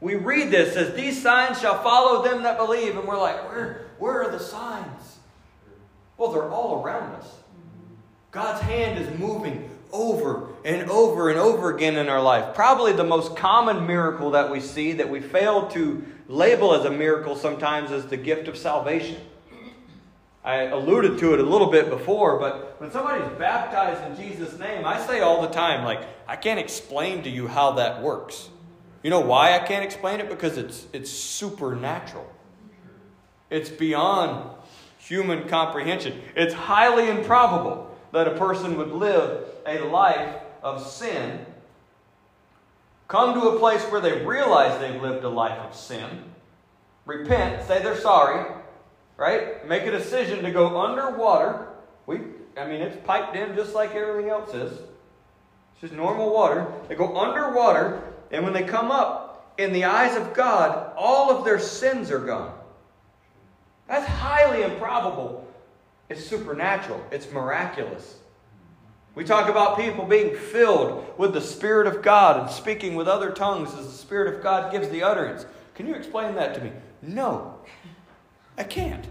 We 0.00 0.14
read 0.14 0.52
this 0.52 0.76
as 0.76 0.94
these 0.94 1.20
signs 1.20 1.60
shall 1.60 1.82
follow 1.82 2.22
them 2.22 2.44
that 2.44 2.56
believe, 2.56 2.96
and 2.96 3.08
we're 3.08 3.18
like, 3.18 3.50
where, 3.50 3.88
where 3.98 4.22
are 4.22 4.30
the 4.30 4.38
signs? 4.38 5.18
Well, 6.18 6.30
they're 6.30 6.48
all 6.48 6.84
around 6.84 7.16
us. 7.16 7.28
God's 8.30 8.60
hand 8.60 8.96
is 8.96 9.18
moving 9.18 9.68
over 9.92 10.48
and 10.64 10.90
over 10.90 11.30
and 11.30 11.38
over 11.38 11.74
again 11.74 11.96
in 11.96 12.08
our 12.08 12.22
life. 12.22 12.54
Probably 12.54 12.92
the 12.92 13.04
most 13.04 13.36
common 13.36 13.86
miracle 13.86 14.32
that 14.32 14.50
we 14.50 14.60
see 14.60 14.92
that 14.92 15.08
we 15.08 15.20
fail 15.20 15.68
to 15.68 16.04
label 16.28 16.74
as 16.74 16.84
a 16.84 16.90
miracle 16.90 17.36
sometimes 17.36 17.90
is 17.90 18.06
the 18.06 18.16
gift 18.16 18.48
of 18.48 18.56
salvation. 18.56 19.16
I 20.44 20.66
alluded 20.66 21.18
to 21.18 21.34
it 21.34 21.40
a 21.40 21.42
little 21.42 21.70
bit 21.70 21.90
before, 21.90 22.38
but 22.38 22.80
when 22.80 22.92
somebody's 22.92 23.28
baptized 23.36 24.02
in 24.10 24.30
Jesus' 24.30 24.56
name, 24.58 24.84
I 24.84 25.04
say 25.04 25.20
all 25.20 25.42
the 25.42 25.48
time, 25.48 25.84
like, 25.84 26.06
I 26.28 26.36
can't 26.36 26.60
explain 26.60 27.24
to 27.24 27.30
you 27.30 27.48
how 27.48 27.72
that 27.72 28.00
works. 28.00 28.48
You 29.02 29.10
know 29.10 29.20
why 29.20 29.54
I 29.54 29.58
can't 29.58 29.84
explain 29.84 30.20
it? 30.20 30.28
Because 30.28 30.56
it's, 30.56 30.86
it's 30.92 31.10
supernatural. 31.10 32.26
It's 33.50 33.70
beyond 33.70 34.50
human 34.98 35.48
comprehension. 35.48 36.20
It's 36.34 36.54
highly 36.54 37.08
improbable 37.08 37.95
that 38.12 38.28
a 38.28 38.36
person 38.36 38.76
would 38.76 38.92
live 38.92 39.44
a 39.66 39.80
life 39.80 40.34
of 40.62 40.86
sin, 40.86 41.44
come 43.08 43.34
to 43.34 43.48
a 43.48 43.58
place 43.58 43.82
where 43.84 44.00
they 44.00 44.24
realize 44.24 44.78
they've 44.80 45.00
lived 45.00 45.24
a 45.24 45.28
life 45.28 45.58
of 45.58 45.74
sin, 45.74 46.24
repent, 47.04 47.66
say 47.66 47.82
they're 47.82 48.00
sorry, 48.00 48.50
right? 49.16 49.66
Make 49.68 49.84
a 49.84 49.90
decision 49.90 50.42
to 50.44 50.50
go 50.50 50.80
underwater. 50.80 51.68
We, 52.06 52.20
I 52.56 52.66
mean, 52.66 52.80
it's 52.80 52.96
piped 53.06 53.36
in 53.36 53.54
just 53.54 53.74
like 53.74 53.94
everything 53.94 54.30
else 54.30 54.54
is. 54.54 54.72
It's 54.72 55.80
just 55.82 55.92
normal 55.92 56.32
water. 56.32 56.72
They 56.88 56.94
go 56.94 57.16
underwater, 57.16 58.02
and 58.30 58.44
when 58.44 58.52
they 58.52 58.62
come 58.62 58.90
up, 58.90 59.26
in 59.58 59.72
the 59.72 59.84
eyes 59.84 60.16
of 60.16 60.34
God, 60.34 60.92
all 60.96 61.30
of 61.30 61.44
their 61.44 61.58
sins 61.58 62.10
are 62.10 62.18
gone. 62.18 62.52
That's 63.88 64.06
highly 64.06 64.62
improbable. 64.62 65.45
It's 66.08 66.24
supernatural, 66.24 67.04
it's 67.10 67.30
miraculous. 67.32 68.16
We 69.14 69.24
talk 69.24 69.48
about 69.48 69.78
people 69.78 70.04
being 70.04 70.36
filled 70.36 71.06
with 71.18 71.32
the 71.32 71.40
Spirit 71.40 71.86
of 71.86 72.02
God 72.02 72.40
and 72.40 72.50
speaking 72.50 72.96
with 72.96 73.08
other 73.08 73.30
tongues 73.30 73.72
as 73.74 73.86
the 73.86 73.92
Spirit 73.92 74.34
of 74.34 74.42
God 74.42 74.70
gives 74.70 74.88
the 74.90 75.02
utterance. 75.02 75.46
Can 75.74 75.86
you 75.86 75.94
explain 75.94 76.34
that 76.34 76.54
to 76.54 76.60
me? 76.60 76.70
No, 77.00 77.54
I 78.58 78.64
can't. 78.64 79.06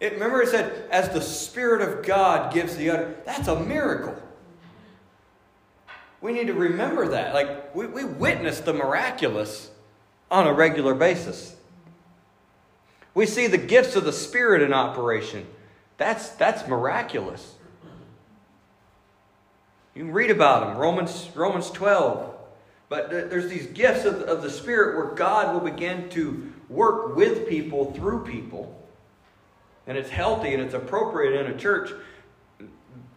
It, 0.00 0.14
remember, 0.14 0.42
it 0.42 0.48
said, 0.48 0.88
as 0.90 1.10
the 1.10 1.20
Spirit 1.20 1.82
of 1.82 2.04
God 2.04 2.52
gives 2.52 2.76
the 2.76 2.90
utterance. 2.90 3.18
That's 3.26 3.48
a 3.48 3.60
miracle. 3.60 4.16
We 6.20 6.32
need 6.32 6.46
to 6.46 6.54
remember 6.54 7.08
that. 7.08 7.34
Like, 7.34 7.74
we, 7.74 7.86
we 7.86 8.04
witness 8.04 8.60
the 8.60 8.72
miraculous 8.72 9.70
on 10.30 10.46
a 10.46 10.52
regular 10.52 10.94
basis. 10.94 11.56
We 13.14 13.26
see 13.26 13.48
the 13.48 13.58
gifts 13.58 13.96
of 13.96 14.04
the 14.04 14.12
Spirit 14.12 14.62
in 14.62 14.72
operation. 14.72 15.46
That's, 15.98 16.30
that's 16.30 16.66
miraculous. 16.66 17.54
You 19.94 20.04
can 20.04 20.12
read 20.12 20.30
about 20.30 20.66
them. 20.66 20.78
Romans, 20.78 21.28
Romans 21.34 21.70
12. 21.70 22.36
But 22.88 23.10
there's 23.10 23.48
these 23.50 23.66
gifts 23.66 24.04
of, 24.04 24.22
of 24.22 24.42
the 24.42 24.48
Spirit 24.48 24.96
where 24.96 25.14
God 25.14 25.52
will 25.52 25.68
begin 25.68 26.08
to 26.10 26.52
work 26.68 27.16
with 27.16 27.48
people 27.48 27.92
through 27.92 28.24
people. 28.24 28.74
And 29.86 29.98
it's 29.98 30.08
healthy 30.08 30.54
and 30.54 30.62
it's 30.62 30.74
appropriate 30.74 31.38
in 31.38 31.52
a 31.52 31.58
church. 31.58 31.90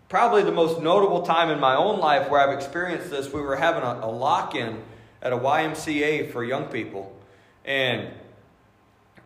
Probably 0.10 0.44
the 0.44 0.52
most 0.52 0.82
notable 0.82 1.22
time 1.22 1.50
in 1.50 1.60
my 1.60 1.76
own 1.76 2.00
life 2.00 2.30
where 2.30 2.42
I've 2.42 2.58
experienced 2.58 3.10
this, 3.10 3.32
we 3.32 3.42
were 3.42 3.56
having 3.56 3.84
a, 3.84 4.06
a 4.06 4.12
lock 4.12 4.56
in 4.56 4.82
at 5.22 5.32
a 5.32 5.38
YMCA 5.38 6.32
for 6.32 6.44
young 6.44 6.66
people. 6.66 7.16
And 7.64 8.10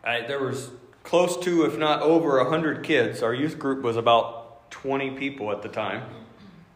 I, 0.04 0.20
there 0.20 0.40
was 0.40 0.70
close 1.06 1.36
to, 1.36 1.64
if 1.64 1.78
not 1.78 2.02
over, 2.02 2.36
100 2.38 2.82
kids. 2.82 3.22
Our 3.22 3.32
youth 3.32 3.58
group 3.60 3.82
was 3.82 3.96
about 3.96 4.70
20 4.72 5.12
people 5.12 5.52
at 5.52 5.62
the 5.62 5.68
time. 5.68 6.02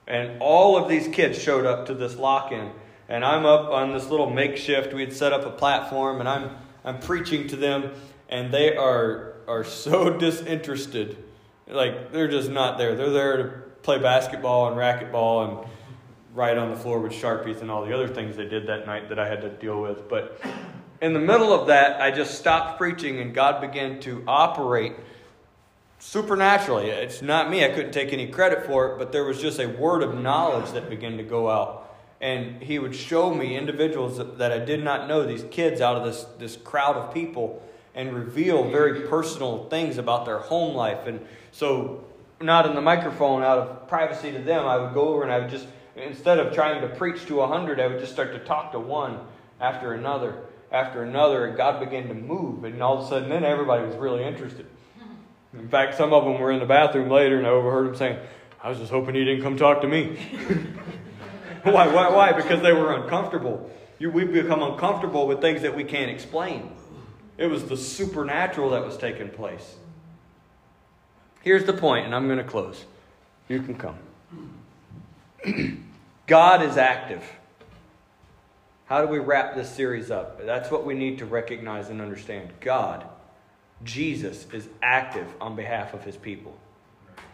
And 0.07 0.41
all 0.41 0.76
of 0.76 0.89
these 0.89 1.09
kids 1.09 1.37
showed 1.37 1.66
up 1.66 1.87
to 1.87 1.95
this 1.95 2.16
lock 2.16 2.53
in. 2.53 2.70
And 3.09 3.24
I'm 3.24 3.45
up 3.45 3.70
on 3.70 3.93
this 3.93 4.09
little 4.09 4.31
makeshift. 4.31 4.95
We 4.95 5.03
had 5.03 5.12
set 5.12 5.33
up 5.33 5.45
a 5.45 5.51
platform, 5.51 6.20
and 6.20 6.28
I'm, 6.28 6.57
I'm 6.85 7.01
preaching 7.01 7.49
to 7.49 7.57
them, 7.57 7.91
and 8.28 8.55
they 8.55 8.76
are, 8.76 9.35
are 9.49 9.64
so 9.64 10.11
disinterested. 10.18 11.18
Like, 11.66 12.12
they're 12.12 12.28
just 12.28 12.51
not 12.51 12.78
there. 12.78 12.95
They're 12.95 13.11
there 13.11 13.37
to 13.37 13.49
play 13.83 13.99
basketball 13.99 14.68
and 14.68 14.76
racquetball 14.76 15.49
and 15.49 15.70
write 16.35 16.57
on 16.57 16.70
the 16.70 16.76
floor 16.76 17.01
with 17.01 17.12
Sharpies 17.12 17.62
and 17.62 17.70
all 17.70 17.85
the 17.85 17.93
other 17.93 18.07
things 18.07 18.37
they 18.37 18.49
did 18.49 18.68
that 18.68 18.87
night 18.87 19.09
that 19.09 19.18
I 19.18 19.28
had 19.28 19.41
to 19.43 19.49
deal 19.49 19.83
with. 19.83 20.09
But 20.09 20.41
in 21.01 21.14
the 21.14 21.20
middle 21.20 21.53
of 21.53 21.68
that, 21.68 22.01
I 22.01 22.11
just 22.11 22.38
stopped 22.38 22.78
preaching 22.78 23.20
and 23.20 23.34
God 23.34 23.61
began 23.61 24.01
to 24.01 24.22
operate 24.26 24.94
supernaturally. 25.98 26.90
It's 26.90 27.22
not 27.22 27.51
me, 27.51 27.64
I 27.64 27.70
couldn't 27.70 27.92
take 27.92 28.12
any 28.12 28.26
credit 28.26 28.66
for 28.66 28.92
it, 28.92 28.98
but 28.98 29.12
there 29.12 29.24
was 29.24 29.40
just 29.40 29.59
a 29.61 29.66
word 29.66 30.03
of 30.03 30.18
knowledge 30.18 30.72
that 30.72 30.90
began 30.90 31.16
to 31.16 31.22
go 31.22 31.48
out. 31.48 31.86
And 32.20 32.62
he 32.62 32.78
would 32.78 32.94
show 32.94 33.32
me 33.34 33.57
individuals 33.57 34.18
that, 34.18 34.53
I 34.53 34.59
did 34.59 34.84
not 34.84 35.09
know, 35.09 35.24
these 35.24 35.44
kids 35.51 35.80
out 35.80 35.96
of 35.96 36.05
this, 36.05 36.26
this 36.38 36.57
crowd 36.57 36.96
of 36.96 37.14
people, 37.14 37.62
and 37.94 38.14
reveal 38.14 38.70
very 38.70 39.09
personal 39.09 39.68
things 39.70 39.96
about 39.96 40.26
their 40.26 40.38
home 40.38 40.74
life. 40.74 41.07
And 41.07 41.26
so, 41.51 42.05
not 42.40 42.66
in 42.66 42.74
the 42.74 42.82
microphone, 42.82 43.42
out 43.42 43.59
of 43.59 43.88
privacy 43.88 44.32
to 44.32 44.38
them, 44.38 44.66
I 44.66 44.76
would 44.76 44.92
go 44.92 45.09
over 45.09 45.22
and 45.22 45.32
I 45.32 45.38
would 45.38 45.48
just, 45.48 45.66
instead 45.96 46.38
of 46.38 46.55
trying 46.55 46.82
to 46.82 46.88
preach 46.88 47.24
to 47.26 47.40
a 47.40 47.46
hundred, 47.46 47.80
I 47.80 47.86
would 47.86 48.01
just 48.01 48.12
start 48.12 48.32
to 48.32 48.38
talk 48.40 48.72
to 48.72 48.78
one 48.78 49.18
after 49.59 49.94
another 49.94 50.42
after 50.73 51.03
another, 51.03 51.47
and 51.47 51.57
God 51.57 51.81
began 51.81 52.09
to 52.09 52.14
move. 52.14 52.64
And 52.64 52.83
all 52.83 52.99
of 52.99 53.05
a 53.05 53.09
sudden, 53.09 53.29
then 53.29 53.45
everybody 53.45 53.85
was 53.85 53.97
really 53.97 54.25
interested. 54.25 54.66
In 55.53 55.68
fact, 55.68 55.97
some 55.97 56.12
of 56.12 56.25
them 56.25 56.39
were 56.39 56.53
in 56.53 56.61
the 56.61 56.66
bathroom 56.66 57.11
later, 57.11 57.39
and 57.39 57.47
I 57.47 57.51
overheard 57.51 57.89
them 57.89 57.97
saying, 57.97 58.18
I 58.62 58.68
was 58.68 58.79
just 58.79 58.91
hoping 58.91 59.14
he 59.14 59.25
didn't 59.25 59.43
come 59.43 59.57
talk 59.57 59.81
to 59.81 59.89
me. 59.89 60.16
why, 61.64 61.89
why, 61.89 62.11
why? 62.11 62.33
Because 62.33 62.62
they 62.62 62.73
were 62.73 62.93
uncomfortable. 62.93 63.71
You, 63.99 64.11
we 64.11 64.25
become 64.25 64.62
uncomfortable 64.62 65.27
with 65.27 65.41
things 65.41 65.62
that 65.62 65.75
we 65.75 65.85
can't 65.85 66.11
explain. 66.11 66.73
It 67.37 67.47
was 67.47 67.64
the 67.64 67.77
supernatural 67.77 68.71
that 68.71 68.85
was 68.85 68.97
taking 68.97 69.31
place. 69.31 69.77
Here's 71.43 71.64
the 71.64 71.73
point, 71.73 72.07
and 72.07 72.14
I'm 72.14 72.27
going 72.27 72.39
to 72.39 72.45
close. 72.45 72.85
You 73.49 73.62
can 73.62 73.75
come. 73.75 73.97
God 76.27 76.62
is 76.62 76.77
active. 76.77 77.25
How 78.91 79.01
do 79.01 79.07
we 79.07 79.20
wrap 79.20 79.55
this 79.55 79.70
series 79.70 80.11
up? 80.11 80.45
That's 80.45 80.68
what 80.68 80.84
we 80.84 80.95
need 80.95 81.18
to 81.18 81.24
recognize 81.24 81.91
and 81.91 82.03
understand. 82.03 82.51
God, 82.61 83.07
Jesus, 83.84 84.49
is 84.53 84.68
active 84.82 85.28
on 85.41 85.55
behalf 85.55 85.95
of 85.95 86.03
his 86.03 86.16
people. 86.16 86.59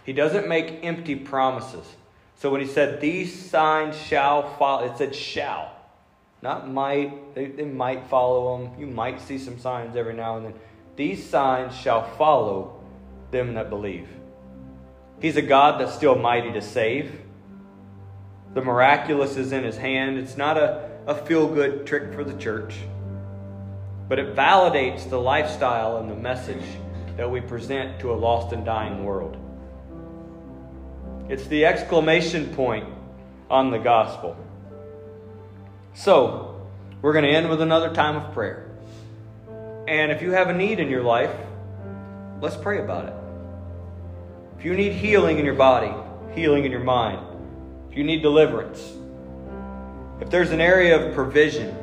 He 0.04 0.12
doesn't 0.12 0.48
make 0.48 0.84
empty 0.84 1.16
promises. 1.16 1.86
So 2.34 2.50
when 2.50 2.60
he 2.60 2.66
said, 2.66 3.00
These 3.00 3.48
signs 3.48 3.96
shall 3.96 4.54
follow, 4.56 4.84
it 4.84 4.98
said 4.98 5.14
shall, 5.14 5.72
not 6.42 6.68
might. 6.68 7.34
They, 7.34 7.46
they 7.46 7.64
might 7.64 8.06
follow 8.08 8.58
them. 8.58 8.78
You 8.78 8.86
might 8.86 9.18
see 9.18 9.38
some 9.38 9.58
signs 9.58 9.96
every 9.96 10.12
now 10.12 10.36
and 10.36 10.44
then. 10.44 10.54
These 10.94 11.26
signs 11.26 11.74
shall 11.74 12.02
follow 12.16 12.84
them 13.30 13.54
that 13.54 13.70
believe. 13.70 14.10
He's 15.22 15.38
a 15.38 15.42
God 15.42 15.80
that's 15.80 15.94
still 15.94 16.16
mighty 16.16 16.52
to 16.52 16.60
save. 16.60 17.18
The 18.52 18.60
miraculous 18.60 19.38
is 19.38 19.52
in 19.52 19.64
his 19.64 19.78
hand. 19.78 20.18
It's 20.18 20.36
not 20.36 20.58
a 20.58 20.85
a 21.06 21.14
feel 21.14 21.46
good 21.46 21.86
trick 21.86 22.12
for 22.12 22.24
the 22.24 22.34
church, 22.34 22.74
but 24.08 24.18
it 24.18 24.34
validates 24.34 25.08
the 25.08 25.20
lifestyle 25.20 25.98
and 25.98 26.10
the 26.10 26.16
message 26.16 26.64
that 27.16 27.30
we 27.30 27.40
present 27.40 28.00
to 28.00 28.12
a 28.12 28.16
lost 28.16 28.52
and 28.52 28.64
dying 28.64 29.04
world. 29.04 29.36
It's 31.28 31.46
the 31.46 31.64
exclamation 31.64 32.54
point 32.54 32.88
on 33.48 33.70
the 33.70 33.78
gospel. 33.78 34.36
So, 35.94 36.66
we're 37.02 37.12
going 37.12 37.24
to 37.24 37.30
end 37.30 37.48
with 37.48 37.60
another 37.60 37.94
time 37.94 38.16
of 38.16 38.34
prayer. 38.34 38.68
And 39.86 40.10
if 40.10 40.22
you 40.22 40.32
have 40.32 40.48
a 40.48 40.54
need 40.54 40.80
in 40.80 40.88
your 40.88 41.02
life, 41.02 41.34
let's 42.40 42.56
pray 42.56 42.80
about 42.82 43.06
it. 43.06 43.14
If 44.58 44.64
you 44.64 44.74
need 44.74 44.92
healing 44.92 45.38
in 45.38 45.44
your 45.44 45.54
body, 45.54 45.94
healing 46.34 46.64
in 46.64 46.72
your 46.72 46.82
mind, 46.82 47.24
if 47.90 47.96
you 47.96 48.02
need 48.02 48.22
deliverance, 48.22 48.80
if 50.20 50.30
there's 50.30 50.50
an 50.50 50.60
area 50.60 50.98
of 50.98 51.14
provision 51.14 51.76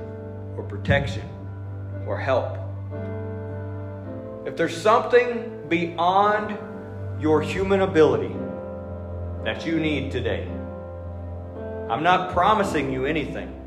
or 0.58 0.64
protection 0.64 1.28
or 2.08 2.18
help, 2.18 2.58
if 4.48 4.58
there's 4.58 4.76
something 4.76 5.66
beyond 5.70 6.58
your 7.20 7.42
human 7.42 7.82
ability 7.82 8.36
that 9.44 9.66
you 9.66 9.80
need 9.80 10.12
today, 10.12 10.48
I'm 11.90 12.04
not 12.04 12.34
promising 12.34 12.92
you 12.92 13.06
anything. 13.06 13.60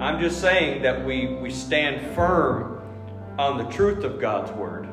I'm 0.00 0.20
just 0.20 0.40
saying 0.40 0.82
that 0.82 1.04
we, 1.04 1.26
we 1.26 1.50
stand 1.50 2.14
firm 2.14 2.82
on 3.38 3.58
the 3.58 3.64
truth 3.64 4.04
of 4.04 4.20
God's 4.20 4.50
Word. 4.52 4.88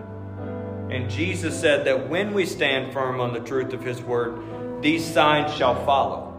And 0.89 1.09
Jesus 1.09 1.59
said 1.59 1.85
that 1.85 2.09
when 2.09 2.33
we 2.33 2.45
stand 2.45 2.91
firm 2.91 3.19
on 3.19 3.33
the 3.33 3.39
truth 3.39 3.73
of 3.73 3.81
His 3.81 4.01
Word, 4.01 4.81
these 4.81 5.05
signs 5.05 5.53
shall 5.55 5.85
follow. 5.85 6.30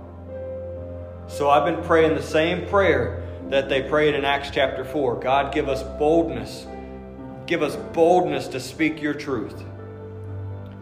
So 1.33 1.49
I've 1.49 1.64
been 1.64 1.83
praying 1.85 2.14
the 2.14 2.22
same 2.22 2.66
prayer 2.66 3.26
that 3.49 3.70
they 3.70 3.80
prayed 3.83 4.14
in 4.14 4.22
Acts 4.22 4.51
chapter 4.53 4.85
4. 4.85 5.18
God, 5.18 5.53
give 5.53 5.66
us 5.66 5.83
boldness. 5.99 6.66
Give 7.47 7.62
us 7.62 7.74
boldness 7.95 8.49
to 8.49 8.61
speak 8.61 9.01
your 9.01 9.14
truth. 9.14 9.59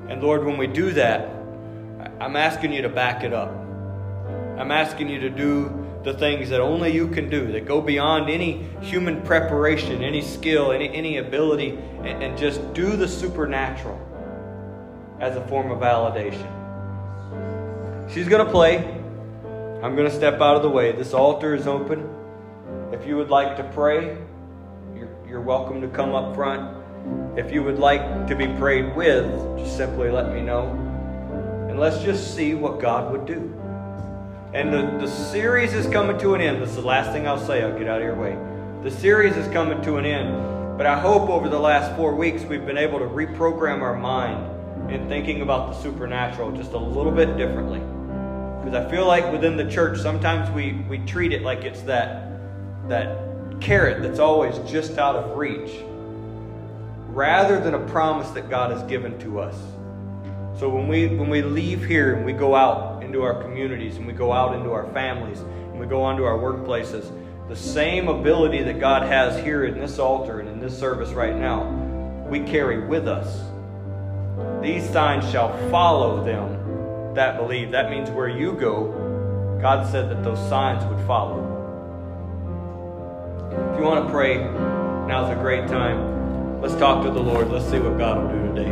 And 0.09 0.21
Lord, 0.21 0.45
when 0.45 0.57
we 0.59 0.67
do 0.67 0.91
that, 0.91 1.29
I'm 2.21 2.35
asking 2.35 2.73
you 2.73 2.83
to 2.83 2.89
back 2.89 3.23
it 3.23 3.33
up. 3.33 3.51
I'm 4.59 4.73
asking 4.73 5.09
you 5.09 5.21
to 5.21 5.31
do 5.31 5.87
the 6.03 6.15
things 6.15 6.51
that 6.51 6.61
only 6.61 6.93
you 6.93 7.07
can 7.07 7.31
do, 7.31 7.53
that 7.53 7.65
go 7.65 7.81
beyond 7.81 8.29
any 8.29 8.65
human 8.81 9.23
preparation, 9.23 10.03
any 10.03 10.21
skill, 10.21 10.73
any, 10.73 10.93
any 10.93 11.19
ability, 11.19 11.79
and, 12.03 12.25
and 12.25 12.37
just 12.37 12.75
do 12.75 12.97
the 12.97 13.07
supernatural 13.07 13.99
as 15.21 15.37
a 15.37 15.47
form 15.47 15.71
of 15.71 15.79
validation. 15.79 16.49
She's 18.13 18.27
going 18.27 18.45
to 18.45 18.51
play. 18.51 19.00
I'm 19.83 19.97
going 19.97 20.11
to 20.11 20.15
step 20.15 20.43
out 20.43 20.57
of 20.57 20.63
the 20.63 20.69
way. 20.69 20.93
This 20.93 21.15
altar 21.15 21.55
is 21.55 21.67
open. 21.67 22.07
If 22.93 23.07
you 23.07 23.17
would 23.17 23.31
like 23.31 23.57
to 23.57 23.65
pray, 23.73 24.19
you're, 24.95 25.09
you're 25.27 25.41
welcome 25.41 25.81
to 25.81 25.89
come 25.89 26.15
up 26.15 26.35
front. 26.35 26.77
If 27.39 27.51
you 27.51 27.63
would 27.63 27.79
like 27.79 28.27
to 28.27 28.37
be 28.37 28.47
prayed 28.47 28.95
with, 28.95 29.25
just 29.59 29.79
simply 29.79 30.11
let 30.11 30.35
me 30.35 30.43
know. 30.43 30.69
And 31.71 31.81
let's 31.81 32.03
just 32.03 32.35
see 32.37 32.53
what 32.53 32.79
God 32.79 33.11
would 33.11 33.25
do. 33.25 33.57
And 34.53 34.71
the, 34.71 35.07
the 35.07 35.11
series 35.11 35.73
is 35.73 35.87
coming 35.87 36.19
to 36.19 36.35
an 36.35 36.43
end. 36.43 36.61
This 36.61 36.69
is 36.69 36.77
the 36.77 36.83
last 36.83 37.13
thing 37.13 37.27
I'll 37.27 37.43
say. 37.43 37.63
I'll 37.63 37.79
get 37.79 37.89
out 37.89 38.03
of 38.03 38.05
your 38.05 38.17
way. 38.17 38.37
The 38.83 38.91
series 38.91 39.35
is 39.35 39.51
coming 39.51 39.81
to 39.81 39.97
an 39.97 40.05
end. 40.05 40.77
But 40.77 40.85
I 40.85 41.01
hope 41.01 41.31
over 41.31 41.49
the 41.49 41.59
last 41.59 41.97
four 41.97 42.15
weeks 42.15 42.43
we've 42.43 42.67
been 42.67 42.77
able 42.77 42.99
to 42.99 43.07
reprogram 43.07 43.81
our 43.81 43.97
mind 43.97 44.93
in 44.93 45.09
thinking 45.09 45.41
about 45.41 45.73
the 45.73 45.83
supernatural 45.83 46.53
just 46.53 46.73
a 46.73 46.79
little 46.79 47.13
bit 47.13 47.39
differently. 47.39 47.81
Because 48.63 48.75
I 48.75 48.91
feel 48.91 49.07
like 49.07 49.33
within 49.33 49.57
the 49.57 49.71
church, 49.71 49.99
sometimes 49.99 50.51
we, 50.51 50.73
we 50.89 50.99
treat 50.99 51.33
it 51.33 51.43
like 51.43 51.65
it's 51.65 51.81
that, 51.83 52.31
that 52.89 53.19
carrot 53.61 54.03
that's 54.03 54.19
always 54.19 54.59
just 54.71 54.99
out 54.99 55.17
of 55.17 55.37
reach, 55.37 55.71
rather 57.09 57.59
than 57.59 57.75
a 57.75 57.87
promise 57.89 58.31
that 58.31 58.51
God 58.51 58.71
has 58.71 58.83
given 58.85 59.19
to 59.21 59.41
us. 59.41 59.57
So 60.59 60.69
when 60.69 60.89
we 60.89 61.07
when 61.07 61.31
we 61.31 61.41
leave 61.41 61.87
here 61.87 62.15
and 62.15 62.27
we 62.27 62.35
go 62.35 62.55
out 62.55 63.03
into 63.03 63.23
our 63.23 63.43
communities 63.43 63.97
and 63.97 64.07
we 64.07 64.13
go 64.13 64.31
out 64.31 64.55
into 64.55 64.73
our 64.73 64.93
families 64.93 65.41
and 65.41 65.81
we 65.81 65.87
go 65.87 66.03
onto 66.03 66.25
our 66.25 66.37
workplaces, 66.37 67.11
the 67.49 67.57
same 67.57 68.09
ability 68.09 68.63
that 68.65 68.79
God 68.79 69.05
has 69.05 69.43
here 69.43 69.65
in 69.65 69.81
this 69.81 69.99
altar 69.99 70.41
and 70.41 70.49
in 70.49 70.61
this 70.61 70.79
service 70.79 71.11
right 71.11 71.35
now, 71.35 71.65
we 72.29 72.41
carry 72.41 72.87
with 72.87 73.09
us. 73.09 73.41
These 74.63 74.89
signs 74.91 75.29
shall 75.31 75.57
follow 75.71 76.23
them 76.23 76.60
that 77.15 77.37
believe. 77.37 77.73
That 77.73 77.91
means 77.91 78.11
where 78.11 78.29
you 78.29 78.53
go, 78.53 79.59
God 79.61 79.91
said 79.91 80.11
that 80.11 80.23
those 80.23 80.39
signs 80.49 80.85
would 80.85 81.05
follow. 81.07 81.47
If 83.73 83.79
you 83.79 83.85
want 83.85 84.07
to 84.07 84.13
pray, 84.13 84.39
now's 85.07 85.31
a 85.31 85.41
great 85.41 85.67
time. 85.67 86.61
Let's 86.61 86.75
talk 86.75 87.05
to 87.05 87.11
the 87.11 87.21
Lord. 87.21 87.51
Let's 87.51 87.69
see 87.69 87.79
what 87.79 87.99
God 87.99 88.23
will 88.23 88.29
do 88.29 88.55
today. 88.55 88.71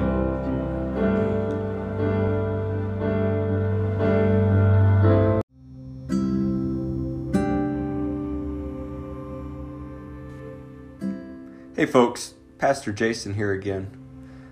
Hey 11.75 11.87
folks, 11.87 12.35
Pastor 12.59 12.93
Jason 12.93 13.35
here 13.35 13.53
again. 13.53 13.97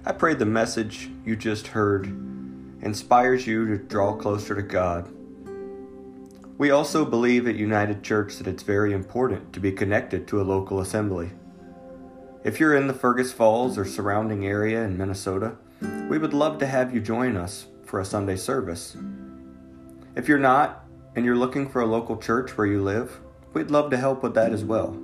I 0.05 0.13
pray 0.13 0.35
the 0.35 0.47
message 0.47 1.11
you 1.25 1.35
just 1.35 1.69
heard 1.69 2.36
inspires 2.87 3.47
you 3.47 3.67
to 3.67 3.77
draw 3.77 4.15
closer 4.15 4.55
to 4.55 4.63
God. 4.63 5.13
We 6.57 6.71
also 6.71 7.05
believe 7.05 7.47
at 7.47 7.57
United 7.57 8.03
Church 8.03 8.37
that 8.37 8.47
it's 8.47 8.63
very 8.63 8.95
important 8.95 9.53
to 9.53 9.61
be 9.61 9.73
connected 9.73 10.27
to 10.29 10.41
a 10.41 10.45
local 10.45 10.81
assembly. 10.81 11.33
If 12.45 12.61
you're 12.61 12.77
in 12.77 12.87
the 12.87 12.95
Fergus 12.95 13.33
Falls 13.33 13.77
or 13.77 13.85
surrounding 13.85 14.47
area 14.47 14.85
in 14.85 14.97
Minnesota, 14.97 15.57
we 16.09 16.17
would 16.17 16.33
love 16.33 16.59
to 16.61 16.67
have 16.67 16.95
you 16.95 17.01
join 17.01 17.37
us 17.37 17.67
for 17.85 18.01
a 18.01 18.05
Sunday 18.05 18.37
service. 18.37 18.97
If 20.15 20.29
you're 20.29 20.39
not 20.39 20.85
and 21.17 21.25
you're 21.25 21.37
looking 21.37 21.69
for 21.69 21.83
a 21.83 21.87
local 21.87 22.17
church 22.17 22.57
where 22.57 22.69
you 22.69 22.83
live, 22.83 23.21
we'd 23.53 23.73
love 23.73 23.91
to 23.91 23.97
help 23.97 24.23
with 24.23 24.35
that 24.35 24.53
as 24.53 24.65
well. 24.65 24.97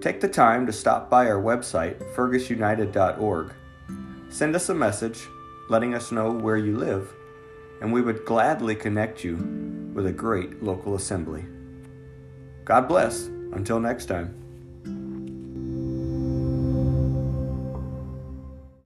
Take 0.00 0.20
the 0.20 0.28
time 0.28 0.66
to 0.66 0.72
stop 0.72 1.08
by 1.08 1.28
our 1.28 1.40
website, 1.40 2.02
fergusunited.org. 2.14 3.54
Send 4.28 4.56
us 4.56 4.68
a 4.68 4.74
message 4.74 5.28
letting 5.68 5.94
us 5.94 6.12
know 6.12 6.30
where 6.30 6.56
you 6.56 6.76
live, 6.76 7.14
and 7.80 7.92
we 7.92 8.02
would 8.02 8.24
gladly 8.24 8.74
connect 8.74 9.24
you 9.24 9.36
with 9.94 10.06
a 10.06 10.12
great 10.12 10.62
local 10.62 10.94
assembly. 10.94 11.44
God 12.64 12.88
bless. 12.88 13.30
Until 13.52 13.78
next 13.78 14.06
time. 14.06 14.43